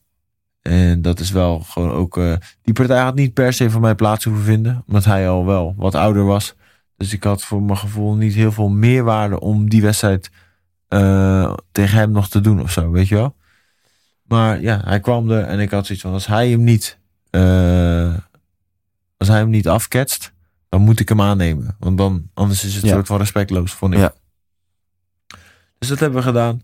En 0.62 1.02
dat 1.02 1.20
is 1.20 1.32
wel 1.32 1.60
gewoon 1.60 1.92
ook... 1.92 2.18
eh, 2.18 2.34
die 2.62 2.74
partij 2.74 3.02
had 3.02 3.16
niet 3.16 3.34
per 3.34 3.54
se 3.54 3.70
voor 3.70 3.82
mij 3.82 3.96
plaats 3.96 4.24
hoeven 4.24 4.44
vinden. 4.44 4.84
Omdat 4.88 5.06
hij 5.06 5.30
al 5.30 5.46
wel 5.46 5.74
wat 5.78 5.96
ouder 5.96 6.26
was. 6.26 6.56
Dus 6.98 7.14
ik 7.14 7.24
had 7.24 7.44
voor 7.44 7.62
mijn 7.64 7.78
gevoel 7.78 8.16
niet 8.16 8.34
heel 8.34 8.52
veel 8.52 8.70
meerwaarde 8.70 9.40
om 9.40 9.70
die 9.70 9.82
wedstrijd 9.82 10.30
eh, 10.88 11.54
tegen 11.72 11.98
hem 11.98 12.12
nog 12.12 12.30
te 12.30 12.42
doen 12.42 12.62
of 12.62 12.72
zo, 12.72 12.92
weet 12.92 13.08
je 13.08 13.16
wel. 13.16 13.36
Maar 14.24 14.62
ja, 14.62 14.82
hij 14.84 15.00
kwam 15.00 15.32
er 15.32 15.44
en 15.44 15.60
ik 15.60 15.72
had 15.72 15.86
zoiets 15.86 16.04
van, 16.04 16.14
als 16.14 16.28
hij 16.28 16.50
hem 16.50 16.64
niet, 16.64 16.98
als 19.18 19.28
hij 19.28 19.38
hem 19.38 19.50
niet 19.50 19.68
afketst, 19.68 20.34
dan 20.70 20.82
moet 20.82 21.00
ik 21.00 21.10
hem 21.10 21.22
aannemen. 21.22 21.76
Want 21.80 21.98
dan, 21.98 22.30
anders 22.34 22.64
is 22.64 22.74
het 22.74 22.84
Ja. 22.84 22.88
een 22.90 22.96
soort 22.96 23.08
van 23.08 23.18
respectloos, 23.18 23.72
vond 23.72 23.94
ik. 23.94 24.00
Ja. 24.00 24.14
Dus 25.78 25.90
dat 25.90 26.00
hebben 26.00 26.20
we 26.20 26.26
gedaan. 26.26 26.62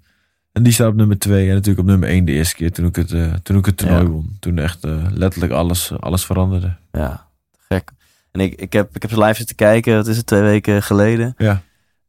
En 0.58 0.64
die 0.64 0.74
staat 0.74 0.88
op 0.88 0.96
nummer 0.96 1.20
twee 1.20 1.48
en 1.48 1.54
natuurlijk 1.54 1.80
op 1.80 1.86
nummer 1.86 2.10
één 2.10 2.26
de 2.26 2.32
eerste 2.32 2.56
keer 2.56 2.72
toen 2.72 2.86
ik 2.86 2.96
het, 2.96 3.12
eh, 3.12 3.34
toen 3.44 3.58
ik 3.58 3.66
het 3.66 3.78
toernooi 3.78 4.02
Ja. 4.04 4.10
won. 4.10 4.38
Toen 4.40 4.58
echt 4.58 4.84
eh, 4.84 5.06
letterlijk 5.14 5.52
alles, 5.54 5.92
alles 6.00 6.26
veranderde. 6.26 6.76
Ja, 6.92 7.28
gek. 7.70 7.92
En 8.32 8.40
ik, 8.42 8.54
ik, 8.62 8.74
heb, 8.74 8.96
ik 8.96 9.02
heb 9.02 9.12
ze 9.12 9.20
live 9.24 9.36
zitten 9.36 9.56
kijken, 9.56 9.96
dat 9.96 10.08
is 10.08 10.18
het 10.18 10.26
twee 10.26 10.42
weken 10.42 10.84
geleden. 10.84 11.34
Ja. 11.38 11.62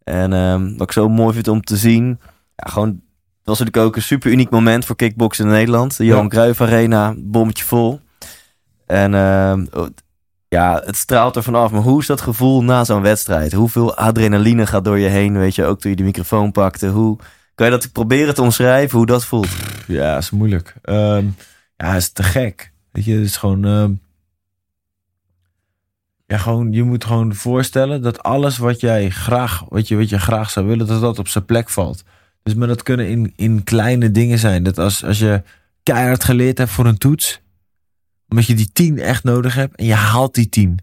En 0.05 0.33
ehm, 0.33 0.71
wat 0.73 0.83
ik 0.83 0.93
zo 0.93 1.09
mooi 1.09 1.35
vind 1.35 1.49
om 1.49 1.63
te 1.63 1.77
zien, 1.77 2.19
ja, 2.57 2.71
gewoon, 2.71 2.89
het 2.89 3.45
was 3.45 3.59
natuurlijk 3.59 3.87
ook 3.87 3.97
een 3.97 4.03
super 4.03 4.31
uniek 4.31 4.51
moment 4.51 4.85
voor 4.85 4.97
kickboksen 4.97 5.45
in 5.45 5.51
Nederland. 5.51 5.97
De 5.97 6.05
Johan 6.05 6.23
Ja. 6.23 6.29
Cruijff 6.29 6.61
Arena, 6.61 7.15
bommetje 7.17 7.65
vol. 7.65 8.01
En 8.87 9.15
ehm, 9.15 9.65
ja, 10.49 10.83
het 10.85 10.97
straalt 10.97 11.37
er 11.37 11.43
vanaf. 11.43 11.71
Maar 11.71 11.81
hoe 11.83 12.01
is 12.01 12.07
dat 12.07 12.21
gevoel 12.21 12.63
na 12.65 12.85
zo'n 12.85 13.03
wedstrijd? 13.03 13.53
Hoeveel 13.53 13.97
adrenaline 13.97 14.67
gaat 14.67 14.85
door 14.85 14.99
je 14.99 15.09
heen, 15.09 15.39
weet 15.39 15.55
je, 15.55 15.65
ook 15.65 15.81
toen 15.81 15.91
je 15.91 15.97
de 15.97 16.03
microfoon 16.03 16.53
pakte? 16.53 16.87
Hoe 16.89 17.19
kan 17.59 17.67
je 17.67 17.73
dat 17.73 17.93
proberen 17.93 18.35
te 18.35 18.43
omschrijven, 18.43 18.97
hoe 18.97 19.07
dat 19.07 19.25
voelt? 19.25 19.49
Ja, 19.87 20.17
is 20.17 20.31
moeilijk. 20.31 20.75
Ehm, 20.83 21.27
ja, 21.77 21.95
is 21.97 22.11
te 22.13 22.23
gek. 22.23 22.73
Weet 22.91 23.05
je, 23.05 23.13
het 23.13 23.25
is 23.25 23.37
gewoon. 23.37 23.65
ehm, 23.65 23.93
ja, 26.27 26.39
gewoon, 26.39 26.73
je 26.73 26.83
moet 26.83 27.05
gewoon 27.05 27.35
voorstellen 27.35 28.03
dat 28.03 28.23
alles 28.23 28.59
wat 28.59 28.81
jij 28.81 29.11
graag, 29.11 29.65
wat 29.69 29.89
je, 29.89 29.97
wat 29.97 30.09
je 30.09 30.19
graag 30.19 30.51
zou 30.51 30.67
willen, 30.67 30.87
dat 30.87 31.01
dat 31.01 31.19
op 31.19 31.29
zijn 31.29 31.45
plek 31.45 31.71
valt. 31.71 32.05
Dus 32.43 32.55
maar 32.55 32.69
dat 32.69 32.83
kunnen 32.83 33.09
in, 33.09 33.33
in 33.37 33.65
kleine 33.65 34.11
dingen 34.11 34.39
zijn. 34.39 34.63
Dat 34.63 34.79
als, 34.79 35.05
als 35.05 35.19
je 35.19 35.43
keihard 35.83 36.25
geleerd 36.25 36.59
hebt 36.59 36.71
voor 36.71 36.87
een 36.87 36.99
toets, 36.99 37.41
omdat 38.29 38.47
je 38.47 38.55
die 38.55 38.73
10 38.73 38.99
echt 38.99 39.25
nodig 39.25 39.55
hebt 39.55 39.77
en 39.77 39.85
je 39.85 39.95
haalt 39.95 40.35
die 40.35 40.49
10. 40.49 40.79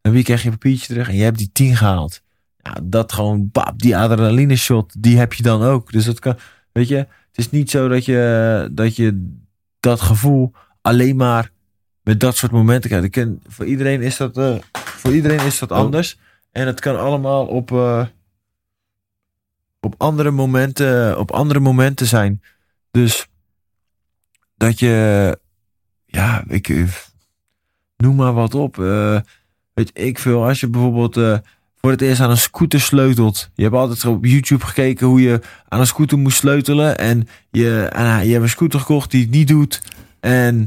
Dan 0.00 0.12
weer 0.12 0.22
krijg 0.22 0.42
je 0.42 0.46
een 0.48 0.58
papiertje 0.58 0.86
terug 0.86 1.08
en 1.08 1.16
je 1.16 1.22
hebt 1.22 1.38
die 1.38 1.50
10 1.52 1.76
gehaald. 1.76 2.22
Ja, 2.64 2.76
dat 2.82 3.12
gewoon, 3.12 3.48
bap, 3.52 3.78
die 3.78 3.96
adrenaline 3.96 4.56
shot, 4.56 5.02
die 5.02 5.18
heb 5.18 5.32
je 5.32 5.42
dan 5.42 5.62
ook. 5.62 5.92
Dus 5.92 6.04
dat 6.04 6.18
kan, 6.18 6.36
weet 6.72 6.88
je, 6.88 6.96
het 6.96 7.08
is 7.32 7.50
niet 7.50 7.70
zo 7.70 7.88
dat 7.88 8.04
je 8.04 8.68
dat, 8.72 8.96
je 8.96 9.36
dat 9.80 10.00
gevoel 10.00 10.52
alleen 10.80 11.16
maar 11.16 11.50
met 12.02 12.20
dat 12.20 12.36
soort 12.36 12.52
momenten 12.52 12.88
krijgt. 12.88 13.06
Ik 13.06 13.12
ken, 13.12 13.40
voor, 13.46 13.64
iedereen 13.64 14.02
is 14.02 14.16
dat, 14.16 14.36
eh, 14.36 14.54
voor 14.72 15.12
iedereen 15.14 15.46
is 15.46 15.58
dat 15.58 15.70
Oh. 15.70 15.76
anders. 15.76 16.18
En 16.52 16.66
het 16.66 16.80
kan 16.80 16.98
allemaal 16.98 17.46
op, 17.46 17.72
eh, 17.72 18.06
op, 19.80 19.94
andere 19.98 20.30
momenten, 20.30 21.18
op 21.18 21.30
andere 21.30 21.60
momenten 21.60 22.06
zijn. 22.06 22.42
Dus 22.90 23.28
dat 24.56 24.78
je, 24.78 25.38
ja, 26.06 26.44
ik, 26.48 26.68
eh, 26.68 26.88
noem 27.96 28.16
maar 28.16 28.32
wat 28.32 28.54
op. 28.54 28.76
weet 29.74 29.90
ik 29.92 30.18
veel, 30.18 30.44
als 30.46 30.60
je 30.60 30.68
bijvoorbeeld 30.68 31.42
voor 31.84 31.92
het 31.92 32.02
eerst 32.02 32.20
aan 32.20 32.30
een 32.30 32.36
scooter 32.38 32.80
sleutelt. 32.80 33.50
Je 33.54 33.62
hebt 33.62 33.74
altijd 33.74 34.04
op 34.04 34.24
YouTube 34.24 34.64
gekeken 34.64 35.06
hoe 35.06 35.22
je 35.22 35.40
aan 35.68 35.80
een 35.80 35.86
scooter 35.86 36.18
moest 36.18 36.36
sleutelen. 36.36 36.98
En 36.98 37.28
je, 37.50 37.80
en 37.92 38.26
je 38.26 38.32
hebt 38.32 38.42
een 38.42 38.48
scooter 38.48 38.80
gekocht 38.80 39.10
die 39.10 39.20
het 39.20 39.30
niet 39.30 39.48
doet. 39.48 39.82
En 40.20 40.66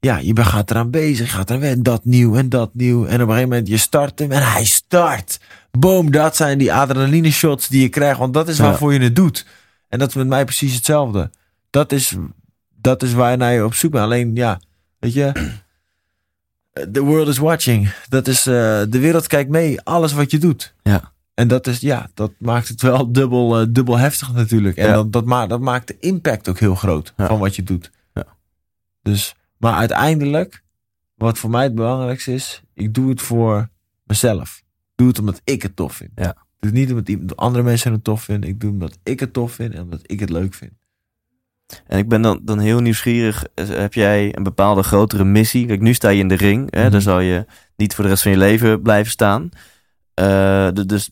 ja, 0.00 0.16
je 0.18 0.32
bent- 0.32 0.46
gaat 0.46 0.70
eraan 0.70 0.90
bezig. 0.90 1.30
Gaat 1.30 1.50
er 1.50 1.62
en 1.62 1.82
dat 1.82 2.04
nieuw 2.04 2.36
en 2.36 2.48
dat 2.48 2.70
nieuw. 2.74 3.04
En 3.06 3.14
op 3.14 3.20
een 3.20 3.26
gegeven 3.26 3.48
moment 3.48 3.68
je 3.68 3.76
start 3.76 4.18
hem 4.18 4.30
en 4.32 4.42
hij 4.52 4.64
start. 4.64 5.40
Boom, 5.70 6.10
dat 6.10 6.36
zijn 6.36 6.58
die 6.58 6.72
adrenaline 6.72 7.30
shots 7.30 7.68
die 7.68 7.80
je 7.80 7.88
krijgt. 7.88 8.18
Want 8.18 8.34
dat 8.34 8.48
is 8.48 8.56
Ja. 8.56 8.62
waarvoor 8.64 8.92
je 8.92 9.00
het 9.00 9.16
doet. 9.16 9.46
En 9.88 9.98
dat 9.98 10.08
is 10.08 10.14
met 10.14 10.26
mij 10.26 10.44
precies 10.44 10.74
hetzelfde. 10.74 11.30
Dat 11.70 11.92
is, 11.92 12.16
dat 12.80 13.02
is 13.02 13.12
waar 13.12 13.36
naar 13.36 13.52
je 13.52 13.64
op 13.64 13.74
zoek 13.74 13.90
bent. 13.90 14.04
Alleen 14.04 14.34
ja, 14.34 14.60
weet 14.98 15.12
je... 15.14 15.32
The 16.92 17.02
world 17.02 17.28
is 17.28 17.38
watching. 17.38 17.92
Dat 18.08 18.26
is, 18.26 18.46
eh, 18.46 18.52
de 18.88 18.98
wereld 18.98 19.26
kijkt 19.26 19.50
mee. 19.50 19.80
Alles 19.80 20.12
wat 20.12 20.30
je 20.30 20.38
doet. 20.38 20.74
Ja. 20.82 21.12
En 21.34 21.48
dat 21.48 21.66
is, 21.66 21.80
ja, 21.80 22.10
dat 22.14 22.32
maakt 22.38 22.68
het 22.68 22.82
wel 22.82 23.12
dubbel, 23.12 23.60
eh, 23.60 23.66
dubbel 23.70 23.98
heftig 23.98 24.32
natuurlijk. 24.32 24.76
En 24.76 24.86
Ja. 24.86 24.92
dat, 24.94 25.12
dat, 25.12 25.24
ma 25.24 25.46
dat 25.46 25.60
maakt 25.60 25.86
de 25.88 25.96
impact 26.00 26.48
ook 26.48 26.58
heel 26.58 26.74
groot 26.74 27.12
Ja. 27.16 27.26
van 27.26 27.38
wat 27.38 27.56
je 27.56 27.62
doet. 27.62 27.90
Ja. 28.14 28.24
Dus, 29.02 29.34
maar 29.58 29.74
uiteindelijk, 29.74 30.62
wat 31.14 31.38
voor 31.38 31.50
mij 31.50 31.62
het 31.62 31.74
belangrijkste 31.74 32.32
is, 32.32 32.62
ik 32.74 32.94
doe 32.94 33.10
het 33.10 33.22
voor 33.22 33.68
mezelf. 34.04 34.58
Ik 34.66 34.92
doe 34.94 35.08
het 35.08 35.18
omdat 35.18 35.40
ik 35.44 35.62
het 35.62 35.76
tof 35.76 35.94
vind. 35.94 36.10
Ja. 36.14 36.36
Het 36.60 36.72
niet 36.72 36.92
omdat 36.92 37.36
andere 37.36 37.64
mensen 37.64 37.92
het 37.92 38.04
tof 38.04 38.22
vinden. 38.22 38.50
Ik 38.50 38.60
doe 38.60 38.72
het 38.72 38.80
omdat 38.82 38.98
ik 39.02 39.20
het 39.20 39.32
tof 39.32 39.52
vind 39.52 39.74
en 39.74 39.82
omdat 39.82 40.00
ik 40.02 40.20
het 40.20 40.30
leuk 40.30 40.54
vind. 40.54 40.72
En 41.86 41.98
ik 41.98 42.08
ben 42.08 42.22
dan, 42.22 42.40
dan 42.42 42.58
heel 42.58 42.80
nieuwsgierig. 42.80 43.44
Eh, 43.54 43.66
Heb 43.68 43.94
jij 43.94 44.36
een 44.36 44.42
bepaalde 44.42 44.82
grotere 44.82 45.24
missie? 45.24 45.66
Kijk, 45.66 45.80
nu 45.80 45.94
sta 45.94 46.08
je 46.08 46.18
in 46.20 46.28
de 46.28 46.34
ring. 46.34 46.70
Hè? 46.74 46.82
Mhm. 46.82 46.90
Daar 46.90 47.00
zal 47.00 47.20
je 47.20 47.44
niet 47.76 47.94
voor 47.94 48.04
de 48.04 48.10
rest 48.10 48.22
van 48.22 48.32
je 48.32 48.38
leven 48.38 48.82
blijven 48.82 49.10
staan. 49.12 49.48
Eh, 50.14 50.68
dus 50.86 51.10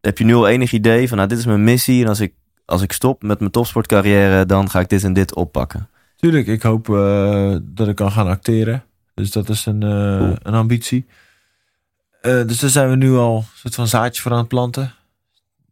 heb 0.00 0.18
je 0.18 0.24
nu 0.24 0.34
al 0.34 0.48
enig 0.48 0.72
idee 0.72 1.08
van, 1.08 1.16
nou, 1.16 1.28
dit 1.28 1.38
is 1.38 1.46
mijn 1.46 1.64
missie. 1.64 2.02
En 2.02 2.08
als 2.08 2.20
ik, 2.20 2.34
als 2.64 2.82
ik 2.82 2.92
stop 2.92 3.22
met 3.22 3.38
mijn 3.38 3.50
topsportcarrière, 3.50 4.46
dan 4.46 4.70
ga 4.70 4.80
ik 4.80 4.88
dit 4.88 5.04
en 5.04 5.12
dit 5.12 5.34
oppakken. 5.34 5.88
Tuurlijk, 6.16 6.46
ik 6.46 6.62
hoop 6.62 6.88
eh, 6.88 7.56
dat 7.62 7.88
ik 7.88 7.94
kan 7.96 8.12
gaan 8.12 8.26
acteren. 8.28 8.84
Dus 9.14 9.30
dat 9.30 9.48
is 9.48 9.66
een, 9.66 9.82
een 9.82 10.54
ambitie. 10.54 11.06
Dus 12.22 12.58
daar 12.58 12.70
zijn 12.70 12.90
we 12.90 12.96
nu 12.96 13.12
al 13.14 13.36
een 13.36 13.44
soort 13.54 13.74
van 13.74 13.88
zaadje 13.88 14.22
voor 14.22 14.32
aan 14.32 14.38
het 14.38 14.48
planten. 14.48 14.92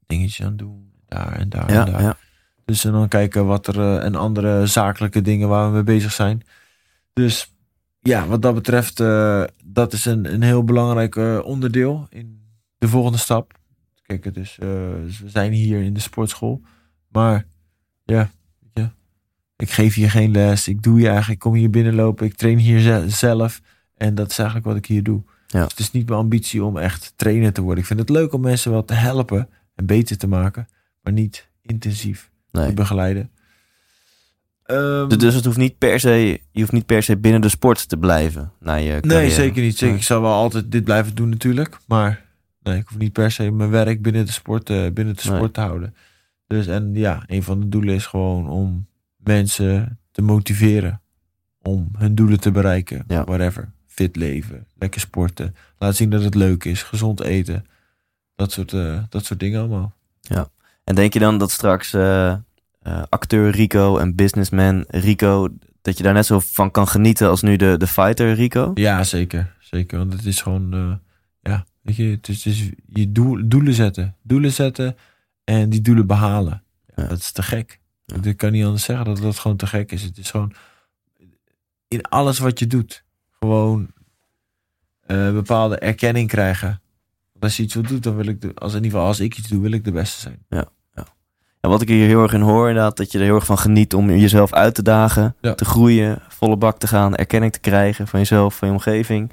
Dingetjes 0.06 0.40
aan 0.42 0.48
het 0.50 0.58
doen. 0.58 0.90
Daar 1.08 1.32
en 1.32 1.48
daar 1.48 1.72
Ja, 1.72 1.86
en 1.86 1.92
daar. 1.92 2.02
ja. 2.02 2.16
Dus 2.64 2.84
en 2.84 2.92
dan 2.92 3.08
kijken 3.08 3.46
wat 3.46 3.66
er 3.66 3.78
eh, 3.80 4.04
en 4.04 4.14
andere 4.14 4.66
zakelijke 4.66 5.22
dingen 5.22 5.48
waar 5.48 5.66
we 5.66 5.72
mee 5.74 5.82
bezig 5.82 6.12
zijn. 6.12 6.42
Dus 7.12 7.54
ja, 8.00 8.26
wat 8.26 8.42
dat 8.42 8.54
betreft, 8.54 9.00
eh, 9.00 9.44
dat 9.64 9.92
is 9.92 10.04
een, 10.04 10.32
een 10.32 10.42
heel 10.42 10.64
belangrijk 10.64 11.16
eh, 11.16 11.40
onderdeel 11.44 12.06
in 12.10 12.40
de 12.78 12.88
volgende 12.88 13.18
stap. 13.18 13.52
Kijk, 14.02 14.34
dus 14.34 14.56
we 14.56 15.06
zijn 15.26 15.52
hier 15.52 15.82
in 15.82 15.94
de 15.94 16.00
sportschool. 16.00 16.60
Maar 17.08 17.46
ja, 18.04 18.30
weet 18.60 18.70
je, 18.84 18.90
ik 19.56 19.70
geef 19.70 19.94
hier 19.94 20.10
geen 20.10 20.30
les. 20.30 20.68
Ik 20.68 20.82
doe 20.82 20.98
hier 20.98 21.08
eigenlijk, 21.08 21.42
ik 21.44 21.50
kom 21.50 21.58
hier 21.58 21.70
binnenlopen. 21.70 22.26
Ik 22.26 22.34
train 22.34 22.58
hier 22.58 22.80
ze- 22.80 23.04
zelf. 23.08 23.60
En 23.96 24.14
dat 24.14 24.30
is 24.30 24.38
eigenlijk 24.38 24.68
wat 24.68 24.76
ik 24.76 24.86
hier 24.86 25.02
doe. 25.02 25.22
Ja. 25.46 25.60
Dus 25.62 25.70
het 25.70 25.78
is 25.80 25.90
niet 25.90 26.08
mijn 26.08 26.20
ambitie 26.20 26.64
om 26.64 26.76
echt 26.78 27.12
trainer 27.16 27.52
te 27.52 27.60
worden. 27.60 27.80
Ik 27.80 27.86
vind 27.86 27.98
het 28.00 28.08
leuk 28.08 28.32
om 28.32 28.40
mensen 28.40 28.72
wat 28.72 28.86
te 28.86 28.94
helpen 28.94 29.48
en 29.74 29.86
beter 29.86 30.16
te 30.18 30.26
maken. 30.26 30.68
Maar 31.02 31.12
niet 31.12 31.48
intensief 31.62 32.30
begeleiden. 32.74 33.30
Ehm, 34.64 35.08
Dus 35.08 35.34
het 35.34 35.44
hoeft 35.44 35.56
niet 35.56 35.78
per 35.78 36.00
se, 36.00 36.40
je 36.50 36.60
hoeft 36.60 36.72
niet 36.72 36.86
per 36.86 37.02
se 37.02 37.16
binnen 37.16 37.40
de 37.40 37.48
sport 37.48 37.88
te 37.88 37.96
blijven. 37.96 38.52
Na 38.60 38.74
je 38.74 38.98
nee, 39.00 39.30
zeker 39.30 39.62
niet. 39.62 39.78
Zeker. 39.78 39.96
Ik 39.96 40.02
zal 40.02 40.20
wel 40.20 40.32
altijd 40.32 40.72
dit 40.72 40.84
blijven 40.84 41.14
doen 41.14 41.28
natuurlijk. 41.28 41.78
Maar 41.86 42.24
nee, 42.62 42.78
ik 42.78 42.88
hoef 42.88 42.98
niet 42.98 43.12
per 43.12 43.30
se 43.30 43.50
mijn 43.50 43.70
werk 43.70 44.02
binnen 44.02 44.26
de 44.26 44.32
sport, 44.32 44.70
eh, 44.70 44.76
binnen 44.76 45.16
de 45.16 45.22
Nee. 45.28 45.36
sport 45.36 45.54
te 45.54 45.60
houden. 45.60 45.94
Dus 46.46 46.66
en 46.66 46.94
ja, 46.94 47.22
een 47.26 47.42
van 47.42 47.60
de 47.60 47.68
doelen 47.68 47.94
is 47.94 48.06
gewoon 48.06 48.48
om 48.48 48.86
mensen 49.16 49.98
te 50.10 50.22
motiveren. 50.22 51.00
Om 51.62 51.88
hun 51.98 52.14
doelen 52.14 52.40
te 52.40 52.50
bereiken. 52.50 53.04
Ja. 53.08 53.24
Whatever. 53.24 53.70
Fit 53.86 54.16
leven, 54.16 54.66
lekker 54.78 55.00
sporten. 55.00 55.54
Laat 55.78 55.96
zien 55.96 56.10
dat 56.10 56.22
het 56.24 56.34
leuk 56.34 56.64
is. 56.64 56.82
Gezond 56.82 57.20
eten. 57.20 57.66
Dat 58.34 58.52
soort, 58.52 58.72
eh, 58.72 59.02
dat 59.08 59.24
soort 59.24 59.40
dingen 59.40 59.60
allemaal. 59.60 59.94
En 60.84 60.94
denk 60.94 61.12
je 61.12 61.18
dan 61.18 61.38
dat 61.38 61.50
straks 61.50 61.92
eh, 61.94 62.30
eh, 62.30 62.38
acteur 63.08 63.50
Rico 63.50 63.98
en 63.98 64.14
businessman 64.14 64.84
Rico, 64.88 65.48
dat 65.82 65.96
je 65.96 66.02
daar 66.02 66.12
net 66.12 66.26
zo 66.26 66.40
van 66.40 66.70
kan 66.70 66.88
genieten 66.88 67.28
als 67.28 67.42
nu 67.42 67.56
de, 67.56 67.76
de 67.76 67.86
fighter 67.86 68.34
Rico? 68.34 68.70
Ja, 68.74 69.04
zeker. 69.04 69.56
Zeker. 69.60 69.98
Want 69.98 70.12
het 70.12 70.24
is 70.24 70.40
gewoon, 70.40 70.72
eh, 70.72 70.94
ja, 71.52 71.66
weet 71.82 71.96
je, 71.96 72.04
het 72.04 72.28
is, 72.28 72.44
het 72.44 72.54
is 72.54 72.70
je 72.86 73.12
doel, 73.12 73.48
doelen 73.48 73.74
zetten. 73.74 74.16
Doelen 74.22 74.52
zetten 74.52 74.96
en 75.44 75.70
die 75.70 75.80
doelen 75.80 76.06
behalen. 76.06 76.62
Ja, 76.86 77.02
Ja. 77.02 77.08
Dat 77.08 77.18
is 77.18 77.32
te 77.32 77.42
gek. 77.42 77.80
Ja. 78.04 78.16
Ik 78.22 78.36
kan 78.36 78.52
niet 78.52 78.64
anders 78.64 78.84
zeggen 78.84 79.04
dat 79.04 79.16
dat 79.16 79.38
gewoon 79.38 79.56
te 79.56 79.66
gek 79.66 79.92
is. 79.92 80.02
Het 80.02 80.18
is 80.18 80.30
gewoon 80.30 80.52
in 81.88 82.02
alles 82.02 82.38
wat 82.38 82.58
je 82.58 82.66
doet. 82.66 83.04
Gewoon 83.38 83.90
bepaalde 85.06 85.78
erkenning 85.78 86.28
krijgen. 86.28 86.81
Als 87.42 87.56
je 87.56 87.62
iets 87.62 87.74
wil 87.74 87.82
doen, 87.82 88.00
dan 88.00 88.16
wil 88.16 88.26
ik, 88.26 88.40
de, 88.40 88.52
als 88.54 88.70
in 88.74 88.76
ieder 88.76 88.90
geval 88.90 89.06
als 89.06 89.20
ik 89.20 89.38
iets 89.38 89.48
doe, 89.48 89.60
wil 89.62 89.72
ik 89.72 89.84
de 89.84 89.92
beste 89.92 90.20
zijn. 90.20 90.44
En 91.60 91.70
wat 91.70 91.82
ik 91.82 91.88
hier 91.88 92.06
heel 92.06 92.22
erg 92.22 92.32
in 92.32 92.40
hoor, 92.40 92.68
inderdaad, 92.68 92.96
dat 92.96 93.12
je 93.12 93.18
er 93.18 93.24
heel 93.24 93.34
erg 93.34 93.44
van 93.44 93.58
geniet 93.58 93.94
om 93.94 94.10
jezelf 94.10 94.52
uit 94.52 94.74
te 94.74 94.82
dagen, 94.82 95.36
Ja. 95.40 95.54
te 95.54 95.64
groeien, 95.64 96.18
volle 96.28 96.56
bak 96.56 96.78
te 96.78 96.86
gaan, 96.86 97.14
erkenning 97.14 97.52
te 97.52 97.60
krijgen 97.60 98.08
van 98.08 98.18
jezelf, 98.18 98.56
van 98.56 98.68
je 98.68 98.74
omgeving. 98.74 99.30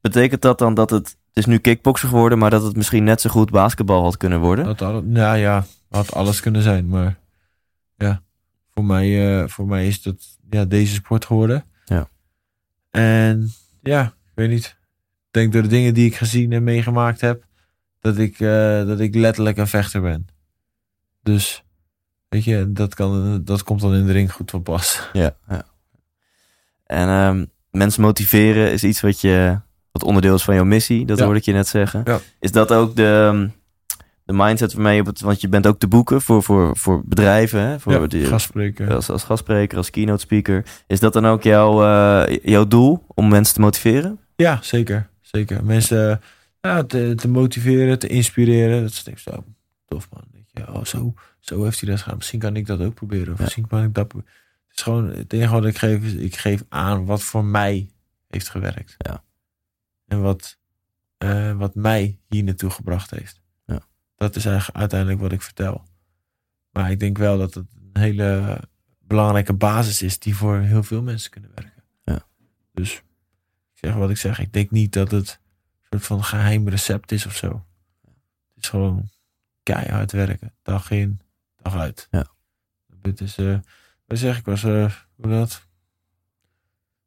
Betekent 0.00 0.42
dat 0.42 0.58
dan 0.58 0.74
dat 0.74 0.90
het, 0.90 1.06
het 1.06 1.16
is 1.32 1.46
nu 1.46 1.58
kickboksen 1.58 2.08
geworden, 2.08 2.38
maar 2.38 2.50
dat 2.50 2.62
het 2.62 2.76
misschien 2.76 3.04
net 3.04 3.20
zo 3.20 3.30
goed 3.30 3.50
basketbal 3.50 4.02
had 4.02 4.16
kunnen 4.16 4.40
worden? 4.40 4.64
Dat 4.64 4.80
had, 4.80 5.04
nou 5.04 5.36
ja, 5.38 5.66
had 5.88 6.14
alles 6.14 6.40
kunnen 6.40 6.62
zijn. 6.62 6.88
Maar 6.88 7.18
ja, 7.96 8.22
voor 8.74 8.84
mij, 8.84 9.40
eh, 9.42 9.48
voor 9.48 9.66
mij 9.66 9.86
is 9.86 10.02
dat 10.02 10.38
ja, 10.50 10.64
deze 10.64 10.94
sport 10.94 11.24
geworden. 11.24 11.64
Ja. 11.84 12.08
En 12.90 13.50
ja, 13.82 14.02
ik 14.04 14.32
weet 14.34 14.50
niet. 14.50 14.76
Ik 15.26 15.34
denk 15.34 15.52
door 15.52 15.62
de 15.62 15.68
dingen 15.68 15.94
die 15.94 16.06
ik 16.06 16.16
gezien 16.16 16.52
en 16.52 16.64
meegemaakt 16.64 17.20
heb, 17.20 17.44
dat 18.00 18.18
ik, 18.18 18.40
eh, 18.40 18.86
dat 18.86 19.00
ik 19.00 19.14
letterlijk 19.14 19.56
een 19.56 19.66
vechter 19.66 20.00
ben. 20.00 20.26
Dus, 21.22 21.64
weet 22.28 22.44
je, 22.44 22.72
dat, 22.72 22.94
kan, 22.94 23.40
dat 23.44 23.62
komt 23.62 23.80
dan 23.80 23.94
in 23.94 24.06
de 24.06 24.12
ring 24.12 24.32
goed 24.32 24.50
van 24.50 24.62
pas. 24.62 25.00
Ja, 25.12 25.36
ja. 25.48 25.62
En 26.86 27.08
ehm, 27.08 27.44
mensen 27.70 28.02
motiveren 28.02 28.72
is 28.72 28.84
iets 28.84 29.00
wat 29.00 29.20
je 29.20 29.58
wat 29.92 30.02
onderdeel 30.02 30.34
is 30.34 30.42
van 30.44 30.54
jouw 30.54 30.64
missie. 30.64 31.06
Dat 31.06 31.18
Ja. 31.18 31.24
hoorde 31.24 31.38
ik 31.38 31.44
je 31.44 31.52
net 31.52 31.68
zeggen. 31.68 32.00
Ja. 32.04 32.18
Is 32.40 32.52
dat 32.52 32.72
ook 32.72 32.96
de, 32.96 33.28
ehm, 33.32 33.48
de 34.24 34.32
mindset 34.32 34.72
waarmee 34.72 34.94
je 34.94 35.00
op 35.00 35.06
het, 35.06 35.20
want 35.20 35.40
je 35.40 35.48
bent 35.48 35.66
ook 35.66 35.78
te 35.78 35.86
boeken 35.88 36.22
voor, 36.22 36.42
voor, 36.42 36.76
voor 36.76 37.02
bedrijven, 37.04 37.60
hè? 37.60 37.80
Voor 37.80 37.92
Ja, 37.92 38.06
die- 38.06 38.24
gastspreker. 38.24 38.94
als, 38.94 39.10
als 39.10 39.24
gastspreker, 39.24 39.76
als 39.78 39.90
keynote 39.90 40.20
speaker. 40.20 40.64
Is 40.86 41.00
dat 41.00 41.12
dan 41.12 41.26
ook 41.26 41.42
jouw, 41.42 41.84
eh, 41.84 42.38
jouw 42.42 42.66
doel 42.66 43.04
om 43.14 43.28
mensen 43.28 43.54
te 43.54 43.60
motiveren? 43.60 44.18
Ja, 44.36 44.58
zeker. 44.62 45.08
Zeker. 45.20 45.64
Mensen 45.64 46.20
ja, 46.60 46.84
te, 46.84 47.12
te 47.16 47.28
motiveren, 47.28 47.98
te 47.98 48.08
inspireren. 48.08 48.82
Dat 48.82 48.90
is 48.90 49.04
denk 49.04 49.16
ik 49.16 49.22
zo 49.22 49.44
tof, 49.86 50.10
man. 50.10 50.24
Je, 50.46 50.72
oh, 50.72 50.84
zo, 50.84 51.14
zo 51.40 51.64
heeft 51.64 51.80
hij 51.80 51.90
dat 51.90 52.00
gedaan. 52.00 52.16
Misschien 52.16 52.38
kan 52.38 52.56
ik 52.56 52.66
dat 52.66 52.80
ook 52.80 52.94
proberen. 52.94 53.32
Of 53.32 53.38
Ja. 53.38 53.44
misschien 53.44 53.66
kan 53.66 53.84
ik 53.84 53.94
dat 53.94 54.12
Het 54.12 54.24
is 54.76 54.82
gewoon, 54.82 55.10
het 55.10 55.32
enige 55.32 55.52
wat 55.52 55.64
ik 55.64 55.78
geef, 55.78 56.02
is 56.04 56.12
ik 56.12 56.36
geef 56.36 56.64
aan 56.68 57.04
wat 57.04 57.22
voor 57.22 57.44
mij 57.44 57.90
heeft 58.28 58.48
gewerkt. 58.48 58.94
Ja. 58.98 59.24
En 60.06 60.20
wat, 60.20 60.58
eh, 61.18 61.56
wat 61.56 61.74
mij 61.74 62.18
hier 62.28 62.44
naartoe 62.44 62.70
gebracht 62.70 63.10
heeft. 63.10 63.40
Ja. 63.66 63.80
Dat 64.16 64.36
is 64.36 64.44
eigenlijk 64.46 64.78
uiteindelijk 64.78 65.20
wat 65.20 65.32
ik 65.32 65.42
vertel. 65.42 65.84
Maar 66.70 66.90
ik 66.90 67.00
denk 67.00 67.18
wel 67.18 67.38
dat 67.38 67.54
het 67.54 67.66
een 67.92 68.00
hele 68.00 68.60
belangrijke 69.00 69.52
basis 69.52 70.02
is 70.02 70.18
die 70.18 70.36
voor 70.36 70.58
heel 70.58 70.82
veel 70.82 71.02
mensen 71.02 71.30
kunnen 71.30 71.50
werken. 71.54 71.82
Ja. 72.04 72.26
Dus 72.72 72.94
ik 73.74 73.78
zeg 73.78 73.94
wat 73.94 74.10
ik 74.10 74.16
zeg. 74.16 74.38
Ik 74.38 74.52
denk 74.52 74.70
niet 74.70 74.92
dat 74.92 75.10
het 75.10 75.40
soort 75.90 76.06
van 76.06 76.24
geheim 76.24 76.68
recept 76.68 77.12
is 77.12 77.26
of 77.26 77.36
zo. 77.36 77.64
Het 78.54 78.62
is 78.64 78.68
gewoon 78.68 79.08
keihard 79.62 80.12
werken. 80.12 80.54
Dag 80.62 80.90
in, 80.90 81.20
dag 81.62 81.76
uit. 81.76 82.08
Ja. 82.10 82.26
Het 83.02 83.20
is, 83.20 83.36
eh 83.36 83.58
wat 84.06 84.18
zeg 84.18 84.38
ik, 84.38 84.44
was, 84.44 84.64
eh 84.64 84.92
hoe 85.16 85.30
dat? 85.30 85.66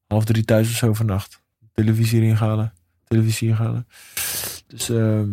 Half 0.08 0.26
drie 0.26 0.46
thuis 0.46 0.70
of 0.70 0.76
zo 0.76 0.94
vannacht. 0.94 1.42
Televisie 1.74 2.22
erin 2.22 2.36
halen. 2.36 2.74
Televisie 3.08 3.48
inhalen. 3.50 3.88
Dus, 4.68 4.90
ehm 4.90 5.30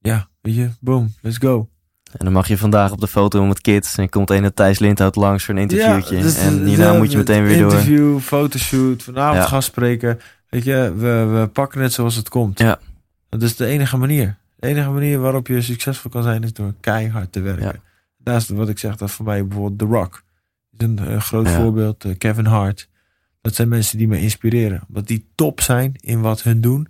ja, 0.00 0.28
weet 0.40 0.54
je, 0.54 0.70
boom, 0.80 1.14
let's 1.20 1.36
go. 1.38 1.68
En 2.12 2.24
dan 2.24 2.32
mag 2.32 2.48
je 2.48 2.58
vandaag 2.58 2.92
op 2.92 3.00
de 3.00 3.06
foto 3.08 3.44
met 3.44 3.60
kids 3.60 3.96
en 3.96 4.08
komt 4.08 4.30
een 4.30 4.54
Thijs 4.54 4.78
Lindhout 4.78 5.16
langs 5.16 5.44
voor 5.44 5.54
een 5.54 5.60
interviewtje. 5.60 6.20
dus 6.20 6.36
en 6.36 6.64
hierna 6.66 6.92
moet 6.92 7.10
je 7.10 7.16
meteen 7.16 7.44
weer 7.44 7.58
door. 7.58 7.70
Interview, 7.70 8.20
fotoshoot, 8.20 9.02
vanavond 9.02 9.42
Ja. 9.42 9.46
gastspreken. 9.48 10.20
Weet 10.50 10.64
je, 10.64 10.94
we, 10.96 11.38
we 11.40 11.48
pakken 11.52 11.80
het 11.80 11.92
zoals 11.92 12.14
het 12.16 12.28
komt. 12.28 12.58
Ja. 12.58 12.78
Dat 13.28 13.42
is 13.42 13.56
de 13.56 13.66
enige 13.66 13.96
manier. 13.96 14.38
De 14.56 14.66
enige 14.66 14.90
manier 14.90 15.18
waarop 15.18 15.46
je 15.46 15.62
succesvol 15.62 16.10
kan 16.10 16.22
zijn 16.22 16.42
is 16.42 16.52
door 16.52 16.74
keihard 16.80 17.32
te 17.32 17.40
werken. 17.40 17.64
Ja. 17.64 17.80
Naast 18.24 18.48
wat 18.48 18.68
ik 18.68 18.78
zeg, 18.78 18.96
dat 18.96 19.10
voor 19.10 19.24
mij 19.24 19.46
bijvoorbeeld 19.46 19.78
The 19.78 19.96
Rock 19.96 20.22
is 20.78 20.86
een 20.86 20.98
eh, 20.98 21.20
groot 21.20 21.46
Ja. 21.46 21.56
voorbeeld. 21.56 22.04
eh, 22.04 22.18
Kevin 22.18 22.44
Hart. 22.46 22.88
Dat 23.40 23.54
zijn 23.54 23.68
mensen 23.68 23.98
die 23.98 24.08
me 24.08 24.20
inspireren. 24.20 24.82
Omdat 24.88 25.06
die 25.06 25.26
top 25.34 25.60
zijn 25.60 25.92
in 26.00 26.20
wat 26.20 26.42
hun 26.42 26.60
doen. 26.60 26.88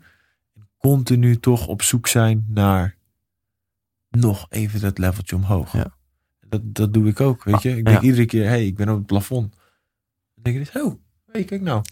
En 0.55 0.69
continu 0.79 1.37
toch 1.41 1.67
op 1.67 1.83
zoek 1.83 2.07
zijn 2.07 2.45
naar 2.49 2.97
nog 4.11 4.47
even 4.49 4.81
dat 4.81 4.99
leveltje 4.99 5.37
omhoog. 5.37 5.73
Ja. 5.73 5.93
Dat, 6.49 6.61
dat 6.65 6.93
doe 6.95 7.09
ik 7.09 7.21
ook, 7.21 7.45
weet 7.45 7.63
je. 7.63 7.77
Ik 7.77 7.85
denk 7.85 8.01
iedere 8.01 8.25
keer, 8.27 8.47
hey, 8.47 8.67
ik 8.67 8.77
ben 8.77 8.89
op 8.89 8.97
het 8.97 9.07
plafond. 9.07 9.55
Dan 10.35 10.53
denk 10.53 10.67
ik, 10.69 10.83
oh, 10.83 10.95
hey, 11.33 11.45
kijk 11.45 11.61
nou. 11.61 11.83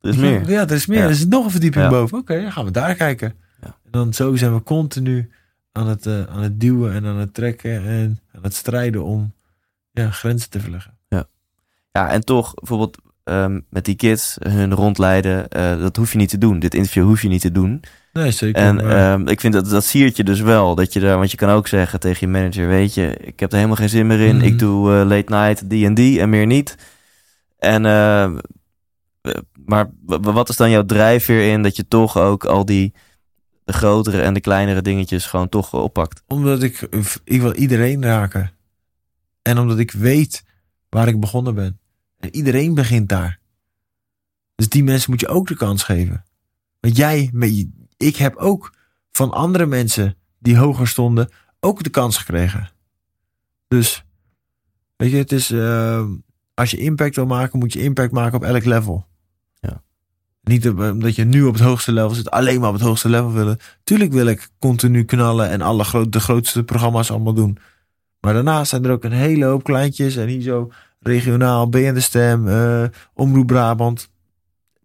Er 0.00 0.08
is 0.08 0.16
meer. 0.16 0.48
Ja, 0.50 0.60
er 0.60 0.70
is 0.72 0.86
meer. 0.86 0.98
Ja. 0.98 1.04
Er 1.04 1.10
is 1.10 1.26
nog 1.26 1.44
een 1.44 1.50
verdieping 1.50 1.84
Ja. 1.84 1.90
boven. 1.90 2.18
Oké, 2.18 2.40
dan 2.42 2.52
gaan 2.52 2.64
we 2.64 2.70
daar 2.70 2.94
kijken. 2.94 3.34
Ja. 3.60 3.66
En 3.66 3.90
dan 3.90 4.12
zo 4.12 4.36
zijn 4.36 4.54
we 4.54 4.62
continu 4.62 5.30
aan 5.72 5.88
het, 5.88 6.06
eh, 6.06 6.22
aan 6.22 6.42
het 6.42 6.60
duwen 6.60 6.92
en 6.92 7.06
aan 7.06 7.16
het 7.18 7.34
trekken 7.34 7.86
en 7.86 8.20
aan 8.34 8.42
het 8.42 8.54
strijden 8.54 9.04
om 9.04 9.32
ja, 9.92 10.10
grenzen 10.10 10.50
te 10.50 10.60
verleggen. 10.60 10.96
Ja, 11.92 12.10
en 12.10 12.24
toch 12.24 12.54
bijvoorbeeld 12.54 12.98
ehm, 13.24 13.60
met 13.70 13.84
die 13.84 13.94
kids 13.94 14.36
hun 14.48 14.74
rondleiden, 14.74 15.48
eh, 15.48 15.78
dat 15.78 15.96
hoef 15.96 16.12
je 16.12 16.18
niet 16.18 16.28
te 16.28 16.38
doen. 16.38 16.58
Dit 16.58 16.74
interview 16.74 17.04
hoef 17.04 17.22
je 17.22 17.28
niet 17.28 17.40
te 17.40 17.52
doen. 17.52 17.82
Nee, 18.12 18.30
zeker. 18.30 18.62
En 18.62 18.74
maar- 18.74 19.12
ehm, 19.12 19.28
ik 19.28 19.40
vind 19.40 19.52
dat 19.52 19.70
dat 19.70 19.84
siert 19.84 20.16
je 20.16 20.24
dus 20.24 20.40
wel. 20.40 20.74
Dat 20.74 20.92
je 20.92 21.00
daar, 21.00 21.16
want 21.18 21.30
je 21.30 21.36
kan 21.36 21.48
ook 21.50 21.68
zeggen 21.68 22.00
tegen 22.00 22.26
je 22.26 22.38
manager: 22.38 22.68
Weet 22.68 22.94
je, 22.94 23.16
ik 23.16 23.40
heb 23.40 23.50
er 23.50 23.56
helemaal 23.56 23.76
geen 23.76 23.88
zin 23.88 24.06
meer 24.06 24.20
in. 24.20 24.36
Mhm. 24.36 24.44
Ik 24.44 24.58
doe 24.58 24.92
eh, 25.00 25.06
late 25.06 25.32
night, 25.34 25.70
die 25.70 25.86
en 25.86 25.94
die 25.94 26.20
en 26.20 26.28
meer 26.28 26.46
niet. 26.46 26.76
En, 27.58 27.86
ehm, 27.86 28.32
eh, 28.36 28.38
maar 29.68 29.90
wat 30.06 30.48
is 30.48 30.56
dan 30.56 30.70
jouw 30.70 30.84
drijfveer 30.84 31.52
in 31.52 31.62
dat 31.62 31.76
je 31.76 31.88
toch 31.88 32.16
ook 32.16 32.44
al 32.44 32.64
die 32.64 32.94
de 33.64 33.72
grotere 33.72 34.22
en 34.22 34.34
de 34.34 34.40
kleinere 34.40 34.82
dingetjes 34.82 35.26
gewoon 35.26 35.48
toch 35.48 35.74
oppakt? 35.74 36.22
Omdat 36.26 36.62
ik, 36.62 36.88
ik 37.24 37.40
wil 37.40 37.54
iedereen 37.54 38.02
raken. 38.02 38.52
En 39.42 39.58
omdat 39.58 39.78
ik 39.78 39.90
weet 39.90 40.44
waar 40.88 41.08
ik 41.08 41.20
begonnen 41.20 41.54
ben. 41.54 41.78
En 42.18 42.34
iedereen 42.34 42.74
begint 42.74 43.08
daar. 43.08 43.38
Dus 44.54 44.68
die 44.68 44.84
mensen 44.84 45.10
moet 45.10 45.20
je 45.20 45.28
ook 45.28 45.46
de 45.46 45.56
kans 45.56 45.82
geven. 45.82 46.24
Want 46.80 46.96
jij, 46.96 47.30
ik 47.96 48.16
heb 48.16 48.36
ook 48.36 48.74
van 49.10 49.30
andere 49.30 49.66
mensen 49.66 50.16
die 50.38 50.56
hoger 50.56 50.88
stonden 50.88 51.30
ook 51.60 51.82
de 51.82 51.90
kans 51.90 52.16
gekregen. 52.16 52.70
Dus, 53.66 54.04
weet 54.96 55.10
je, 55.10 55.16
het 55.16 55.32
is, 55.32 55.50
eh, 55.50 56.04
als 56.54 56.70
je 56.70 56.76
impact 56.76 57.16
wil 57.16 57.26
maken, 57.26 57.58
moet 57.58 57.72
je 57.72 57.82
impact 57.82 58.12
maken 58.12 58.36
op 58.36 58.44
elk 58.44 58.64
level. 58.64 59.07
Niet 60.48 60.68
op- 60.68 60.78
omdat 60.80 61.14
je 61.14 61.24
nu 61.24 61.42
op 61.42 61.54
het 61.54 61.62
hoogste 61.62 61.92
level 61.92 62.10
zit, 62.10 62.30
alleen 62.30 62.60
maar 62.60 62.68
op 62.68 62.74
het 62.74 62.84
hoogste 62.84 63.08
level 63.08 63.32
willen. 63.32 63.58
Tuurlijk 63.84 64.12
wil 64.12 64.26
ik 64.26 64.48
continu 64.58 65.04
knallen 65.04 65.48
en 65.48 65.60
alle 65.60 65.84
gro- 65.84 66.08
de 66.08 66.20
grootste 66.20 66.62
programma's 66.64 67.10
allemaal 67.10 67.32
doen. 67.34 67.58
Maar 68.20 68.32
daarnaast 68.34 68.70
zijn 68.70 68.84
er 68.84 68.90
ook 68.90 69.04
een 69.04 69.12
hele 69.12 69.44
hoop 69.44 69.62
kleintjes. 69.64 70.16
En 70.16 70.28
hier 70.28 70.40
zo 70.42 70.70
regionaal, 71.00 71.68
Ben 71.68 71.94
de 71.94 72.00
Stem, 72.00 72.48
eh, 72.48 72.84
Omroep 73.14 73.46
Brabant. 73.46 74.08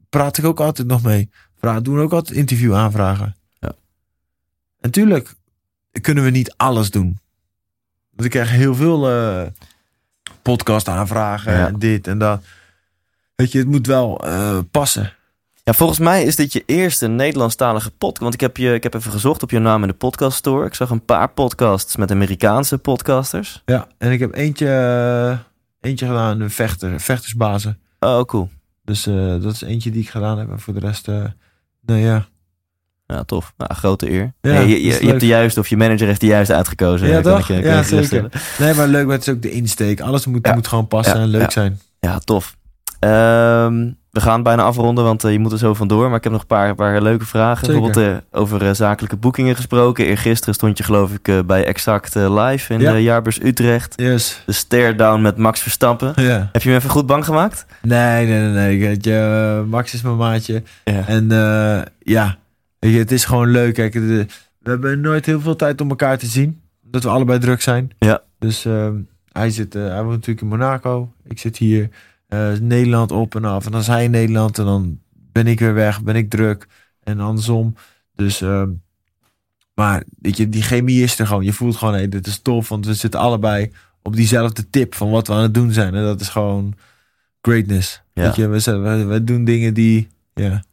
Praat 0.09 0.37
ik 0.37 0.45
ook 0.45 0.59
altijd 0.59 0.87
nog 0.87 1.03
mee. 1.03 1.29
Vra 1.57 1.79
doen 1.79 1.99
ook 1.99 2.11
altijd 2.11 2.37
interview 2.37 2.75
aanvragen. 2.75 3.35
Ja. 3.59 3.71
En 4.79 4.91
tuurlijk 4.91 5.33
kunnen 6.01 6.23
we 6.23 6.29
niet 6.29 6.53
alles 6.57 6.89
doen. 6.91 7.19
Want 8.09 8.25
ik 8.25 8.29
krijg 8.31 8.49
heel 8.49 8.75
veel 8.75 9.09
eh, 9.09 9.41
podcast 10.41 10.87
aanvragen 10.87 11.53
Ja. 11.53 11.67
en 11.67 11.79
dit 11.79 12.07
en 12.07 12.17
dat. 12.17 12.43
Weet 13.35 13.51
je, 13.51 13.57
het 13.59 13.67
moet 13.67 13.87
wel 13.87 14.25
eh, 14.25 14.59
passen. 14.71 15.13
Ja, 15.65 15.73
volgens 15.73 15.99
mij 15.99 16.23
is 16.23 16.35
dit 16.35 16.53
je 16.53 16.63
eerste 16.65 17.07
Nederlandstalige 17.07 17.91
podcast. 17.91 18.21
Want 18.21 18.33
ik 18.33 18.39
heb, 18.39 18.57
je, 18.57 18.73
ik 18.73 18.83
heb 18.83 18.93
even 18.93 19.11
gezocht 19.11 19.43
op 19.43 19.51
je 19.51 19.59
naam 19.59 19.81
in 19.81 19.87
de 19.87 19.93
podcast 19.93 20.37
store. 20.37 20.65
Ik 20.65 20.73
zag 20.73 20.89
een 20.89 21.05
paar 21.05 21.29
podcasts 21.29 21.95
met 21.95 22.11
Amerikaanse 22.11 22.77
podcasters. 22.77 23.61
Ja, 23.65 23.87
en 23.97 24.11
ik 24.11 24.19
heb 24.19 24.33
eentje, 24.35 24.67
eh, 24.67 25.37
eentje 25.89 26.05
gedaan, 26.05 26.41
een 26.41 26.49
vechter, 26.49 26.99
vechtersbazen. 26.99 27.79
Oh, 27.99 28.21
cool. 28.21 28.49
Dus 28.83 29.07
eh, 29.07 29.41
dat 29.41 29.53
is 29.53 29.61
eentje 29.61 29.91
die 29.91 30.01
ik 30.01 30.09
gedaan 30.09 30.37
heb. 30.39 30.51
En 30.51 30.59
voor 30.59 30.73
de 30.73 30.79
rest, 30.79 31.07
eh 31.07 31.23
nou 31.81 31.99
ja. 31.99 32.25
Ja, 33.05 33.23
tof. 33.23 33.53
Nou, 33.57 33.73
grote 33.73 34.11
eer. 34.11 34.33
Ja, 34.41 34.51
Hey, 34.51 34.67
je, 34.67 34.83
je, 34.83 35.07
hebt 35.07 35.19
de 35.19 35.25
juiste, 35.25 35.59
of 35.59 35.67
je 35.67 35.77
manager 35.77 36.07
heeft 36.07 36.21
de 36.21 36.27
juiste 36.27 36.55
uitgekozen. 36.55 37.07
Ja, 37.07 37.21
toch? 37.21 37.49
ik 37.49 37.63
Ja, 37.63 37.83
zeker. 37.83 38.29
Nee, 38.59 38.73
maar 38.73 38.87
leuk, 38.87 39.05
maar 39.05 39.15
het 39.15 39.27
is 39.27 39.33
ook 39.33 39.41
de 39.41 39.51
insteek. 39.51 40.01
Alles 40.01 40.25
moet, 40.25 40.47
Ja. 40.47 40.53
moet 40.53 40.67
gewoon 40.67 40.87
passen 40.87 41.15
en 41.15 41.27
leuk 41.27 41.51
zijn. 41.51 41.79
Ja, 41.99 42.19
tof. 42.19 42.55
Ehm, 43.03 43.91
we 44.11 44.21
gaan 44.21 44.43
bijna 44.43 44.63
afronden, 44.63 45.03
want 45.03 45.23
eh, 45.23 45.31
je 45.31 45.39
moet 45.39 45.51
er 45.51 45.57
zo 45.57 45.73
vandoor. 45.73 46.07
Maar 46.07 46.17
ik 46.17 46.23
heb 46.23 46.31
nog 46.31 46.41
een 46.41 46.47
paar, 46.47 46.75
paar 46.75 47.01
leuke 47.01 47.25
vragen. 47.25 47.65
Zeker. 47.65 47.81
Bijvoorbeeld 47.81 48.21
eh, 48.31 48.39
over 48.39 48.65
eh, 48.67 48.73
zakelijke 48.73 49.15
boekingen 49.17 49.55
gesproken. 49.55 50.05
Eergisteren 50.05 50.53
stond 50.53 50.77
je 50.77 50.83
geloof 50.83 51.11
ik 51.13 51.45
bij 51.47 51.65
Exact 51.65 52.15
live 52.15 52.73
in 52.73 52.79
Ja. 52.79 52.91
de 52.91 53.03
Jaarbeurs 53.03 53.41
Utrecht. 53.43 53.93
Yes. 53.95 54.41
De 54.45 54.51
stare 54.51 54.95
down 54.95 55.21
met 55.21 55.37
Max 55.37 55.61
Verstappen. 55.61 56.13
Ja. 56.15 56.49
Heb 56.51 56.61
je 56.61 56.69
hem 56.69 56.77
even 56.77 56.89
goed 56.89 57.05
bang 57.05 57.25
gemaakt? 57.25 57.65
Nee, 57.81 58.27
nee, 58.27 58.39
nee. 58.49 58.77
nee. 58.79 58.97
Je, 59.01 59.63
Max 59.67 59.93
is 59.93 60.01
mijn 60.01 60.17
maatje. 60.17 60.63
Ja. 60.83 61.07
En 61.07 61.27
ja, 61.99 62.37
je, 62.79 62.97
het 62.97 63.11
is 63.11 63.25
gewoon 63.25 63.49
leuk. 63.49 63.73
Kijk, 63.73 63.93
de- 63.93 64.25
we 64.59 64.69
hebben 64.69 65.01
nooit 65.01 65.25
heel 65.25 65.41
veel 65.41 65.55
tijd 65.55 65.81
om 65.81 65.89
elkaar 65.89 66.17
te 66.17 66.25
zien. 66.25 66.61
Omdat 66.85 67.03
we 67.03 67.09
allebei 67.09 67.39
druk 67.39 67.61
zijn. 67.61 67.91
Ja. 67.99 68.21
Dus 68.39 68.65
ehm, 68.65 68.95
hij, 69.31 69.49
zit, 69.49 69.73
hij 69.73 69.95
woont 70.03 70.09
natuurlijk 70.11 70.41
in 70.41 70.47
Monaco. 70.47 71.11
Ik 71.27 71.39
zit 71.39 71.57
hier. 71.57 71.89
Eh, 72.33 72.59
Nederland 72.59 73.11
op 73.11 73.35
en 73.35 73.45
af. 73.45 73.65
En 73.65 73.71
dan 73.71 73.81
is 73.81 73.87
hij 73.87 74.03
in 74.03 74.11
Nederland. 74.11 74.57
En 74.59 74.65
dan 74.65 74.99
ben 75.31 75.47
ik 75.47 75.59
weer 75.59 75.73
weg. 75.73 76.01
Ben 76.03 76.15
ik 76.15 76.29
druk. 76.29 76.67
En 77.03 77.19
andersom. 77.19 77.75
Dus, 78.15 78.41
ehm, 78.41 78.69
maar 79.73 80.03
weet 80.21 80.37
je, 80.37 80.49
die 80.49 80.61
chemie 80.61 81.03
is 81.03 81.19
er 81.19 81.27
gewoon. 81.27 81.43
Je 81.43 81.53
voelt 81.53 81.75
gewoon, 81.75 81.93
hé, 81.93 82.07
dit 82.09 82.27
is 82.27 82.39
tof. 82.39 82.69
Want 82.69 82.85
we 82.85 82.93
zitten 82.93 83.19
allebei 83.19 83.71
op 84.01 84.15
diezelfde 84.15 84.69
tip 84.69 84.95
van 84.95 85.09
wat 85.09 85.27
we 85.27 85.33
aan 85.33 85.41
het 85.41 85.53
doen 85.53 85.71
zijn. 85.71 85.95
En 85.95 86.03
dat 86.03 86.21
is 86.21 86.29
gewoon 86.29 86.73
greatness. 87.41 88.01
Ja. 88.13 88.23
Weet 88.23 88.35
je, 88.35 88.47
we, 88.47 88.59
zijn- 88.59 88.81
we, 88.83 89.03
we 89.05 89.23
doen 89.23 89.43
dingen 89.43 89.73
die, 89.73 90.07
ja, 90.33 90.63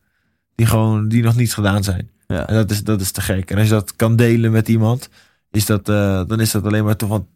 die 0.55 0.67
gewoon, 0.67 1.09
die 1.09 1.23
nog 1.23 1.37
niet 1.37 1.55
gedaan 1.55 1.85
zijn. 1.85 2.11
Ja. 2.27 2.47
En 2.49 2.55
dat 2.55 2.71
is, 2.71 2.85
dat 2.85 3.01
is 3.01 3.11
te 3.11 3.21
gek. 3.21 3.51
En 3.51 3.57
als 3.59 3.67
je 3.67 3.73
dat 3.73 3.97
kan 3.97 4.17
delen 4.17 4.53
met 4.53 4.69
iemand, 4.69 5.09
is 5.51 5.67
dat, 5.67 5.89
eh, 5.89 6.23
dan 6.27 6.41
is 6.41 6.51
dat 6.51 6.65
alleen 6.65 6.85
maar 6.85 6.97
tof. 6.97 7.09
Want 7.09 7.27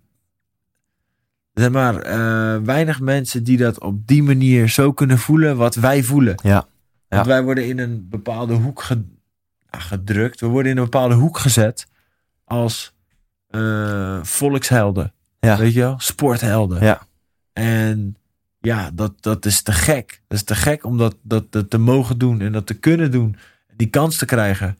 zijn 1.54 1.72
maar 1.72 1.96
eh, 1.96 2.62
weinig 2.62 3.00
mensen 3.00 3.44
die 3.44 3.56
dat 3.56 3.80
op 3.80 4.06
die 4.06 4.22
manier 4.22 4.68
zo 4.68 4.92
kunnen 4.92 5.18
voelen 5.18 5.56
wat 5.56 5.74
wij 5.74 6.02
voelen. 6.02 6.34
Ja. 6.42 6.66
Want 7.08 7.26
wij 7.26 7.42
worden 7.42 7.66
in 7.66 7.78
een 7.78 8.06
bepaalde 8.10 8.54
hoek 8.54 8.82
ge- 8.82 9.04
gedrukt. 9.70 10.40
We 10.40 10.46
worden 10.46 10.72
in 10.72 10.78
een 10.78 10.84
bepaalde 10.84 11.14
hoek 11.14 11.38
gezet 11.38 11.86
als 12.44 12.94
eh, 13.46 14.18
volkshelden. 14.22 15.12
Ja. 15.40 15.56
Weet 15.58 15.72
je 15.72 15.80
wel? 15.80 15.94
Sporthelden. 15.98 16.82
Ja. 16.84 17.06
En 17.52 18.16
ja, 18.60 18.90
dat, 18.94 19.22
dat 19.22 19.46
is 19.46 19.62
te 19.62 19.72
gek. 19.72 20.22
Dat 20.28 20.38
is 20.38 20.44
te 20.44 20.54
gek 20.54 20.84
om 20.84 20.98
dat, 20.98 21.16
dat, 21.22 21.52
dat 21.52 21.70
te 21.70 21.78
mogen 21.78 22.18
doen 22.18 22.40
en 22.40 22.52
dat 22.52 22.66
te 22.66 22.74
kunnen 22.74 23.10
doen. 23.10 23.36
Die 23.76 23.86
kans 23.86 24.16
te 24.16 24.24
krijgen. 24.24 24.78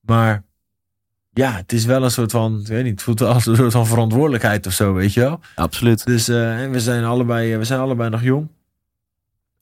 Maar 0.00 0.42
ja, 1.32 1.52
het 1.52 1.72
is 1.72 1.84
wel 1.84 2.04
een 2.04 2.10
soort 2.10 2.30
van, 2.30 2.60
ik 2.60 2.66
weet 2.66 2.82
niet, 2.82 2.92
het 2.92 3.02
voelt 3.02 3.20
wel 3.20 3.32
als 3.32 3.46
een 3.46 3.56
soort 3.56 3.72
van 3.72 3.86
verantwoordelijkheid 3.86 4.66
of 4.66 4.72
zo, 4.72 4.92
weet 4.94 5.12
je 5.12 5.20
wel. 5.20 5.40
Absoluut. 5.54 6.04
Dus 6.06 6.28
eh, 6.28 6.62
en 6.62 6.70
we 6.70 6.80
zijn 6.80 7.04
allebei, 7.04 7.56
we 7.56 7.64
zijn 7.64 7.80
allebei 7.80 8.10
nog 8.10 8.22
jong. 8.22 8.48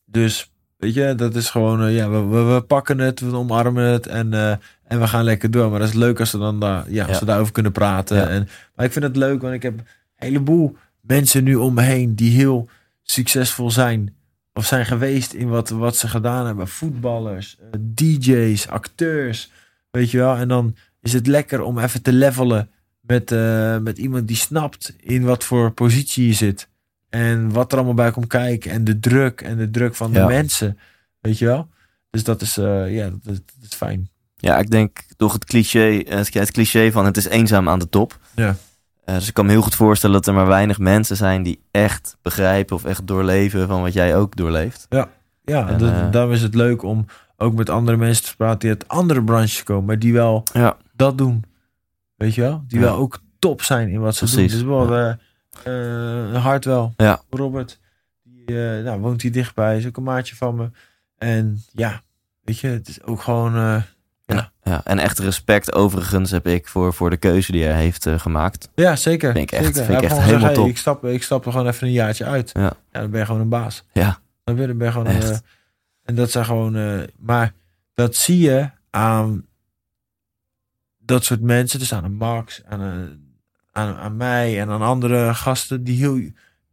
Dus 0.05 0.51
weet 0.77 0.95
je, 0.95 1.15
dat 1.15 1.35
is 1.35 1.51
gewoon, 1.51 1.83
eh, 1.83 1.97
ja, 1.97 2.09
we, 2.11 2.25
we, 2.25 2.43
we 2.43 2.61
pakken 2.61 2.99
het, 2.99 3.21
we 3.21 3.37
omarmen 3.37 3.85
het 3.85 4.07
en, 4.07 4.33
eh, 4.35 4.51
en 4.85 5.01
we 5.01 5.07
gaan 5.07 5.25
lekker 5.25 5.51
door. 5.51 5.71
Maar 5.71 5.79
dat 5.79 5.89
is 5.89 5.95
leuk 5.95 6.21
als 6.21 6.33
we 6.33 6.39
dan 6.39 6.61
daar, 6.61 6.91
ja, 6.91 7.03
als 7.05 7.13
Ja. 7.13 7.19
we 7.19 7.25
daarover 7.27 7.53
kunnen 7.53 7.73
praten. 7.73 8.17
Ja. 8.17 8.29
En, 8.29 8.49
maar 8.75 8.87
ik 8.87 8.93
vind 8.93 9.05
het 9.05 9.17
leuk, 9.17 9.41
want 9.43 9.55
ik 9.55 9.63
heb 9.63 9.79
een 9.79 9.87
heleboel 10.15 10.77
mensen 11.01 11.45
nu 11.45 11.55
om 11.55 11.75
me 11.75 11.83
heen 11.83 12.15
die 12.15 12.37
heel 12.37 12.69
succesvol 13.03 13.71
zijn. 13.71 14.17
Of 14.53 14.67
zijn 14.67 14.87
geweest 14.87 15.33
in 15.33 15.49
wat, 15.49 15.69
wat 15.69 15.97
ze 15.97 16.09
gedaan 16.09 16.47
hebben. 16.47 16.69
Voetballers, 16.69 17.57
eh, 17.61 17.81
DJ's, 17.81 18.67
acteurs. 18.67 19.51
Weet 19.91 20.11
je 20.11 20.19
wel. 20.19 20.37
En 20.37 20.49
dan 20.49 20.77
is 21.03 21.13
het 21.13 21.27
lekker 21.27 21.63
om 21.63 21.79
even 21.79 22.03
te 22.03 22.13
levelen 22.13 22.71
met, 23.01 23.33
eh, 23.33 23.79
met 23.79 23.99
iemand 23.99 24.27
die 24.29 24.37
snapt 24.37 24.95
in 25.01 25.25
wat 25.25 25.45
voor 25.45 25.71
positie 25.71 26.27
je 26.27 26.33
zit. 26.33 26.69
En 27.09 27.53
wat 27.53 27.71
er 27.73 27.77
allemaal 27.79 27.95
bij 27.97 28.11
komt 28.11 28.27
kijken. 28.27 28.71
En 28.71 28.85
de 28.85 28.99
druk 29.01 29.41
en 29.41 29.57
de 29.57 29.71
druk 29.71 29.95
van 29.95 30.13
de 30.13 30.19
Ja. 30.19 30.27
mensen. 30.27 30.79
Weet 31.21 31.39
je 31.39 31.45
wel. 31.47 31.69
Dus 32.11 32.25
dat 32.25 32.41
is, 32.41 32.57
eh, 32.57 32.95
ja, 32.95 33.05
dat, 33.11 33.19
is- 33.33 33.41
dat 33.61 33.71
is 33.71 33.75
fijn. 33.77 34.09
Ja, 34.37 34.59
ik 34.59 34.71
denk 34.71 34.99
toch 35.17 35.33
het 35.33 35.45
cliché, 35.45 35.99
eh, 35.99 36.21
het 36.33 36.51
cliché 36.53 36.93
van 36.93 37.05
het 37.05 37.17
is 37.17 37.27
eenzaam 37.27 37.69
aan 37.69 37.79
de 37.79 37.89
top. 37.89 38.19
Ja. 38.35 38.57
Dus 39.05 39.29
ik 39.29 39.35
kan 39.35 39.45
me 39.47 39.51
heel 39.51 39.63
goed 39.63 39.75
voorstellen 39.75 40.15
dat 40.17 40.27
er 40.27 40.35
maar 40.35 40.47
weinig 40.47 40.79
mensen 40.79 41.17
zijn 41.17 41.43
die 41.43 41.61
echt 41.71 42.17
begrijpen 42.23 42.77
of 42.77 42.85
echt 42.85 43.07
doorleven 43.07 43.69
van 43.69 43.83
wat 43.83 43.93
jij 43.93 44.17
ook 44.17 44.37
doorleeft. 44.37 44.87
Ja, 44.89 45.09
En, 45.69 45.79
dat- 45.79 45.91
eh, 45.93 46.11
daarom 46.11 46.33
is 46.33 46.43
het 46.43 46.55
leuk 46.55 46.83
om 46.83 47.05
ook 47.37 47.55
met 47.55 47.71
andere 47.71 47.97
mensen 47.97 48.25
te 48.25 48.37
praten 48.37 48.59
die 48.59 48.69
uit 48.69 48.89
andere 48.89 49.25
branches 49.25 49.63
komen. 49.63 49.85
Maar 49.85 49.99
die 49.99 50.13
wel 50.13 50.43
Ja. 50.53 50.77
Dat 50.99 51.19
doen. 51.19 51.45
Weet 52.15 52.35
je 52.35 52.41
wel? 52.41 52.65
Die 52.67 52.79
Ja. 52.79 52.85
wel 52.85 52.97
ook 52.97 53.21
top 53.39 53.63
zijn 53.63 53.89
in 53.89 54.01
wat 54.01 54.15
ze 54.15 54.25
Precies, 54.25 54.37
doen. 54.37 54.47
Dus 54.47 54.65
bijvoorbeeld 54.69 55.17
eh 55.65 56.35
eh, 56.35 56.43
Hartwell. 56.45 56.93
Ja. 56.97 57.23
Robert. 57.31 57.79
Die 58.23 58.77
eh, 58.77 58.85
nou, 58.85 59.01
woont 59.01 59.23
hier 59.23 59.33
dichtbij. 59.33 59.77
Is 59.77 59.87
ook 59.87 59.97
een 59.97 60.03
maatje 60.03 60.37
van 60.37 60.55
me. 60.55 60.71
En 61.19 61.63
ja, 61.73 62.03
weet 62.43 62.59
je, 62.59 62.69
het 62.69 62.89
is 62.89 63.03
ook 63.03 63.21
gewoon... 63.23 63.83
Ja. 64.25 64.53
Ja, 64.63 64.81
en 64.85 64.99
echt 64.99 65.19
respect 65.19 65.75
overigens 65.75 66.31
heb 66.31 66.47
ik 66.47 66.69
voor, 66.69 66.95
voor 66.95 67.11
de 67.11 67.17
keuze 67.17 67.53
die 67.53 67.65
hij 67.65 67.81
heeft 67.81 68.07
gemaakt. 68.17 68.69
ja, 68.75 68.97
zeker. 68.97 69.33
Vind 69.33 69.53
ik 69.53 69.59
echt- 69.59 69.65
zeker. 69.65 69.85
vind 69.85 69.99
ik 69.99 70.03
echt 70.05 70.13
gewoon 70.13 70.27
helemaal 70.27 70.47
hey, 70.47 70.55
top. 70.55 70.69
ik, 70.69 70.77
stap, 70.77 71.05
ik 71.05 71.23
stap 71.23 71.47
er 71.47 71.53
gewoon 71.53 71.67
even 71.67 71.87
een 71.87 71.93
jaartje 71.93 72.25
uit. 72.25 72.51
Ja. 72.53 72.73
dan 72.91 73.11
ben 73.11 73.21
je 73.21 73.27
gewoon 73.27 73.41
een 73.41 73.49
baas. 73.49 73.85
Ja. 73.93 74.19
Dan 74.45 74.55
ben 74.55 74.61
je, 74.63 74.67
dan 74.69 74.79
ben 74.79 74.87
je 74.87 74.93
gewoon... 74.93 75.07
Echt. 75.07 75.43
en 76.03 76.15
dat 76.15 76.31
zijn 76.31 76.45
gewoon... 76.45 77.07
maar 77.19 77.53
dat 77.95 78.17
zie 78.17 78.39
je 78.39 78.71
aan 78.91 79.45
dat 81.09 81.25
soort 81.25 81.41
mensen. 81.41 81.79
Dus 81.79 81.93
aan 81.93 82.05
een 82.05 82.15
Max, 82.15 82.63
aan, 82.69 82.81
een, 82.81 83.35
aan, 83.73 83.97
aan 83.97 84.17
mij 84.17 84.61
en 84.61 84.69
aan 84.69 84.83
andere 84.83 85.35
gasten 85.35 85.85
die 85.85 85.99
heel, 85.99 86.21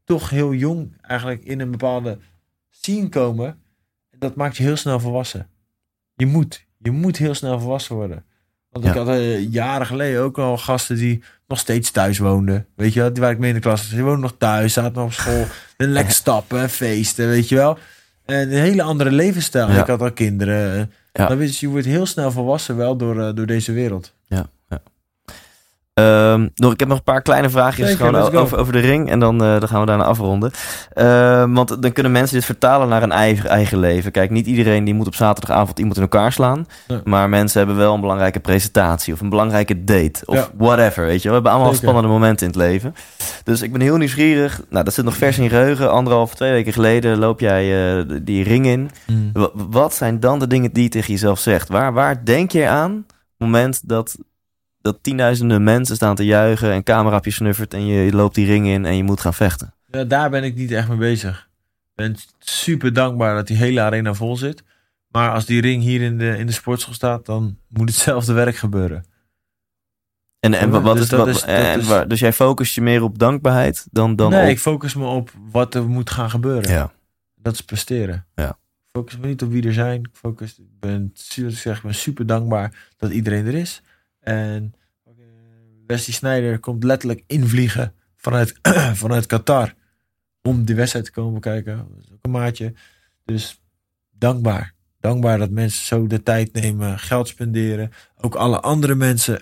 toch 0.04 0.30
heel 0.30 0.54
jong 0.54 0.98
eigenlijk 1.02 1.44
in 1.44 1.60
een 1.60 1.72
bepaalde 1.72 2.18
scene 2.70 3.10
komen. 3.10 3.48
En 4.10 4.20
dat 4.20 4.36
maakt 4.36 4.58
je 4.58 4.64
heel 4.64 4.76
snel 4.76 5.00
volwassen. 5.00 5.50
Je 6.16 6.26
moet. 6.26 6.66
Je 6.78 6.92
moet 6.92 7.18
heel 7.18 7.34
snel 7.34 7.60
volwassen 7.60 7.96
worden. 7.96 8.26
Want 8.70 8.86
ik 8.86 8.94
had 8.94 9.08
eh, 9.08 9.52
jaren 9.52 9.86
geleden 9.86 10.22
ook 10.22 10.38
al 10.38 10.58
gasten 10.58 10.96
die 10.96 11.24
nog 11.48 11.60
steeds 11.60 11.92
thuis 11.92 12.18
woonden. 12.18 12.68
Weet 12.76 12.94
je 12.94 13.00
wel, 13.00 13.14
die 13.14 13.22
waar 13.22 13.32
ik 13.32 13.40
mee 13.40 13.50
in 13.50 13.56
de 13.56 13.62
klas 13.62 13.82
was. 13.82 13.90
Die 13.90 14.04
woonden 14.04 14.22
nog 14.22 14.36
thuis, 14.38 14.74
zaten 14.74 14.94
nog 14.94 15.06
op 15.06 15.14
school. 15.14 15.46
En 15.78 15.92
lekker 15.98 16.14
stappen 16.14 16.62
en 16.62 16.70
feesten, 16.70 17.28
weet 17.28 17.50
je 17.50 17.56
wel. 17.56 17.78
En 18.26 18.36
een 18.36 18.62
hele 18.62 18.84
andere 18.84 19.12
levensstijl. 19.12 19.72
Ja. 19.72 19.82
Ik 19.82 19.88
had 19.88 20.02
al 20.02 20.12
kinderen. 20.12 20.92
Ja. 21.18 21.28
Dan 21.28 21.38
je, 21.60 21.68
wordt 21.68 21.86
heel 21.86 22.06
snel 22.06 22.32
volwassen 22.32 22.76
wel 22.78 22.98
door, 22.98 23.20
eh, 23.22 23.36
door 23.36 23.46
deze 23.46 23.72
wereld. 23.72 24.14
Ehm, 26.06 26.48
nog, 26.56 26.74
ik 26.74 26.80
heb 26.80 26.90
nog 26.90 26.98
een 26.98 27.04
paar 27.04 27.22
kleine 27.22 27.50
vraagjes 27.50 27.90
Zeker, 27.90 28.06
gewoon 28.06 28.22
over, 28.42 28.58
over 28.58 28.74
de 28.74 28.80
ring. 28.80 29.10
En 29.10 29.20
dan, 29.20 29.44
eh, 29.44 29.60
dan 29.60 29.68
gaan 29.68 29.80
we 29.80 29.86
daarna 29.86 30.04
afronden. 30.04 30.52
Ehm, 30.94 31.54
want 31.54 31.82
dan 31.82 31.92
kunnen 31.92 32.12
mensen 32.12 32.36
dit 32.36 32.46
vertalen 32.46 32.88
naar 32.90 33.04
een 33.04 33.12
eigen, 33.12 33.50
eigen 33.50 33.78
leven. 33.80 34.12
Kijk, 34.12 34.30
niet 34.30 34.46
iedereen 34.46 34.84
die 34.84 34.94
moet 34.94 35.08
op 35.08 35.16
zaterdagavond 35.16 35.80
iemand 35.80 35.96
in 35.96 36.02
elkaar 36.02 36.32
slaan. 36.32 36.68
Nee. 36.88 37.00
Maar 37.04 37.30
mensen 37.30 37.58
hebben 37.58 37.78
wel 37.78 37.94
een 37.94 38.02
belangrijke 38.02 38.40
presentatie. 38.40 39.14
Of 39.14 39.22
een 39.22 39.30
belangrijke 39.30 39.84
date. 39.84 40.26
Of 40.26 40.36
Ja. 40.36 40.48
whatever, 40.58 41.06
weet 41.06 41.22
je. 41.22 41.28
We 41.28 41.34
hebben 41.34 41.52
allemaal 41.52 41.74
Zeker. 41.74 41.88
spannende 41.88 42.10
momenten 42.18 42.48
in 42.48 42.54
het 42.54 42.62
leven. 42.62 42.96
Dus 43.44 43.62
ik 43.62 43.72
ben 43.72 43.82
heel 43.82 43.98
nieuwsgierig. 43.98 44.62
Nou, 44.70 44.84
dat 44.84 44.94
zit 44.94 45.06
nog 45.06 45.16
vers 45.18 45.38
in 45.38 45.44
je 45.44 45.50
geheugen. 45.50 45.92
Anderhalf, 45.92 46.36
twee 46.36 46.52
weken 46.52 46.74
geleden 46.74 47.18
loop 47.18 47.40
jij 47.40 47.98
eh, 47.98 48.06
die 48.22 48.44
ring 48.44 48.66
in. 48.66 48.90
Wa- 49.34 49.50
Wat 49.54 49.94
zijn 49.94 50.20
dan 50.20 50.40
de 50.40 50.48
dingen 50.48 50.74
die 50.74 50.84
je 50.84 50.90
tegen 50.90 51.12
jezelf 51.14 51.40
zegt? 51.40 51.70
Waar, 51.70 51.94
waar 51.94 52.26
denk 52.26 52.52
je 52.52 52.68
aan 52.68 52.92
op 52.92 53.06
het 53.38 53.48
moment 53.48 53.82
dat, 53.90 54.18
dat 54.86 54.98
tienduizenden 55.02 55.64
mensen 55.64 55.96
staan 55.96 56.16
te 56.16 56.26
juichen 56.26 56.72
en 56.72 56.84
camera 56.84 57.16
op 57.18 57.26
je 57.26 57.32
snuffert 57.32 57.74
en 57.74 57.86
je, 57.86 58.14
loopt 58.14 58.36
die 58.36 58.46
ring 58.46 58.68
in 58.68 58.86
en 58.86 58.98
je 58.98 59.04
moet 59.04 59.20
gaan 59.20 59.34
vechten? 59.34 59.74
Ja, 59.92 60.04
daar 60.04 60.30
ben 60.30 60.44
ik 60.44 60.56
niet 60.56 60.72
echt 60.72 60.88
mee 60.88 60.98
bezig. 60.98 61.50
Ik 61.84 61.96
ben 61.96 62.16
super 62.40 62.94
dankbaar 62.94 63.36
dat 63.36 63.48
die 63.48 63.58
hele 63.58 63.82
arena 63.82 64.14
vol 64.14 64.38
zit. 64.38 64.64
Maar 65.08 65.32
als 65.32 65.46
die 65.46 65.62
ring 65.62 65.84
hier 65.84 66.02
in 66.02 66.18
de, 66.18 66.38
in 66.38 66.46
de 66.46 66.52
sportschool 66.52 66.94
staat, 66.94 67.26
dan 67.26 67.58
moet 67.68 67.90
hetzelfde 67.90 68.34
werk 68.34 68.56
gebeuren. 68.56 69.06
En, 70.40 70.54
en 70.54 70.72
Ja, 70.72 70.82
wat 70.82 70.96
dus 70.96 71.04
is 71.06 71.12
wat, 71.12 71.28
is- 71.28 71.42
en 71.42 71.80
is- 71.80 71.88
waar- 71.88 72.08
dus 72.08 72.20
jij 72.20 72.34
focust 72.34 72.76
je 72.76 72.82
meer 72.82 73.02
op 73.04 73.20
dankbaarheid 73.20 73.88
dan, 73.92 74.16
dan 74.16 74.32
nee, 74.32 74.44
op... 74.44 74.50
ik 74.50 74.60
focus 74.60 74.96
me 74.96 75.06
op 75.06 75.32
wat 75.52 75.76
er 75.76 75.90
moet 75.90 76.10
gaan 76.10 76.30
gebeuren. 76.30 76.72
Ja, 76.72 76.92
Dat 77.36 77.54
is 77.54 77.62
presteren. 77.62 78.26
Ja. 78.36 78.50
Ik 78.50 78.92
focus 78.92 79.18
me 79.18 79.28
niet 79.28 79.42
op 79.42 79.52
wie 79.52 79.64
er 79.68 79.74
zijn. 79.74 80.00
Ik 80.00 80.10
focus, 80.14 80.60
ben, 80.80 81.12
zeg, 81.48 81.78
ik 81.78 81.84
ben 81.84 81.96
super 81.96 82.26
dankbaar 82.26 82.92
dat 82.98 83.12
iedereen 83.12 83.46
er 83.46 83.54
is. 83.56 83.82
En 84.26 84.76
eh, 85.04 85.12
Wesley 85.88 86.16
Sneijder 86.16 86.60
komt 86.60 86.84
letterlijk 86.84 87.24
invliegen 87.28 87.94
vanuit, 88.16 88.60
vanuit 89.04 89.26
Qatar. 89.26 89.74
Om 90.42 90.66
die 90.66 90.76
wedstrijd 90.76 91.06
te 91.06 91.12
komen 91.12 91.34
bekijken. 91.34 91.78
Dat 91.78 92.04
is 92.04 92.12
ook 92.12 92.20
een 92.22 92.32
maatje. 92.32 92.74
Dus 93.26 93.62
dankbaar. 94.12 94.74
Dankbaar 95.00 95.38
dat 95.38 95.50
mensen 95.50 95.86
zo 95.86 96.08
de 96.08 96.24
tijd 96.24 96.54
nemen, 96.54 97.00
geld 97.00 97.28
spenderen. 97.28 97.92
Ook 98.18 98.36
alle 98.36 98.60
andere 98.60 98.96
mensen, 98.96 99.42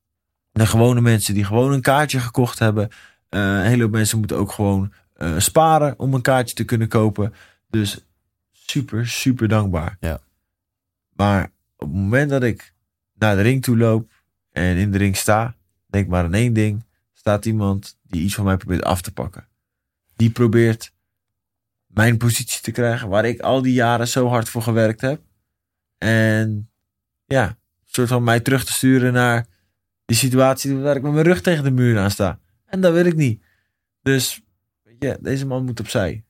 de 0.52 0.66
gewone 0.66 1.00
mensen 1.00 1.34
die 1.34 1.44
gewoon 1.44 1.72
een 1.72 1.80
kaartje 1.80 2.20
gekocht 2.20 2.58
hebben. 2.58 2.88
Eh, 3.28 3.40
een 3.40 3.62
hele 3.62 3.82
hoop 3.82 3.92
mensen 3.92 4.18
moeten 4.18 4.36
ook 4.36 4.52
gewoon 4.52 4.92
eh, 5.14 5.38
sparen 5.38 5.98
om 5.98 6.14
een 6.14 6.22
kaartje 6.22 6.54
te 6.54 6.64
kunnen 6.64 6.88
kopen. 6.88 7.34
Dus 7.70 8.04
super, 8.52 9.06
super 9.06 9.48
dankbaar. 9.48 9.96
Ja. 10.00 10.20
Maar 11.12 11.50
op 11.76 11.88
het 11.88 11.96
moment 11.96 12.30
dat 12.30 12.42
ik 12.42 12.72
naar 13.22 13.36
de 13.36 13.42
ring 13.42 13.62
toe 13.62 13.76
loop 13.76 14.10
en 14.52 14.76
in 14.76 14.90
de 14.90 14.98
ring 14.98 15.16
sta, 15.16 15.54
denk 15.86 16.08
maar 16.08 16.24
aan 16.24 16.34
één 16.34 16.52
ding. 16.52 16.84
Staat 17.12 17.46
iemand 17.46 17.98
die 18.02 18.22
iets 18.22 18.34
van 18.34 18.44
mij 18.44 18.56
probeert 18.56 18.82
af 18.82 19.02
te 19.02 19.12
pakken. 19.12 19.46
Die 20.16 20.30
probeert 20.30 20.92
mijn 21.86 22.16
positie 22.16 22.60
te 22.60 22.70
krijgen 22.70 23.08
waar 23.08 23.24
ik 23.24 23.40
al 23.40 23.62
die 23.62 23.72
jaren 23.72 24.08
zo 24.08 24.28
hard 24.28 24.48
voor 24.48 24.62
gewerkt 24.62 25.00
heb. 25.00 25.20
En 25.98 26.70
ja, 27.24 27.46
een 27.48 27.56
soort 27.84 28.08
van 28.08 28.24
mij 28.24 28.40
terug 28.40 28.64
te 28.64 28.72
sturen 28.72 29.12
naar 29.12 29.46
die 30.04 30.16
situatie 30.16 30.76
waar 30.76 30.96
ik 30.96 31.02
met 31.02 31.12
mijn 31.12 31.24
rug 31.24 31.40
tegen 31.40 31.64
de 31.64 31.70
muur 31.70 31.98
aan 31.98 32.10
sta. 32.10 32.38
En 32.66 32.80
dat 32.80 32.92
wil 32.92 33.04
ik 33.04 33.16
niet. 33.16 33.42
Dus 34.02 34.42
weet 34.82 34.96
je, 34.98 35.18
deze 35.20 35.46
man 35.46 35.64
moet 35.64 35.80
opzij. 35.80 36.24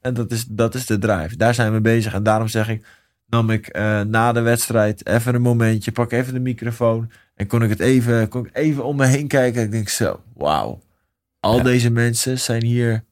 En 0.00 0.14
dat 0.14 0.32
is, 0.32 0.44
dat 0.44 0.74
is 0.74 0.86
de 0.86 0.98
drive. 0.98 1.36
Daar 1.36 1.54
zijn 1.54 1.72
we 1.72 1.80
bezig. 1.80 2.14
En 2.14 2.22
daarom 2.22 2.48
zeg 2.48 2.68
ik, 2.68 2.86
nam 3.28 3.50
ik 3.50 3.66
eh, 3.66 4.00
na 4.00 4.32
de 4.32 4.40
wedstrijd 4.40 5.06
even 5.06 5.34
een 5.34 5.42
momentje, 5.42 5.92
pak 5.92 6.12
even 6.12 6.32
de 6.34 6.40
microfoon. 6.40 7.10
En 7.34 7.46
kon 7.46 7.62
ik 7.62 7.68
het 7.70 7.80
even, 7.80 8.28
kon 8.28 8.46
ik 8.46 8.56
even 8.56 8.84
om 8.84 8.96
me 8.96 9.06
heen 9.06 9.26
kijken. 9.28 9.62
Ik 9.62 9.70
denk 9.70 9.88
zo, 9.88 10.22
wauw. 10.34 10.80
Al 11.40 11.56
Ja. 11.56 11.62
deze 11.62 11.90
mensen 11.90 12.38
zijn 12.38 12.64
hier 12.64 13.04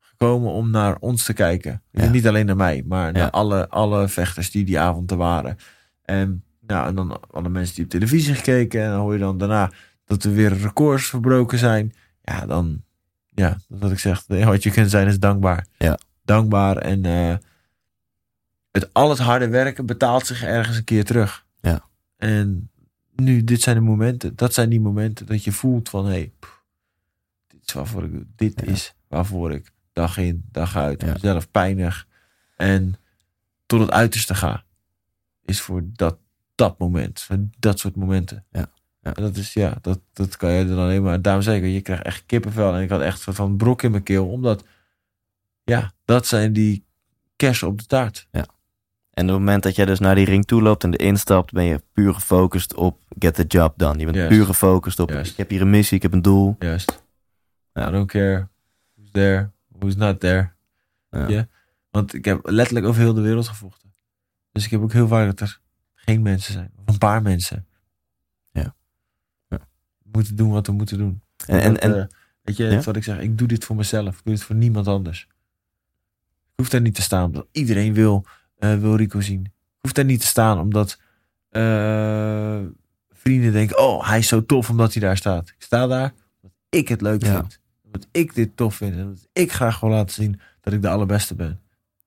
gekomen 0.00 0.52
om 0.52 0.70
naar 0.70 0.96
ons 1.00 1.24
te 1.24 1.32
kijken. 1.32 1.82
Ja. 1.90 2.08
Niet 2.08 2.26
alleen 2.28 2.46
naar 2.46 2.56
mij, 2.56 2.82
maar 2.86 3.06
Ja. 3.06 3.12
naar 3.12 3.30
alle, 3.30 3.68
alle 3.68 4.08
vechters 4.08 4.50
die 4.50 4.64
die 4.64 4.78
avond 4.80 5.10
er 5.10 5.16
waren. 5.16 5.56
En, 6.04 6.42
nou, 6.60 6.88
en 6.88 6.94
dan 6.94 7.20
alle 7.30 7.48
mensen 7.48 7.74
die 7.74 7.84
op 7.84 7.90
televisie 7.90 8.34
gekeken. 8.34 8.82
En 8.82 8.90
dan 8.90 9.00
hoor 9.00 9.12
je 9.12 9.18
dan 9.18 9.38
daarna 9.38 9.70
dat 10.04 10.24
er 10.24 10.32
weer 10.32 10.52
records 10.56 11.06
verbroken 11.06 11.58
zijn. 11.58 11.92
Ja, 12.22 12.46
dan, 12.46 12.82
ja, 13.34 13.56
wat 13.68 13.90
ik 13.90 13.98
zeg, 13.98 14.24
wat 14.26 14.62
je 14.62 14.70
kunt 14.70 14.90
zijn 14.90 15.06
is 15.06 15.18
dankbaar. 15.18 15.66
Ja. 15.78 15.98
Dankbaar 16.24 16.76
en 16.76 17.04
eh, 17.04 17.34
het, 18.70 18.92
al 18.94 19.10
het 19.10 19.18
harde 19.18 19.48
werken 19.48 19.86
betaalt 19.86 20.26
zich 20.26 20.42
ergens 20.42 20.76
een 20.76 20.84
keer 20.84 21.04
terug. 21.04 21.46
Ja. 21.60 21.88
En 22.16 22.70
nu, 23.16 23.44
dit 23.44 23.62
zijn 23.62 23.76
de 23.76 23.82
momenten, 23.82 24.36
dat 24.36 24.54
zijn 24.54 24.68
die 24.68 24.80
momenten 24.80 25.26
dat 25.26 25.44
je 25.44 25.52
voelt 25.52 25.88
van, 25.88 26.04
hé, 26.04 26.10
hey, 26.10 26.32
pff, 26.38 26.62
dit 27.46 27.60
is 27.66 27.72
waarvoor 27.72 28.04
ik, 28.04 28.12
dit 28.36 28.60
Ja. 28.64 28.72
is 28.72 28.94
waarvoor 29.08 29.52
ik 29.52 29.72
dag 29.92 30.16
in, 30.16 30.44
dag 30.52 30.76
uit, 30.76 31.02
Ja. 31.02 31.12
mezelf 31.12 31.50
pijnig 31.50 32.06
en 32.56 32.94
tot 33.66 33.80
het 33.80 33.90
uiterste 33.90 34.34
ga. 34.34 34.64
Is 35.44 35.60
voor 35.60 35.82
dat, 35.92 36.18
dat 36.54 36.78
moment, 36.78 37.20
voor 37.20 37.36
dat 37.58 37.78
soort 37.78 37.96
momenten. 37.96 38.44
Ja. 38.50 38.70
Ja. 39.02 39.14
En 39.14 39.22
dat 39.22 39.36
is, 39.36 39.52
ja, 39.52 39.78
dat, 39.80 40.00
dat 40.12 40.36
kan 40.36 40.52
je 40.52 40.66
dan 40.66 40.78
alleen 40.78 41.02
maar, 41.02 41.22
daarom 41.22 41.42
zeg 41.42 41.56
ik, 41.62 41.64
je 41.72 41.80
krijgt 41.80 42.04
echt 42.04 42.22
kippenvel. 42.26 42.74
En 42.74 42.82
ik 42.82 42.90
had 42.90 43.00
echt 43.00 43.22
van 43.24 43.56
brok 43.56 43.82
in 43.82 43.90
mijn 43.90 44.02
keel, 44.02 44.28
omdat, 44.28 44.64
ja, 45.64 45.92
dat 46.04 46.26
zijn 46.26 46.52
die 46.52 46.84
kersen 47.36 47.68
op 47.68 47.78
de 47.78 47.86
taart. 47.86 48.28
En 49.18 49.24
op 49.24 49.30
het 49.30 49.38
moment 49.38 49.62
dat 49.62 49.76
jij 49.76 49.84
dus 49.84 49.98
naar 49.98 50.14
die 50.14 50.24
ring 50.24 50.44
toe 50.44 50.62
loopt 50.62 50.84
en 50.84 50.94
erin 50.94 51.16
stapt, 51.16 51.52
ben 51.52 51.64
je 51.64 51.82
puur 51.92 52.14
gefocust 52.14 52.74
op 52.74 52.98
get 53.18 53.34
the 53.34 53.44
job 53.44 53.72
done. 53.76 53.98
Je 53.98 54.04
bent 54.04 54.16
Juist. 54.16 54.32
puur 54.32 54.44
gefocust 54.46 54.98
op, 55.00 55.10
Juist. 55.10 55.30
ik 55.30 55.36
heb 55.36 55.50
hier 55.50 55.60
een 55.60 55.70
missie, 55.70 55.96
ik 55.96 56.02
heb 56.02 56.12
een 56.12 56.22
doel. 56.22 56.56
Juist. 56.58 57.02
Ja. 57.72 57.88
I 57.88 57.90
don't 57.90 58.06
care 58.06 58.48
who's 58.94 59.10
there, 59.10 59.50
who's 59.78 59.96
not 59.96 60.20
there. 60.20 60.50
Ja. 61.10 61.48
Want 61.90 62.14
ik 62.14 62.24
heb 62.24 62.40
letterlijk 62.42 62.86
over 62.86 63.00
heel 63.00 63.14
de 63.14 63.20
wereld 63.20 63.48
gevochten. 63.48 63.92
Dus 64.52 64.64
ik 64.64 64.70
heb 64.70 64.80
ook 64.80 64.92
heel 64.92 65.08
vaak 65.08 65.26
dat 65.26 65.40
er 65.40 65.60
geen 65.94 66.22
mensen 66.22 66.52
zijn. 66.52 66.70
Of 66.76 66.92
een 66.92 66.98
paar 66.98 67.22
mensen. 67.22 67.66
Ja. 68.50 68.74
Ja. 69.48 69.58
We 70.02 70.08
moeten 70.12 70.36
doen 70.36 70.50
wat 70.50 70.66
we 70.66 70.72
moeten 70.72 70.98
doen. 70.98 71.20
En, 71.46 71.60
en, 71.60 71.72
Dat, 71.72 71.82
en 71.82 71.94
eh, 72.00 72.06
weet 72.42 72.56
je, 72.56 72.64
Ja? 72.64 72.80
wat 72.80 72.96
ik 72.96 73.04
zeg, 73.04 73.18
ik 73.18 73.38
doe 73.38 73.48
dit 73.48 73.64
voor 73.64 73.76
mezelf. 73.76 74.18
Ik 74.18 74.24
doe 74.24 74.34
dit 74.34 74.42
voor 74.42 74.56
niemand 74.56 74.86
anders. 74.86 75.26
Ik 76.46 76.54
hoef 76.64 76.68
daar 76.68 76.80
niet 76.80 76.94
te 76.94 77.02
staan 77.02 77.24
omdat 77.24 77.46
iedereen 77.52 77.94
wil, 77.94 78.26
wil 78.58 78.94
Rico 78.96 79.20
zien. 79.20 79.44
Ik 79.44 79.78
hoef 79.80 79.92
daar 79.92 80.04
niet 80.04 80.20
te 80.20 80.26
staan 80.26 80.58
omdat 80.60 80.98
eh, 81.48 82.58
vrienden 83.10 83.52
denken, 83.52 83.78
oh, 83.78 84.08
hij 84.08 84.18
is 84.18 84.28
zo 84.28 84.44
tof 84.46 84.70
omdat 84.70 84.92
hij 84.92 85.02
daar 85.02 85.16
staat. 85.16 85.48
Ik 85.48 85.54
sta 85.62 85.86
daar 85.86 86.12
omdat 86.42 86.56
ik 86.68 86.88
het 86.88 87.00
leuk 87.00 87.24
Ja. 87.24 87.34
vind. 87.34 87.60
Omdat 87.84 88.06
ik 88.12 88.34
dit 88.34 88.56
tof 88.56 88.74
vind. 88.74 88.94
En 88.94 89.02
omdat 89.02 89.28
ik 89.32 89.52
graag 89.52 89.80
wil 89.80 89.90
laten 89.90 90.14
zien 90.14 90.40
dat 90.60 90.72
ik 90.72 90.82
de 90.82 90.88
allerbeste 90.88 91.34
ben. 91.34 91.60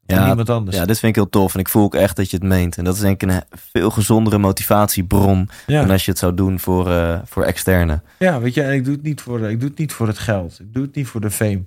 En 0.05 0.17
ja, 0.17 0.25
niemand 0.25 0.49
anders. 0.49 0.77
ja, 0.77 0.85
dit 0.85 0.99
vind 0.99 1.15
ik 1.15 1.21
heel 1.21 1.29
tof. 1.29 1.53
En 1.53 1.59
ik 1.59 1.69
voel 1.69 1.83
ook 1.83 1.95
echt 1.95 2.15
dat 2.15 2.29
je 2.29 2.37
het 2.37 2.45
meent. 2.45 2.77
En 2.77 2.83
dat 2.83 2.95
is 2.95 2.99
denk 3.01 3.23
ik 3.23 3.29
een 3.29 3.41
veel 3.49 3.89
gezondere 3.89 4.37
motivatiebron 4.37 5.49
ja. 5.67 5.81
dan 5.81 5.89
als 5.91 6.05
je 6.05 6.11
het 6.11 6.19
zou 6.19 6.33
doen 6.33 6.59
voor, 6.59 6.91
eh, 6.91 7.19
voor 7.25 7.43
externe. 7.43 8.01
Ja, 8.19 8.39
weet 8.39 8.53
je, 8.53 8.61
en 8.61 8.73
ik 8.73 8.83
doe 8.85 8.93
het 8.93 9.03
niet 9.03 9.21
voor, 9.21 9.49
ik 9.49 9.59
doe 9.59 9.69
het 9.69 9.77
niet 9.77 9.93
voor 9.93 10.07
het 10.07 10.17
geld. 10.19 10.59
Ik 10.59 10.73
doe 10.73 10.83
het 10.83 10.95
niet 10.95 11.07
voor 11.07 11.21
de 11.21 11.31
fame. 11.31 11.63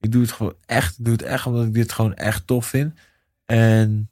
Ik 0.00 0.12
doe 0.12 0.22
het 0.22 0.32
gewoon 0.32 0.54
echt, 0.66 1.04
doe 1.04 1.12
het 1.12 1.22
echt 1.22 1.46
omdat 1.46 1.64
ik 1.64 1.74
dit 1.74 1.92
gewoon 1.92 2.14
echt 2.14 2.46
tof 2.46 2.66
vind. 2.66 2.94
En 3.48 4.10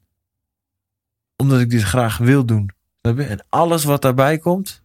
omdat 1.37 1.61
ik 1.61 1.71
dit 1.71 1.83
graag 1.83 2.19
wil 2.19 2.45
doen. 2.45 2.71
En 3.01 3.45
alles 3.49 3.85
wat 3.85 4.03
daarbij 4.03 4.39
komt, 4.39 4.83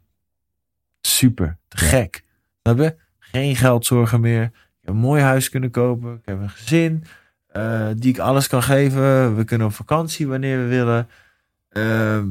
super, 1.01 1.57
te 1.67 1.77
gek. 1.77 2.23
Je? 2.61 2.95
Geen 3.19 3.55
geldzorgen 3.55 4.21
meer. 4.21 4.43
Ik 4.43 4.51
heb 4.81 4.93
een 4.93 4.99
mooi 4.99 5.21
huis 5.21 5.49
kunnen 5.49 5.71
kopen. 5.71 6.13
Ik 6.13 6.25
heb 6.25 6.39
een 6.39 6.49
gezin 6.49 7.03
eh, 7.47 7.87
die 7.95 8.13
ik 8.13 8.19
alles 8.19 8.47
kan 8.47 8.63
geven. 8.63 9.35
We 9.35 9.43
kunnen 9.43 9.67
op 9.67 9.73
vakantie 9.73 10.27
wanneer 10.27 10.57
we 10.57 10.65
willen. 10.65 11.09
Ehm, 11.69 12.27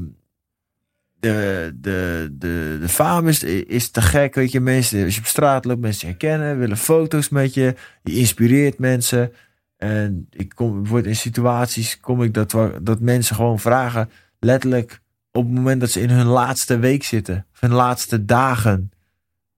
de, 1.21 1.71
de, 1.75 2.29
de, 2.33 2.79
de 2.81 2.89
faam 2.89 3.29
is, 3.29 3.43
is 3.45 3.91
te 3.91 4.03
gek, 4.03 4.35
weet 4.35 4.53
je. 4.53 4.61
Mensen, 4.61 5.05
als 5.05 5.15
je 5.15 5.21
op 5.21 5.27
straat 5.27 5.65
loopt, 5.65 5.81
mensen 5.81 6.09
herkennen, 6.09 6.59
willen 6.59 6.77
foto's 6.77 7.29
met 7.29 7.55
je. 7.55 7.75
Je 8.03 8.15
inspireert 8.15 8.79
mensen. 8.79 9.33
En 9.81 10.27
ik 10.31 10.55
kom 10.55 10.75
bijvoorbeeld 10.75 11.07
in 11.07 11.17
situaties, 11.17 12.01
kom 12.01 12.23
ik 12.23 12.35
dat, 12.35 12.57
dat 12.83 13.01
mensen 13.01 13.37
gewoon 13.37 13.59
vragen, 13.59 14.11
letterlijk 14.39 15.01
op 15.33 15.45
het 15.45 15.55
moment 15.55 15.81
dat 15.81 15.91
ze 15.91 16.01
in 16.01 16.11
hun 16.11 16.27
laatste 16.27 16.79
week 16.79 17.05
zitten, 17.05 17.47
of 17.53 17.61
hun 17.61 17.73
laatste 17.73 18.25
dagen. 18.25 18.91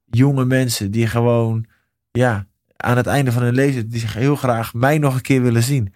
Jonge 0.04 0.44
mensen 0.44 0.90
die 0.90 1.06
gewoon, 1.06 1.66
ja, 2.10 2.46
aan 2.76 2.96
het 2.96 3.06
einde 3.06 3.32
van 3.32 3.42
hun 3.42 3.54
leven, 3.54 3.88
die 3.88 4.00
zich 4.00 4.14
heel 4.14 4.36
graag 4.36 4.74
mij 4.74 4.98
nog 4.98 5.14
een 5.14 5.20
keer 5.20 5.42
willen 5.42 5.62
zien. 5.62 5.94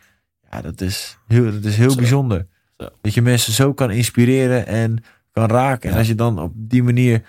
Ja, 0.51 0.61
dat 0.61 0.81
is 0.81 1.19
heel, 1.27 1.53
dat 1.53 1.65
is 1.65 1.77
heel 1.77 1.91
Zo. 1.91 1.97
bijzonder. 1.97 2.47
Zo. 2.79 2.89
Dat 3.01 3.15
je 3.15 3.23
mensen 3.23 3.53
zo 3.53 3.75
kan 3.75 3.91
inspireren 3.91 4.67
en 4.67 5.05
kan 5.33 5.49
raken. 5.49 5.91
En 5.91 5.97
als 5.97 6.07
je 6.07 6.15
dan 6.15 6.39
op 6.39 6.53
die 6.55 6.83
manier 6.83 7.23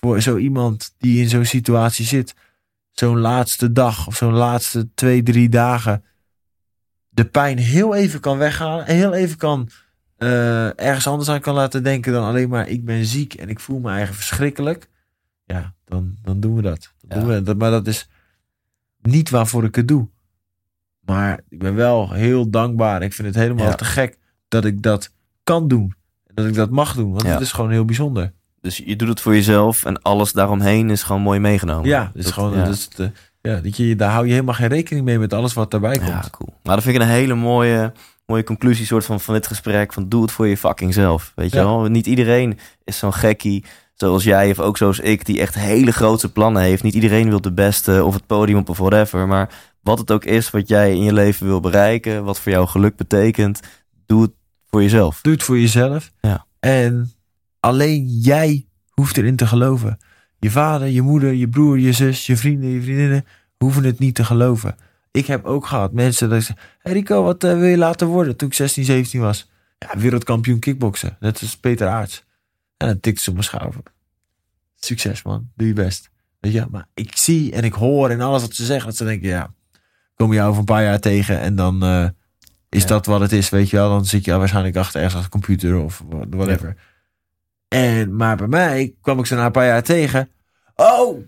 voor 0.00 0.20
zo 0.20 0.36
iemand 0.36 0.94
die 0.98 1.22
in 1.22 1.28
zo'n 1.28 1.44
situatie 1.44 2.06
zit, 2.06 2.34
zo'n 2.90 3.18
laatste 3.18 3.72
dag 3.72 4.06
of 4.06 4.16
zo'n 4.16 4.32
laatste 4.32 4.88
twee, 4.94 5.22
drie 5.22 5.48
dagen, 5.48 6.04
de 7.10 7.24
pijn 7.24 7.58
heel 7.58 7.94
even 7.94 8.20
kan 8.20 8.38
weghalen. 8.38 8.86
En 8.86 8.94
heel 8.96 9.12
even 9.14 9.36
kan 9.36 9.68
eh, 10.16 10.80
ergens 10.80 11.06
anders 11.06 11.28
aan 11.28 11.40
kan 11.40 11.54
laten 11.54 11.82
denken 11.82 12.12
dan 12.12 12.24
alleen 12.24 12.48
maar 12.48 12.68
ik 12.68 12.84
ben 12.84 13.04
ziek 13.04 13.34
en 13.34 13.48
ik 13.48 13.60
voel 13.60 13.78
me 13.78 13.90
eigen 13.90 14.14
verschrikkelijk. 14.14 14.88
Ja, 15.44 15.74
dan, 15.84 16.16
dan 16.22 16.40
doen 16.40 16.54
we 16.56 16.62
dat. 16.62 16.92
Dan 17.00 17.18
Ja. 17.18 17.24
doen 17.24 17.34
we 17.34 17.42
dat. 17.42 17.56
Maar 17.56 17.70
dat 17.70 17.86
is 17.86 18.08
niet 19.02 19.30
waarvoor 19.30 19.64
ik 19.64 19.74
het 19.74 19.88
doe. 19.88 20.08
Maar 21.00 21.40
ik 21.48 21.58
ben 21.58 21.74
wel 21.74 22.12
heel 22.12 22.50
dankbaar. 22.50 23.02
Ik 23.02 23.12
vind 23.12 23.28
het 23.28 23.36
helemaal 23.36 23.66
Ja. 23.66 23.74
te 23.74 23.84
gek 23.84 24.18
dat 24.48 24.64
ik 24.64 24.82
dat 24.82 25.10
kan 25.44 25.68
doen. 25.68 25.94
Dat 26.34 26.46
ik 26.46 26.54
dat 26.54 26.70
mag 26.70 26.94
doen. 26.94 27.10
Want 27.10 27.22
Ja. 27.22 27.30
het 27.32 27.40
is 27.40 27.52
gewoon 27.52 27.70
heel 27.70 27.84
bijzonder. 27.84 28.32
Dus 28.60 28.76
je 28.76 28.96
doet 28.96 29.08
het 29.08 29.20
voor 29.20 29.34
jezelf 29.34 29.84
en 29.84 30.02
alles 30.02 30.32
daaromheen 30.32 30.90
is 30.90 31.02
gewoon 31.02 31.22
mooi 31.22 31.40
meegenomen. 31.40 31.88
Ja, 31.88 32.06
het 32.06 32.14
is 32.16 32.24
Dat- 32.24 32.32
gewoon, 32.32 32.52
ja. 32.56 32.64
dat 32.64 32.74
is 32.74 32.88
de, 32.88 33.10
ja, 33.42 33.60
dat 33.60 33.76
je, 33.76 33.96
daar 33.96 34.10
hou 34.12 34.26
je 34.26 34.32
helemaal 34.32 34.54
geen 34.54 34.68
rekening 34.68 35.04
mee 35.04 35.18
met 35.18 35.32
alles 35.32 35.52
wat 35.52 35.70
daarbij 35.70 35.96
komt. 35.96 36.08
Ja, 36.08 36.24
cool. 36.30 36.54
Maar 36.62 36.74
dat 36.74 36.84
vind 36.84 36.96
ik 36.96 37.02
een 37.02 37.08
hele 37.08 37.34
mooie, 37.34 37.92
mooie 38.26 38.44
conclusie 38.44 38.86
soort 38.86 39.04
van, 39.04 39.20
van 39.20 39.34
dit 39.34 39.46
gesprek. 39.46 39.92
Van 39.92 40.08
doe 40.08 40.22
het 40.22 40.32
voor 40.32 40.46
je 40.46 40.56
fucking 40.56 40.94
zelf. 40.94 41.32
Weet 41.34 41.50
je 41.50 41.56
Ja. 41.56 41.64
wel? 41.64 41.84
Niet 41.84 42.06
iedereen 42.06 42.58
is 42.84 42.98
zo'n 42.98 43.14
gekkie 43.14 43.64
zoals 43.94 44.24
jij 44.24 44.50
of 44.50 44.58
ook 44.60 44.76
zoals 44.76 44.98
ik. 45.00 45.24
Die 45.24 45.40
echt 45.40 45.54
hele 45.54 45.92
grote 45.92 46.32
plannen 46.32 46.62
heeft. 46.62 46.82
Niet 46.82 46.94
iedereen 46.94 47.28
wil 47.28 47.40
de 47.40 47.52
beste 47.52 48.04
of 48.04 48.14
het 48.14 48.26
podium 48.26 48.58
op 48.58 48.68
of 48.68 48.78
whatever. 48.78 49.26
Maar 49.26 49.50
wat 49.82 49.98
het 49.98 50.10
ook 50.10 50.24
is 50.24 50.50
wat 50.50 50.68
jij 50.68 50.90
in 50.92 51.02
je 51.02 51.12
leven 51.12 51.46
wil 51.46 51.60
bereiken. 51.60 52.24
Wat 52.24 52.40
voor 52.40 52.52
jou 52.52 52.66
geluk 52.66 52.96
betekent. 52.96 53.60
Doe 54.06 54.22
het 54.22 54.30
Voor 54.70 54.82
jezelf. 54.82 55.20
Doe 55.20 55.32
het 55.32 55.42
voor 55.42 55.58
jezelf. 55.58 56.10
Ja. 56.20 56.46
En 56.60 57.12
alleen 57.60 58.06
jij 58.06 58.66
hoeft 58.90 59.16
erin 59.16 59.36
te 59.36 59.46
geloven. 59.46 59.98
Je 60.40 60.50
vader, 60.50 60.88
je 60.88 61.02
moeder, 61.02 61.32
je 61.32 61.48
broer, 61.48 61.78
je 61.78 61.92
zus, 61.92 62.26
je 62.26 62.36
vrienden, 62.36 62.68
je 62.70 62.82
vriendinnen 62.82 63.24
hoeven 63.58 63.84
het 63.84 63.98
niet 63.98 64.14
te 64.14 64.24
geloven. 64.24 64.76
Ik 65.10 65.26
heb 65.26 65.44
ook 65.44 65.66
gehad 65.66 65.92
mensen 65.92 66.28
dat 66.28 66.38
ik 66.38 66.44
zei, 66.44 66.58
hey 66.78 66.92
Rico, 66.92 67.22
wat 67.22 67.44
eh, 67.44 67.52
wil 67.52 67.64
je 67.68 67.76
laten 67.76 68.06
worden 68.06 68.36
toen 68.36 68.48
ik 68.48 68.54
16, 68.54 68.84
17 68.84 69.20
was? 69.20 69.50
Ja, 69.78 69.98
wereldkampioen 69.98 70.58
kickboksen. 70.58 71.16
Net 71.20 71.40
als 71.40 71.56
Peter 71.56 71.88
Aarts. 71.88 72.24
En 72.76 72.86
dan 72.86 73.00
tikte 73.00 73.22
ze 73.22 73.28
op 73.28 73.34
mijn 73.34 73.46
schouder. 73.46 73.80
Succes 74.76 75.22
man, 75.22 75.50
doe 75.56 75.66
je 75.66 75.72
best. 75.72 76.10
Weet 76.40 76.52
je, 76.52 76.66
maar 76.70 76.86
ik 76.94 77.16
zie 77.16 77.52
en 77.52 77.64
ik 77.64 77.72
hoor 77.72 78.10
en 78.10 78.20
alles 78.20 78.42
wat 78.42 78.54
ze 78.54 78.64
zeggen, 78.64 78.86
dat 78.86 78.96
ze 78.96 79.04
denken, 79.04 79.28
ja, 79.28 79.52
kom 80.14 80.32
je 80.32 80.42
over 80.42 80.58
een 80.58 80.64
paar 80.64 80.82
jaar 80.82 81.00
tegen 81.00 81.40
en 81.40 81.54
dan 81.56 81.82
eh, 81.82 82.08
is 82.68 82.82
Ja. 82.82 82.88
dat 82.88 83.06
wat 83.06 83.20
het 83.20 83.32
is, 83.32 83.48
weet 83.48 83.70
je 83.70 83.76
wel. 83.76 83.88
Dan 83.88 84.04
zit 84.04 84.24
je 84.24 84.36
waarschijnlijk 84.36 84.76
achter 84.76 85.00
ergens 85.00 85.16
als 85.20 85.28
computer 85.28 85.76
of 85.76 86.02
whatever. 86.30 86.76
En, 87.70 88.16
maar 88.16 88.36
bij 88.36 88.46
mij 88.46 88.94
kwam 89.00 89.18
ik 89.18 89.26
ze 89.26 89.34
na 89.34 89.44
een 89.44 89.52
paar 89.52 89.66
jaar 89.66 89.82
tegen. 89.82 90.28
Oh, 90.74 91.18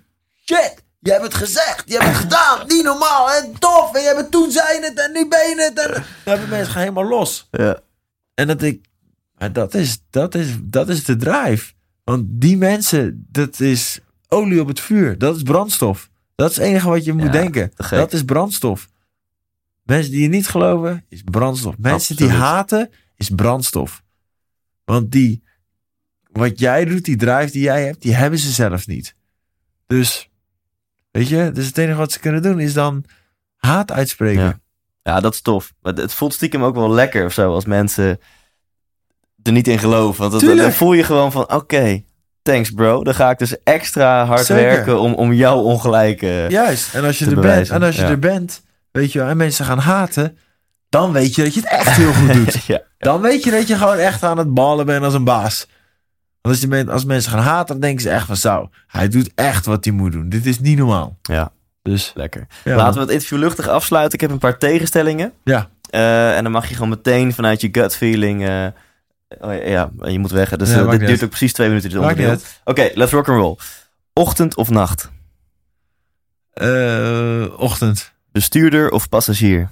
shit, 0.44 0.84
je 0.98 1.10
hebt 1.10 1.22
het 1.22 1.34
gezegd, 1.34 1.82
je 1.86 1.92
hebt 1.92 2.04
het 2.06 2.16
gedaan, 2.16 2.66
niet 2.68 2.84
normaal 2.84 3.32
en 3.32 3.58
tof. 3.58 3.94
En 3.94 4.00
je 4.00 4.06
hebt 4.06 4.20
het 4.20 4.30
toen 4.30 4.50
zijn 4.50 4.82
het 4.82 4.98
en 5.00 5.12
nu 5.12 5.28
ben 5.28 5.48
je 5.48 5.54
het. 5.58 5.78
En 5.78 5.92
dan 5.92 6.02
hebben 6.24 6.48
mensen 6.48 6.72
gaan 6.72 6.80
helemaal 6.80 7.08
los. 7.08 7.48
Ja. 7.50 7.80
En 8.34 8.46
dat 8.46 8.62
ik, 8.62 8.84
dat 9.52 9.74
is, 9.74 10.02
dat 10.10 10.34
is, 10.34 10.56
dat 10.62 10.88
is 10.88 11.04
de 11.04 11.16
drive. 11.16 11.72
Want 12.04 12.24
die 12.26 12.56
mensen, 12.56 13.26
dat 13.30 13.60
is 13.60 14.00
olie 14.28 14.60
op 14.60 14.68
het 14.68 14.80
vuur. 14.80 15.18
Dat 15.18 15.36
is 15.36 15.42
brandstof. 15.42 16.10
Dat 16.34 16.50
is 16.50 16.56
het 16.56 16.64
enige 16.64 16.88
wat 16.88 17.04
je 17.04 17.12
moet 17.12 17.22
Ja, 17.22 17.30
denken. 17.30 17.72
Dat 17.90 18.12
is 18.12 18.24
brandstof. 18.24 18.88
Mensen 19.82 20.10
die 20.10 20.22
je 20.22 20.28
niet 20.28 20.48
geloven, 20.48 21.04
is 21.08 21.22
brandstof. 21.22 21.74
Mensen 21.78 22.16
die 22.16 22.28
haten, 22.30 22.90
is 23.16 23.30
brandstof. 23.30 24.02
Want 24.84 25.10
die, 25.10 25.42
wat 26.32 26.58
jij 26.58 26.84
doet, 26.84 27.04
die 27.04 27.16
drive 27.16 27.52
die 27.52 27.62
jij 27.62 27.84
hebt, 27.84 28.02
die 28.02 28.14
hebben 28.14 28.38
ze 28.38 28.50
zelf 28.50 28.86
niet. 28.86 29.14
Dus, 29.86 30.30
weet 31.10 31.28
je, 31.28 31.50
dus 31.52 31.66
het 31.66 31.78
enige 31.78 31.98
wat 31.98 32.12
ze 32.12 32.18
kunnen 32.20 32.42
doen 32.42 32.60
is 32.60 32.72
dan 32.72 33.04
haat 33.56 33.92
uitspreken. 33.92 34.42
Ja. 34.42 34.60
Ja, 35.02 35.20
dat 35.20 35.34
is 35.34 35.40
tof. 35.40 35.72
Maar 35.80 35.92
het 35.92 36.12
voelt 36.14 36.34
stiekem 36.34 36.62
ook 36.64 36.74
wel 36.74 36.90
lekker 36.90 37.24
of 37.24 37.32
zo 37.32 37.52
als 37.54 37.64
mensen 37.64 38.20
er 39.42 39.52
niet 39.52 39.68
in 39.68 39.78
geloven. 39.78 40.30
Want 40.30 40.40
dat- 40.44 40.56
dan 40.56 40.72
voel 40.72 40.92
je 40.92 41.04
gewoon 41.04 41.32
van, 41.32 41.52
oké, 41.52 42.02
thanks 42.42 42.70
bro. 42.70 43.04
Dan 43.04 43.14
ga 43.14 43.30
ik 43.30 43.38
dus 43.38 43.62
extra 43.62 44.24
hard 44.24 44.46
Zeker. 44.46 44.62
werken 44.64 45.00
om, 45.00 45.14
om 45.14 45.32
jouw 45.32 45.58
ongelijk... 45.60 46.22
eh, 46.22 46.48
Juist. 46.48 46.94
En 46.94 47.04
als 47.04 47.18
je 47.18 47.26
er 47.26 47.40
bent, 47.40 47.70
en 47.70 47.82
als 47.82 47.96
je 47.96 48.02
Ja. 48.02 48.08
er 48.08 48.18
bent, 48.18 48.62
weet 48.90 49.12
je 49.12 49.18
wel, 49.18 49.28
en 49.28 49.36
mensen 49.36 49.64
gaan 49.64 49.78
haten, 49.78 50.38
dan 50.88 51.12
weet 51.12 51.34
je 51.34 51.42
dat 51.42 51.54
je 51.54 51.60
het 51.60 51.68
echt 51.70 51.96
heel 51.96 52.12
goed 52.12 52.32
doet. 52.32 52.64
ja. 52.66 52.82
Dan 52.98 53.20
weet 53.20 53.44
je 53.44 53.50
dat 53.50 53.68
je 53.68 53.76
gewoon 53.76 53.96
echt 53.98 54.22
aan 54.22 54.38
het 54.38 54.54
ballen 54.54 54.86
bent 54.86 55.04
als 55.04 55.14
een 55.14 55.24
baas. 55.24 55.66
Want 56.42 56.54
als, 56.54 56.60
je 56.60 56.68
men- 56.68 56.88
als 56.88 57.04
mensen 57.04 57.30
gaan 57.32 57.42
haten, 57.42 57.66
dan 57.66 57.80
denken 57.80 58.02
ze 58.02 58.10
echt 58.10 58.26
van 58.26 58.36
zo, 58.36 58.70
hij 58.86 59.08
doet 59.08 59.30
echt 59.34 59.66
wat 59.66 59.84
hij 59.84 59.94
moet 59.94 60.12
doen. 60.12 60.28
Dit 60.28 60.46
is 60.46 60.60
niet 60.60 60.78
normaal. 60.78 61.16
ja, 61.22 61.52
Dus 61.82 62.12
lekker. 62.14 62.46
ja, 62.64 62.76
Laten 62.76 62.94
we 62.94 63.00
het 63.00 63.10
interview 63.10 63.38
luchtig 63.38 63.68
afsluiten. 63.68 64.14
Ik 64.14 64.20
heb 64.20 64.30
een 64.30 64.38
paar 64.38 64.58
tegenstellingen. 64.58 65.32
Ja. 65.44 65.68
Eh, 65.90 66.36
en 66.36 66.42
dan 66.42 66.52
mag 66.52 66.68
je 66.68 66.74
gewoon 66.74 66.88
meteen 66.88 67.32
vanuit 67.32 67.60
je 67.60 67.68
gut 67.72 67.96
feeling... 67.96 68.42
eh, 68.48 68.66
oh 69.40 69.66
ja, 69.66 69.90
je 70.02 70.18
moet 70.18 70.30
weg. 70.30 70.56
Dus 70.56 70.70
Ja, 70.70 70.74
eh, 70.84 70.90
dit 70.90 70.98
duurt 70.98 71.10
uit. 71.10 71.22
ook 71.22 71.28
precies 71.28 71.52
twee 71.52 71.68
minuten. 71.68 71.90
Oké, 72.64 72.90
let's 72.94 73.12
rock 73.12 73.28
and 73.28 73.38
roll. 73.38 73.56
Ochtend 74.12 74.56
of 74.56 74.70
nacht? 74.70 75.10
Ochtend. 77.56 78.12
Bestuurder 78.32 78.90
of 78.90 79.08
passagier? 79.08 79.68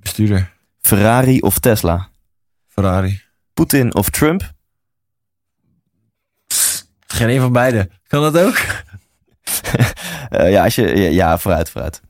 Bestuurder. 0.00 0.50
Ferrari 0.80 1.40
of 1.40 1.58
Tesla? 1.58 2.08
Ferrari. 2.68 3.20
Poetin 3.54 3.94
of 3.94 4.10
Trump? 4.10 4.52
Geen 7.20 7.34
een 7.34 7.40
van 7.40 7.52
beide. 7.52 7.90
Kan 8.06 8.22
dat 8.22 8.38
ook? 8.38 8.56
Eh, 10.30 10.50
ja, 10.50 10.64
als 10.64 10.74
je, 10.74 10.96
ja, 10.96 11.08
ja, 11.08 11.38
vooruit, 11.38 11.70
vooruit. 11.70 12.02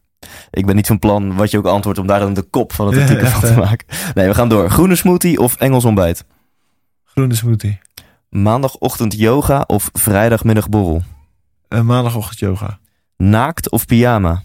Ik 0.50 0.66
ben 0.66 0.76
niet 0.76 0.86
van 0.86 0.98
plan 0.98 1.36
wat 1.36 1.50
je 1.50 1.58
ook 1.58 1.66
antwoordt 1.66 1.98
om 1.98 2.06
daar 2.06 2.20
dan 2.20 2.34
de 2.34 2.42
kop 2.42 2.72
van 2.72 2.86
het 2.86 2.96
Ja, 2.96 3.02
artikel 3.02 3.26
van 3.26 3.40
te 3.40 3.54
maken. 3.54 3.86
Nee, 4.14 4.26
we 4.26 4.34
gaan 4.34 4.48
door. 4.48 4.70
Groene 4.70 4.96
smoothie 4.96 5.40
of 5.40 5.56
Engels 5.56 5.84
ontbijt? 5.84 6.24
Groene 7.04 7.34
smoothie. 7.34 7.80
Maandagochtend 8.28 9.18
yoga 9.18 9.64
of 9.66 9.90
vrijdagmiddag 9.92 10.68
borrel? 10.68 11.02
Eh, 11.68 11.80
maandagochtend 11.80 12.38
yoga. 12.38 12.78
Naakt 13.16 13.70
of 13.70 13.86
pyjama? 13.86 14.42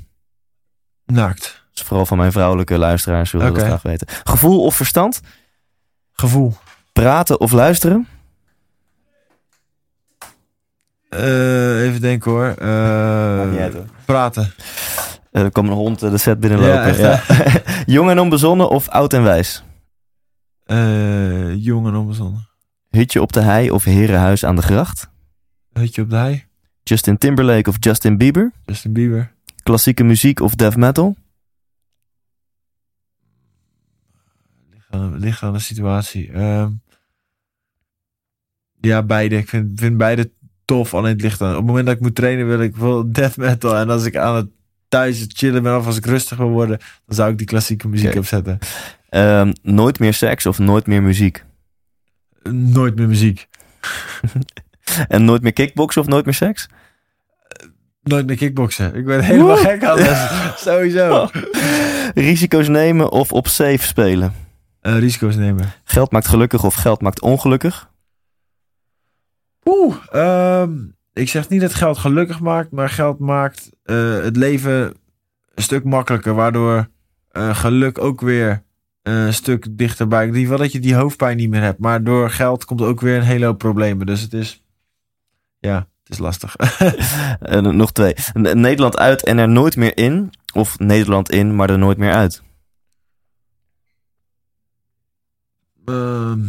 Naakt. 1.06 1.42
Dat 1.70 1.80
is 1.80 1.82
vooral 1.82 2.06
van 2.06 2.18
mijn 2.18 2.32
vrouwelijke 2.32 2.78
luisteraars 2.78 3.34
Oké. 3.34 3.52
dat 3.52 3.58
graag 3.58 3.82
weten. 3.82 4.08
Gevoel 4.24 4.64
of 4.64 4.76
verstand? 4.76 5.22
Gevoel. 6.14 6.54
Praten 6.94 7.40
of 7.40 7.52
luisteren? 7.52 8.08
Eh, 11.16 11.86
even 11.88 12.02
denken 12.02 12.32
hoor. 12.32 12.46
Eh, 12.48 13.38
Maakt 13.38 13.52
niet 13.52 13.60
uit, 13.60 13.74
hoor. 13.74 13.86
praten. 14.06 14.54
Eh, 15.32 15.42
er 15.44 15.52
kwam 15.52 15.66
een 15.66 15.74
hond 15.74 16.00
de 16.00 16.18
set 16.18 16.40
binnenlopen. 16.40 16.98
Ja, 16.98 17.22
Jong 17.96 18.10
en 18.10 18.20
onbezonnen 18.20 18.70
of 18.70 18.90
oud 18.90 19.14
en 19.14 19.24
wijs? 19.24 19.64
Jong 21.58 21.88
en 21.88 21.96
onbezonnen. 21.96 22.48
Hutje 22.90 23.22
op 23.22 23.34
de 23.34 23.42
hei 23.42 23.72
of 23.72 23.84
herenhuis 23.84 24.46
aan 24.46 24.56
de 24.56 24.62
gracht? 24.62 25.10
Hutje 25.74 26.02
op 26.02 26.10
de 26.10 26.16
hei. 26.16 26.44
Justin 26.84 27.18
Timberlake 27.18 27.70
of 27.70 27.76
Justin 27.80 28.18
Bieber? 28.18 28.52
Justin 28.66 28.94
Bieber. 28.94 29.32
Klassieke 29.64 30.04
muziek 30.04 30.40
of 30.40 30.56
death 30.56 30.76
metal? 30.76 31.16
Ligt 34.72 34.88
aan, 34.90 35.18
ligt 35.18 35.44
aan 35.44 35.54
de 35.54 35.60
situatie. 35.60 36.32
Ehm, 36.32 36.72
ja, 38.82 39.04
beide. 39.04 39.38
Ik 39.38 39.50
vind, 39.50 39.80
vind 39.80 39.98
beide 39.98 40.32
tof. 40.66 40.94
Alleen 40.94 41.12
het 41.12 41.22
ligt 41.22 41.42
aan. 41.42 41.50
Op 41.50 41.56
het 41.56 41.66
moment 41.66 41.86
dat 41.86 41.96
ik 41.96 42.02
moet 42.02 42.16
trainen 42.16 42.48
wil 42.48 42.62
ik 42.62 42.76
wel 42.76 43.12
death 43.12 43.38
metal. 43.38 43.76
En 43.76 43.90
als 43.90 44.06
ik 44.06 44.16
aan 44.16 44.36
het 44.36 44.48
thuis 44.88 45.26
chillen 45.28 45.64
ben 45.64 45.78
of 45.78 45.86
als 45.86 45.98
ik 45.98 46.06
rustig 46.06 46.38
wil 46.38 46.50
worden, 46.50 46.78
dan 47.06 47.16
zou 47.16 47.32
ik 47.32 47.38
die 47.38 47.48
klassieke 47.48 47.88
muziek 47.88 48.16
opzetten. 48.16 48.60
Ehm, 49.10 49.54
nooit 49.62 50.00
meer 50.00 50.14
seks 50.14 50.46
of 50.46 50.60
nooit 50.60 50.88
meer 50.88 51.04
muziek? 51.04 51.44
Nooit 52.50 52.96
meer 52.96 53.08
muziek. 53.08 53.48
En 55.08 55.26
nooit 55.26 55.42
meer 55.42 55.54
kickboksen 55.54 56.02
of 56.02 56.08
nooit 56.08 56.26
meer 56.26 56.34
seks? 56.34 56.68
Nooit 58.04 58.26
meer 58.26 58.36
kickboksen. 58.36 58.96
Ik 58.96 59.06
ben 59.06 59.24
helemaal 59.24 59.58
gek 59.58 59.84
aan. 59.84 60.00
Sowieso. 60.58 61.30
Risico's 62.14 62.68
nemen 62.68 63.12
of 63.12 63.32
op 63.32 63.48
safe 63.48 63.82
spelen? 63.82 64.34
Eh, 64.82 65.00
risico's 65.00 65.36
nemen. 65.36 65.74
Geld 65.84 66.12
maakt 66.12 66.28
gelukkig 66.28 66.64
of 66.64 66.74
geld 66.74 67.02
maakt 67.02 67.22
ongelukkig? 67.22 67.90
Oeh, 69.66 69.96
ehm, 70.12 70.78
ik 71.14 71.30
zeg 71.30 71.50
niet 71.50 71.62
dat 71.62 71.74
geld 71.74 71.98
gelukkig 71.98 72.40
maakt, 72.40 72.72
maar 72.72 72.90
geld 72.90 73.20
maakt 73.20 73.72
eh, 73.84 74.22
het 74.22 74.36
leven 74.36 74.94
een 75.56 75.64
stuk 75.64 75.84
makkelijker, 75.84 76.34
waardoor 76.34 76.88
eh, 77.32 77.56
geluk 77.56 77.98
ook 77.98 78.22
weer 78.22 78.64
een 79.02 79.34
stuk 79.34 79.78
dichterbij. 79.78 80.22
In 80.22 80.28
ieder 80.28 80.42
geval 80.42 80.58
dat 80.58 80.72
je 80.72 80.80
die 80.80 80.96
hoofdpijn 80.96 81.38
niet 81.38 81.50
meer 81.50 81.62
hebt, 81.62 81.80
maar 81.80 82.04
door 82.04 82.30
geld 82.30 82.66
komt 82.66 82.82
ook 82.82 83.02
weer 83.02 83.16
een 83.16 83.24
hele 83.24 83.46
hoop 83.46 83.58
problemen. 83.58 84.06
Dus 84.06 84.22
het 84.22 84.34
is, 84.34 84.64
ja, 85.60 85.76
het 86.04 86.10
is 86.14 86.18
lastig. 86.18 86.56
Nog 87.62 87.92
twee. 87.92 88.14
Nederland 88.34 88.98
uit 88.98 89.24
en 89.24 89.38
er 89.38 89.50
nooit 89.50 89.76
meer 89.76 89.98
in? 89.98 90.34
Of 90.54 90.80
Nederland 90.80 91.32
in, 91.32 91.56
maar 91.56 91.70
er 91.70 91.78
nooit 91.78 91.98
meer 91.98 92.14
uit? 92.14 92.44
Ehm, 95.86 96.40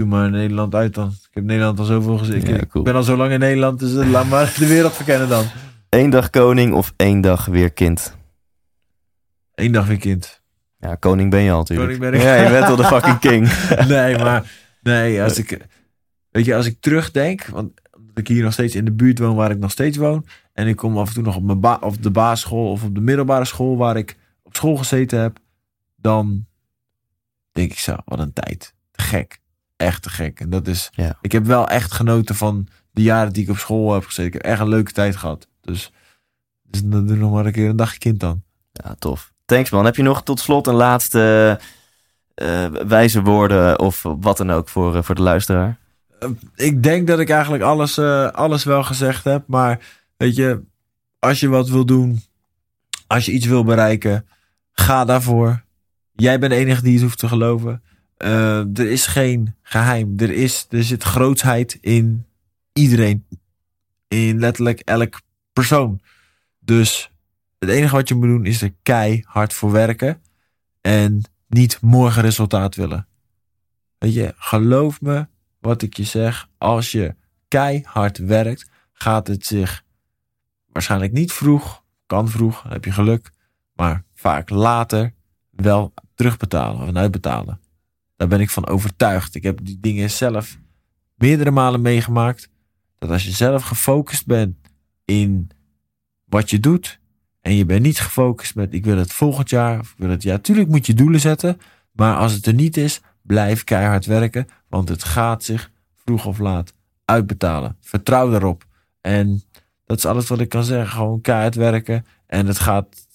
doe 0.00 0.08
maar 0.08 0.30
Nederland 0.30 0.74
uit 0.74 0.94
dan. 0.94 1.08
Ik 1.08 1.30
heb 1.30 1.44
Nederland 1.44 1.78
al 1.78 1.84
zoveel 1.84 2.18
gezien. 2.18 2.46
Ik, 2.46 2.82
ben 2.82 2.94
al 2.94 3.02
zo 3.02 3.16
lang 3.16 3.32
in 3.32 3.38
Nederland, 3.38 3.78
dus 3.78 3.96
eh, 3.96 4.10
laat 4.10 4.28
maar 4.28 4.54
de 4.58 4.66
wereld 4.66 4.92
verkennen 4.92 5.28
dan. 5.28 5.44
Eén 5.88 6.10
dag 6.10 6.30
koning 6.30 6.72
of 6.72 6.92
één 6.96 7.20
dag 7.20 7.46
weer 7.46 7.72
kind? 7.72 8.16
Eén 9.54 9.72
dag 9.72 9.86
weer 9.86 9.98
kind. 9.98 10.42
Ja, 10.78 10.94
koning 10.94 11.30
ben 11.30 11.40
je 11.40 11.50
al 11.50 11.58
natuurlijk. 11.58 11.98
Koning 11.98 12.10
ben 12.10 12.20
ik. 12.20 12.26
Ja, 12.26 12.34
je 12.34 12.50
bent 12.50 12.66
wel 12.66 12.76
de 12.76 12.84
fucking 12.94 13.18
king. 13.18 13.68
nee, 13.88 14.18
maar 14.18 14.52
nee, 14.82 15.22
als 15.22 15.38
ik, 15.38 15.66
weet 16.30 16.44
je, 16.44 16.54
als 16.54 16.66
ik 16.66 16.80
terugdenk, 16.80 17.46
want 17.46 17.72
ik 18.14 18.28
hier 18.28 18.42
nog 18.42 18.52
steeds 18.52 18.74
in 18.74 18.84
de 18.84 18.92
buurt 18.92 19.18
woon 19.18 19.34
waar 19.34 19.50
ik 19.50 19.58
nog 19.58 19.70
steeds 19.70 19.96
woon, 19.96 20.26
en 20.52 20.66
ik 20.66 20.76
kom 20.76 20.98
af 20.98 21.08
en 21.08 21.14
toe 21.14 21.22
nog 21.22 21.36
op, 21.36 21.42
mijn 21.42 21.60
ba 21.60 21.78
op 21.80 22.02
de 22.02 22.10
basisschool 22.10 22.70
of 22.70 22.84
op 22.84 22.94
de 22.94 23.00
middelbare 23.00 23.44
school 23.44 23.76
waar 23.76 23.96
ik 23.96 24.16
op 24.42 24.56
school 24.56 24.76
gezeten 24.76 25.20
heb, 25.20 25.38
dan 25.96 26.46
denk 27.52 27.70
ik 27.70 27.78
zo, 27.78 27.96
wat 28.04 28.18
een 28.18 28.32
tijd. 28.32 28.74
Te 28.90 29.02
gek. 29.02 29.40
Echt 29.80 30.02
te 30.02 30.10
gek. 30.10 30.40
En 30.40 30.50
dat 30.50 30.66
is, 30.66 30.90
Ja. 30.94 31.18
ik 31.20 31.32
heb 31.32 31.44
wel 31.44 31.68
echt 31.68 31.92
genoten 31.92 32.34
van 32.34 32.66
de 32.90 33.02
jaren 33.02 33.32
die 33.32 33.42
ik 33.42 33.50
op 33.50 33.56
school 33.58 33.92
heb 33.94 34.04
gezeten. 34.04 34.26
Ik 34.26 34.32
heb 34.32 34.42
echt 34.42 34.60
een 34.60 34.68
leuke 34.68 34.92
tijd 34.92 35.16
gehad. 35.16 35.46
Dus, 35.60 35.92
dus 36.62 36.80
dan 36.84 37.06
doe 37.06 37.16
nog 37.16 37.32
maar 37.32 37.46
een 37.46 37.52
keer 37.52 37.68
een 37.68 37.76
dagje 37.76 37.98
kind 37.98 38.20
dan. 38.20 38.42
Ja, 38.72 38.94
tof. 38.98 39.32
Thanks 39.44 39.70
man. 39.70 39.84
Heb 39.84 39.96
je 39.96 40.02
nog 40.02 40.22
tot 40.22 40.40
slot 40.40 40.66
een 40.66 40.74
laatste 40.74 41.58
eh, 42.34 42.66
wijze 42.66 43.22
woorden 43.22 43.78
of 43.78 44.02
wat 44.02 44.36
dan 44.36 44.50
ook 44.50 44.68
voor, 44.68 44.96
eh, 44.96 45.02
voor 45.02 45.14
de 45.14 45.22
luisteraar? 45.22 45.78
ik 46.56 46.82
denk 46.82 47.06
dat 47.06 47.18
ik 47.18 47.30
eigenlijk 47.30 47.62
alles, 47.62 47.98
eh, 47.98 48.26
alles 48.26 48.64
wel 48.64 48.82
gezegd 48.84 49.24
heb. 49.24 49.42
Maar 49.46 49.80
weet 50.16 50.36
je, 50.36 50.62
als 51.18 51.40
je 51.40 51.48
wat 51.48 51.68
wil 51.68 51.84
doen, 51.86 52.20
als 53.06 53.24
je 53.26 53.32
iets 53.32 53.46
wil 53.46 53.64
bereiken, 53.64 54.26
ga 54.72 55.04
daarvoor. 55.04 55.62
Jij 56.12 56.38
bent 56.38 56.52
de 56.52 56.58
enige 56.58 56.82
die 56.82 56.92
het 56.92 57.02
hoeft 57.02 57.18
te 57.18 57.28
geloven. 57.28 57.82
eh, 58.16 58.58
er 58.78 58.90
is 58.90 59.06
geen 59.06 59.54
geheim. 59.70 60.14
Er, 60.18 60.30
is, 60.30 60.66
er 60.70 60.84
zit 60.84 61.02
grootsheid 61.02 61.78
in 61.80 62.26
iedereen. 62.72 63.26
In 64.08 64.38
letterlijk 64.38 64.80
elk 64.80 65.20
persoon. 65.52 66.00
Dus 66.58 67.10
het 67.58 67.68
enige 67.68 67.94
wat 67.94 68.08
je 68.08 68.14
moet 68.14 68.28
doen 68.28 68.46
is 68.46 68.62
er 68.62 68.74
keihard 68.82 69.52
voor 69.52 69.70
werken. 69.70 70.22
En 70.80 71.22
niet 71.46 71.80
morgen 71.80 72.22
resultaat 72.22 72.74
willen. 72.74 73.06
Weet 73.98 74.14
je, 74.14 74.34
geloof 74.36 75.00
me 75.00 75.26
wat 75.58 75.82
ik 75.82 75.96
je 75.96 76.04
zeg. 76.04 76.48
Als 76.58 76.92
je 76.92 77.14
keihard 77.48 78.18
werkt, 78.18 78.70
gaat 78.92 79.26
het 79.26 79.46
zich 79.46 79.84
waarschijnlijk 80.66 81.12
niet 81.12 81.32
vroeg. 81.32 81.84
Kan 82.06 82.28
vroeg, 82.28 82.62
dan 82.62 82.72
heb 82.72 82.84
je 82.84 82.92
geluk. 82.92 83.30
Maar 83.74 84.04
vaak 84.14 84.50
later 84.50 85.14
wel 85.50 85.94
terugbetalen 86.14 86.88
of 86.88 86.94
uitbetalen. 86.94 87.60
Daar 88.20 88.28
ben 88.28 88.40
ik 88.40 88.50
van 88.50 88.66
overtuigd. 88.66 89.34
Ik 89.34 89.42
heb 89.42 89.58
die 89.62 89.78
dingen 89.80 90.10
zelf 90.10 90.58
meerdere 91.14 91.50
malen 91.50 91.80
meegemaakt. 91.80 92.48
Dat 92.98 93.10
als 93.10 93.24
je 93.24 93.30
zelf 93.30 93.62
gefocust 93.62 94.26
bent 94.26 94.56
in 95.04 95.50
wat 96.24 96.50
je 96.50 96.60
doet. 96.60 97.00
En 97.40 97.54
je 97.54 97.64
bent 97.64 97.82
niet 97.82 98.00
gefocust 98.00 98.54
met 98.54 98.74
ik 98.74 98.84
wil 98.84 98.96
het 98.96 99.12
volgend 99.12 99.50
jaar. 99.50 99.78
Of 99.78 99.90
ik 99.90 99.98
wil 99.98 100.10
het 100.10 100.22
jaar. 100.22 100.40
Tuurlijk 100.40 100.68
moet 100.68 100.86
je 100.86 100.94
doelen 100.94 101.20
zetten. 101.20 101.60
Maar 101.92 102.16
als 102.16 102.32
het 102.32 102.46
er 102.46 102.54
niet 102.54 102.76
is, 102.76 103.00
blijf 103.22 103.64
keihard 103.64 104.06
werken. 104.06 104.48
Want 104.68 104.88
het 104.88 105.04
gaat 105.04 105.44
zich 105.44 105.70
vroeg 105.94 106.26
of 106.26 106.38
laat 106.38 106.72
uitbetalen. 107.04 107.76
Vertrouw 107.80 108.30
daarop. 108.30 108.66
En 109.00 109.42
dat 109.84 109.98
is 109.98 110.06
alles 110.06 110.28
wat 110.28 110.40
ik 110.40 110.48
kan 110.48 110.64
zeggen. 110.64 110.90
Gewoon 110.90 111.20
keihard 111.20 111.54
werken. 111.54 112.06
En 112.26 112.46
het 112.46 112.58
gaat. 112.58 113.06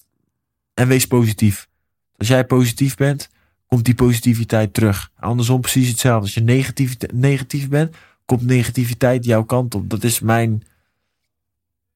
En 0.74 0.88
wees 0.88 1.08
positief. 1.08 1.68
Als 2.18 2.28
jij 2.28 2.46
positief 2.46 2.96
bent, 2.96 3.30
komt 3.68 3.86
die 3.86 3.96
positiviteit 3.96 4.74
terug. 4.74 5.12
Andersom 5.20 5.62
precies 5.62 5.90
hetzelfde. 5.90 6.22
Als 6.22 6.34
je 6.34 6.42
negatief, 6.42 6.96
negatief 7.14 7.70
bent, 7.70 7.96
komt 8.26 8.42
negativiteit 8.42 9.26
jouw 9.26 9.44
kant 9.44 9.76
op. 9.76 9.90
Dat 9.90 10.04
is 10.04 10.20
mijn. 10.20 10.64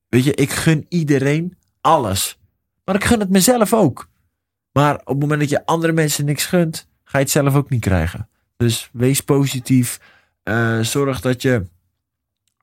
Weet 0.08 0.24
je, 0.24 0.34
ik 0.34 0.52
gun 0.52 0.86
iedereen 0.90 1.58
alles. 1.82 2.40
Maar 2.86 2.96
ik 2.96 3.04
gun 3.04 3.20
het 3.20 3.30
mezelf 3.30 3.74
ook. 3.74 4.10
Maar 4.72 4.96
op 4.96 5.08
het 5.08 5.20
moment 5.20 5.40
dat 5.40 5.50
je 5.50 5.66
andere 5.66 5.94
mensen 5.94 6.26
niks 6.26 6.46
gunt, 6.46 6.88
ga 7.04 7.18
je 7.18 7.24
het 7.24 7.34
zelf 7.34 7.56
ook 7.56 7.70
niet 7.70 7.82
krijgen. 7.82 8.30
Dus 8.58 8.90
wees 8.94 9.22
positief. 9.22 10.00
Uh, 10.44 10.80
zorg 10.80 11.22
dat 11.22 11.42
je, 11.42 11.66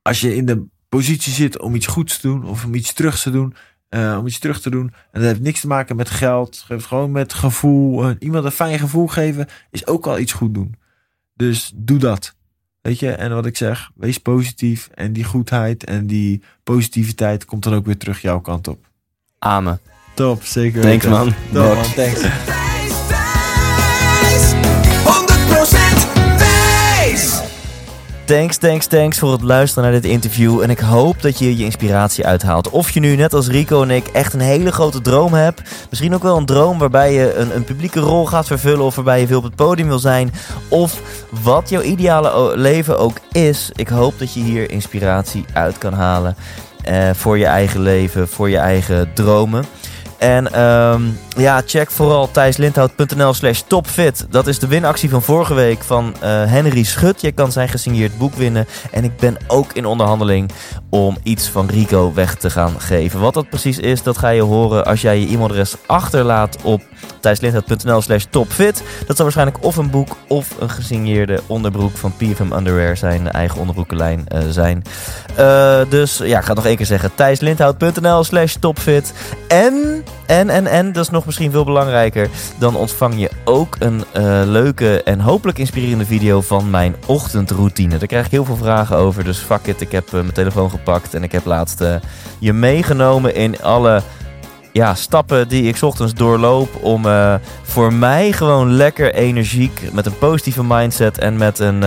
als 0.03 0.21
je 0.21 0.37
in 0.37 0.47
de 0.47 0.65
positie 0.89 1.33
zit 1.33 1.61
om 1.61 1.75
iets 1.75 1.87
goeds 1.87 2.21
te 2.21 2.29
doen 2.29 2.45
of 2.45 2.65
om 2.65 2.75
iets 2.75 2.93
terug 2.93 3.23
te 3.23 3.31
doen, 3.31 3.55
uh, 3.97 4.17
om 4.19 4.27
iets 4.27 4.39
terug 4.39 4.61
te 4.61 4.71
doen. 4.71 4.93
En 5.13 5.21
dat 5.21 5.23
heeft 5.23 5.41
niks 5.41 5.61
te 5.61 5.67
maken 5.67 5.97
met 5.97 6.11
geld. 6.11 6.57
Het 6.57 6.69
heeft 6.69 6.87
gewoon 6.87 7.13
met 7.13 7.35
gevoel. 7.35 8.09
Uh, 8.09 8.15
iemand 8.19 8.45
een 8.45 8.51
fijn 8.51 8.79
gevoel 8.79 9.07
geven 9.07 9.49
is 9.71 9.87
ook 9.87 10.07
al 10.07 10.19
iets 10.19 10.33
goed 10.33 10.55
doen. 10.55 10.75
Dus 11.35 11.73
doe 11.75 11.99
dat. 11.99 12.35
Weet 12.81 12.99
je, 12.99 13.11
en 13.11 13.35
wat 13.35 13.47
ik 13.47 13.57
zeg, 13.57 13.91
wees 13.95 14.19
positief. 14.19 14.89
En 14.95 15.13
die 15.13 15.25
goedheid 15.25 15.85
en 15.85 16.07
die 16.07 16.43
positiviteit 16.63 17.45
komt 17.45 17.63
dan 17.63 17.75
ook 17.75 17.87
weer 17.87 17.97
terug 17.97 18.21
jouw 18.21 18.41
kant 18.41 18.69
op. 18.69 18.89
Amen. 19.39 19.81
Top, 20.15 20.43
zeker. 20.43 20.83
Thanks 20.83 21.07
man. 21.07 21.35
Top, 21.53 21.75
man. 21.75 21.85
Thanks. 21.85 22.23
Thanks, 28.27 28.57
thanks, 28.57 28.87
thanks 28.87 29.19
voor 29.19 29.33
het 29.33 29.43
luisteren 29.43 29.91
naar 29.91 30.01
dit 30.01 30.11
interview. 30.11 30.61
En 30.61 30.71
ik 30.71 30.79
hoop 30.79 31.23
dat 31.23 31.39
je 31.39 31.57
je 31.57 31.65
inspiratie 31.65 32.27
uithaalt. 32.27 32.71
Of 32.71 32.91
je 32.91 33.01
nu, 33.01 33.17
net 33.17 33.33
als 33.35 33.49
Rico 33.49 33.83
en 33.83 33.91
ik, 33.91 34.07
echt 34.07 34.33
een 34.35 34.41
hele 34.41 34.73
grote 34.73 35.01
droom 35.01 35.33
hebt. 35.35 35.63
Misschien 35.91 36.15
ook 36.15 36.23
wel 36.23 36.37
een 36.37 36.47
droom 36.47 36.79
waarbij 36.79 37.13
je 37.13 37.35
een, 37.35 37.57
een 37.57 37.65
publieke 37.65 38.01
rol 38.01 38.27
gaat 38.27 38.47
vervullen. 38.47 38.85
Of 38.85 38.95
waarbij 38.95 39.21
je 39.21 39.27
veel 39.27 39.39
op 39.39 39.45
het 39.45 39.55
podium 39.55 39.89
wil 39.89 39.99
zijn. 39.99 40.33
Of 40.69 41.01
wat 41.43 41.69
jouw 41.69 41.83
ideale 41.83 42.57
leven 42.57 42.99
ook 42.99 43.17
is. 43.33 43.71
Ik 43.75 43.89
hoop 43.89 44.19
dat 44.19 44.35
je 44.35 44.41
hier 44.41 44.71
inspiratie 44.71 45.45
uit 45.53 45.79
kan 45.79 45.93
halen. 45.93 46.37
eh, 46.83 47.11
voor 47.15 47.39
je 47.39 47.47
eigen 47.47 47.81
leven, 47.81 48.29
voor 48.29 48.51
je 48.51 48.59
eigen 48.59 49.11
dromen. 49.15 49.65
En 50.19 50.53
ehm, 50.53 51.03
ja, 51.37 51.63
check 51.67 51.91
vooral 51.91 52.31
thijslindhout.nl 52.31 53.35
slash 53.35 53.61
topfit. 53.67 54.27
Dat 54.31 54.47
is 54.47 54.59
de 54.59 54.67
winactie 54.67 55.11
van 55.11 55.23
vorige 55.23 55.55
week 55.55 55.83
van 55.83 56.15
eh, 56.21 56.31
Henry 56.31 56.83
Schut. 56.83 57.21
Je 57.21 57.33
kan 57.33 57.53
zijn 57.53 57.69
gesigneerd 57.69 58.19
boek 58.19 58.35
winnen. 58.35 58.67
En 58.91 59.05
ik 59.05 59.17
ben 59.17 59.37
ook 59.47 59.73
in 59.73 59.87
onderhandeling 59.87 60.51
om 60.91 61.17
iets 61.23 61.49
van 61.49 61.67
Rico 61.67 62.13
weg 62.15 62.35
te 62.35 62.51
gaan 62.51 62.81
geven. 62.81 63.21
Wat 63.21 63.35
dat 63.35 63.49
precies 63.49 63.79
is, 63.79 64.03
dat 64.03 64.19
ga 64.19 64.29
je 64.29 64.43
horen 64.43 64.85
als 64.85 65.01
jij 65.01 65.21
je 65.21 65.27
e-mailadres 65.27 65.75
achterlaat 65.87 66.57
op 66.63 66.83
thijslindhout.nl 67.21 68.01
slash 68.01 68.25
topfit. 68.31 68.83
Dat 69.07 69.17
zal 69.17 69.25
waarschijnlijk 69.25 69.65
of 69.65 69.77
een 69.77 69.91
boek 69.91 70.17
of 70.29 70.55
een 70.59 70.71
gesigneerde 70.71 71.41
onderbroek 71.47 71.97
van 71.97 72.13
PFM 72.17 72.53
Underwear 72.53 72.97
zijn 72.97 73.31
eigen 73.31 73.59
onderbroekenlijn 73.61 74.25
eh, 74.29 74.41
zijn. 74.51 74.83
Eh, 75.35 75.81
dus 75.89 76.17
ja, 76.17 76.39
ik 76.39 76.43
ga 76.43 76.49
het 76.49 76.57
nog 76.57 76.67
één 76.67 76.77
keer 76.77 76.87
zeggen. 76.87 77.15
thijslindhout.nl 77.15 78.25
slash 78.25 78.55
topfit. 78.61 79.13
En, 79.49 80.05
en, 80.27 80.51
en, 80.51 80.67
en, 80.67 80.93
dat 80.93 81.05
is 81.05 81.11
nog 81.11 81.27
misschien 81.27 81.51
veel 81.51 81.65
belangrijker. 81.65 82.29
Dan 82.59 82.77
ontvang 82.77 83.21
je 83.21 83.31
ook 83.45 83.77
een 83.79 84.05
eh, 84.13 84.23
leuke 84.45 85.03
en 85.03 85.21
hopelijk 85.21 85.59
inspirerende 85.59 86.07
video 86.07 86.41
van 86.41 86.71
mijn 86.71 86.97
ochtendroutine. 87.07 87.99
Daar 87.99 88.09
krijg 88.09 88.25
ik 88.25 88.31
heel 88.31 88.45
veel 88.45 88.57
vragen 88.57 88.97
over. 88.97 89.25
Dus 89.25 89.39
fuck 89.39 89.67
it, 89.67 89.81
ik 89.81 89.93
heb 89.93 90.07
eh, 90.07 90.13
mijn 90.13 90.33
telefoon 90.33 90.71
gepakt. 90.71 91.15
En 91.15 91.23
ik 91.23 91.33
heb 91.33 91.45
laatst 91.45 91.81
eh, 91.81 91.95
je 92.39 92.53
meegenomen 92.53 93.35
in 93.35 93.63
alle 93.63 94.03
ja, 94.73 94.95
stappen 94.95 95.49
die 95.49 95.69
ik 95.69 95.83
ochtends 95.83 96.15
doorloop. 96.15 96.69
Om 96.83 97.05
voor 97.63 97.93
mij 97.93 98.33
gewoon 98.33 98.73
lekker 98.73 99.15
energiek, 99.15 99.89
met 99.93 100.07
een 100.07 100.19
positieve 100.19 100.65
mindset 100.65 101.19
en 101.19 101.37
met 101.37 101.59
een, 101.59 101.81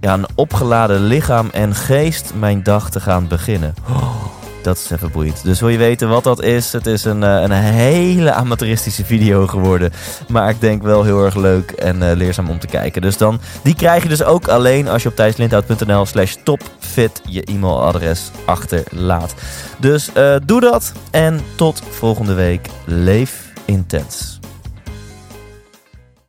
ja, 0.00 0.14
een 0.14 0.26
opgeladen 0.34 1.00
lichaam 1.00 1.48
en 1.52 1.74
geest 1.74 2.32
mijn 2.38 2.62
dag 2.62 2.90
te 2.90 3.00
gaan 3.00 3.28
beginnen. 3.28 3.74
Oh, 3.88 4.43
dat 4.64 4.76
is 4.76 4.90
even 4.90 5.10
boeiend. 5.10 5.44
Dus 5.44 5.60
wil 5.60 5.68
je 5.68 5.78
weten 5.78 6.08
wat 6.08 6.24
dat 6.24 6.42
is? 6.42 6.72
Het 6.72 6.86
is 6.86 7.04
een, 7.04 7.22
eh, 7.22 7.42
een 7.42 7.52
hele 7.52 8.32
amateuristische 8.32 9.04
video 9.04 9.46
geworden. 9.46 9.92
Maar 10.28 10.50
ik 10.50 10.60
denk 10.60 10.82
wel 10.82 11.04
heel 11.04 11.24
erg 11.24 11.34
leuk 11.34 11.70
en 11.70 12.10
eh, 12.10 12.16
leerzaam 12.16 12.50
om 12.50 12.58
te 12.58 12.66
kijken. 12.66 13.02
Dus 13.02 13.16
dan, 13.16 13.40
die 13.62 13.74
krijg 13.74 14.02
je 14.02 14.08
dus 14.08 14.22
ook 14.22 14.48
alleen 14.48 14.88
als 14.88 15.02
je 15.02 15.08
op 15.08 15.16
thijslindhout.nl 15.16 16.06
slash 16.06 16.34
topfit 16.42 17.20
je 17.28 17.42
e-mailadres 17.42 18.30
achterlaat. 18.44 19.34
Dus 19.78 20.12
eh, 20.12 20.36
doe 20.44 20.60
dat 20.60 20.92
en 21.10 21.40
tot 21.54 21.82
volgende 21.90 22.34
week. 22.34 22.68
Leef 22.84 23.52
intens. 23.64 24.38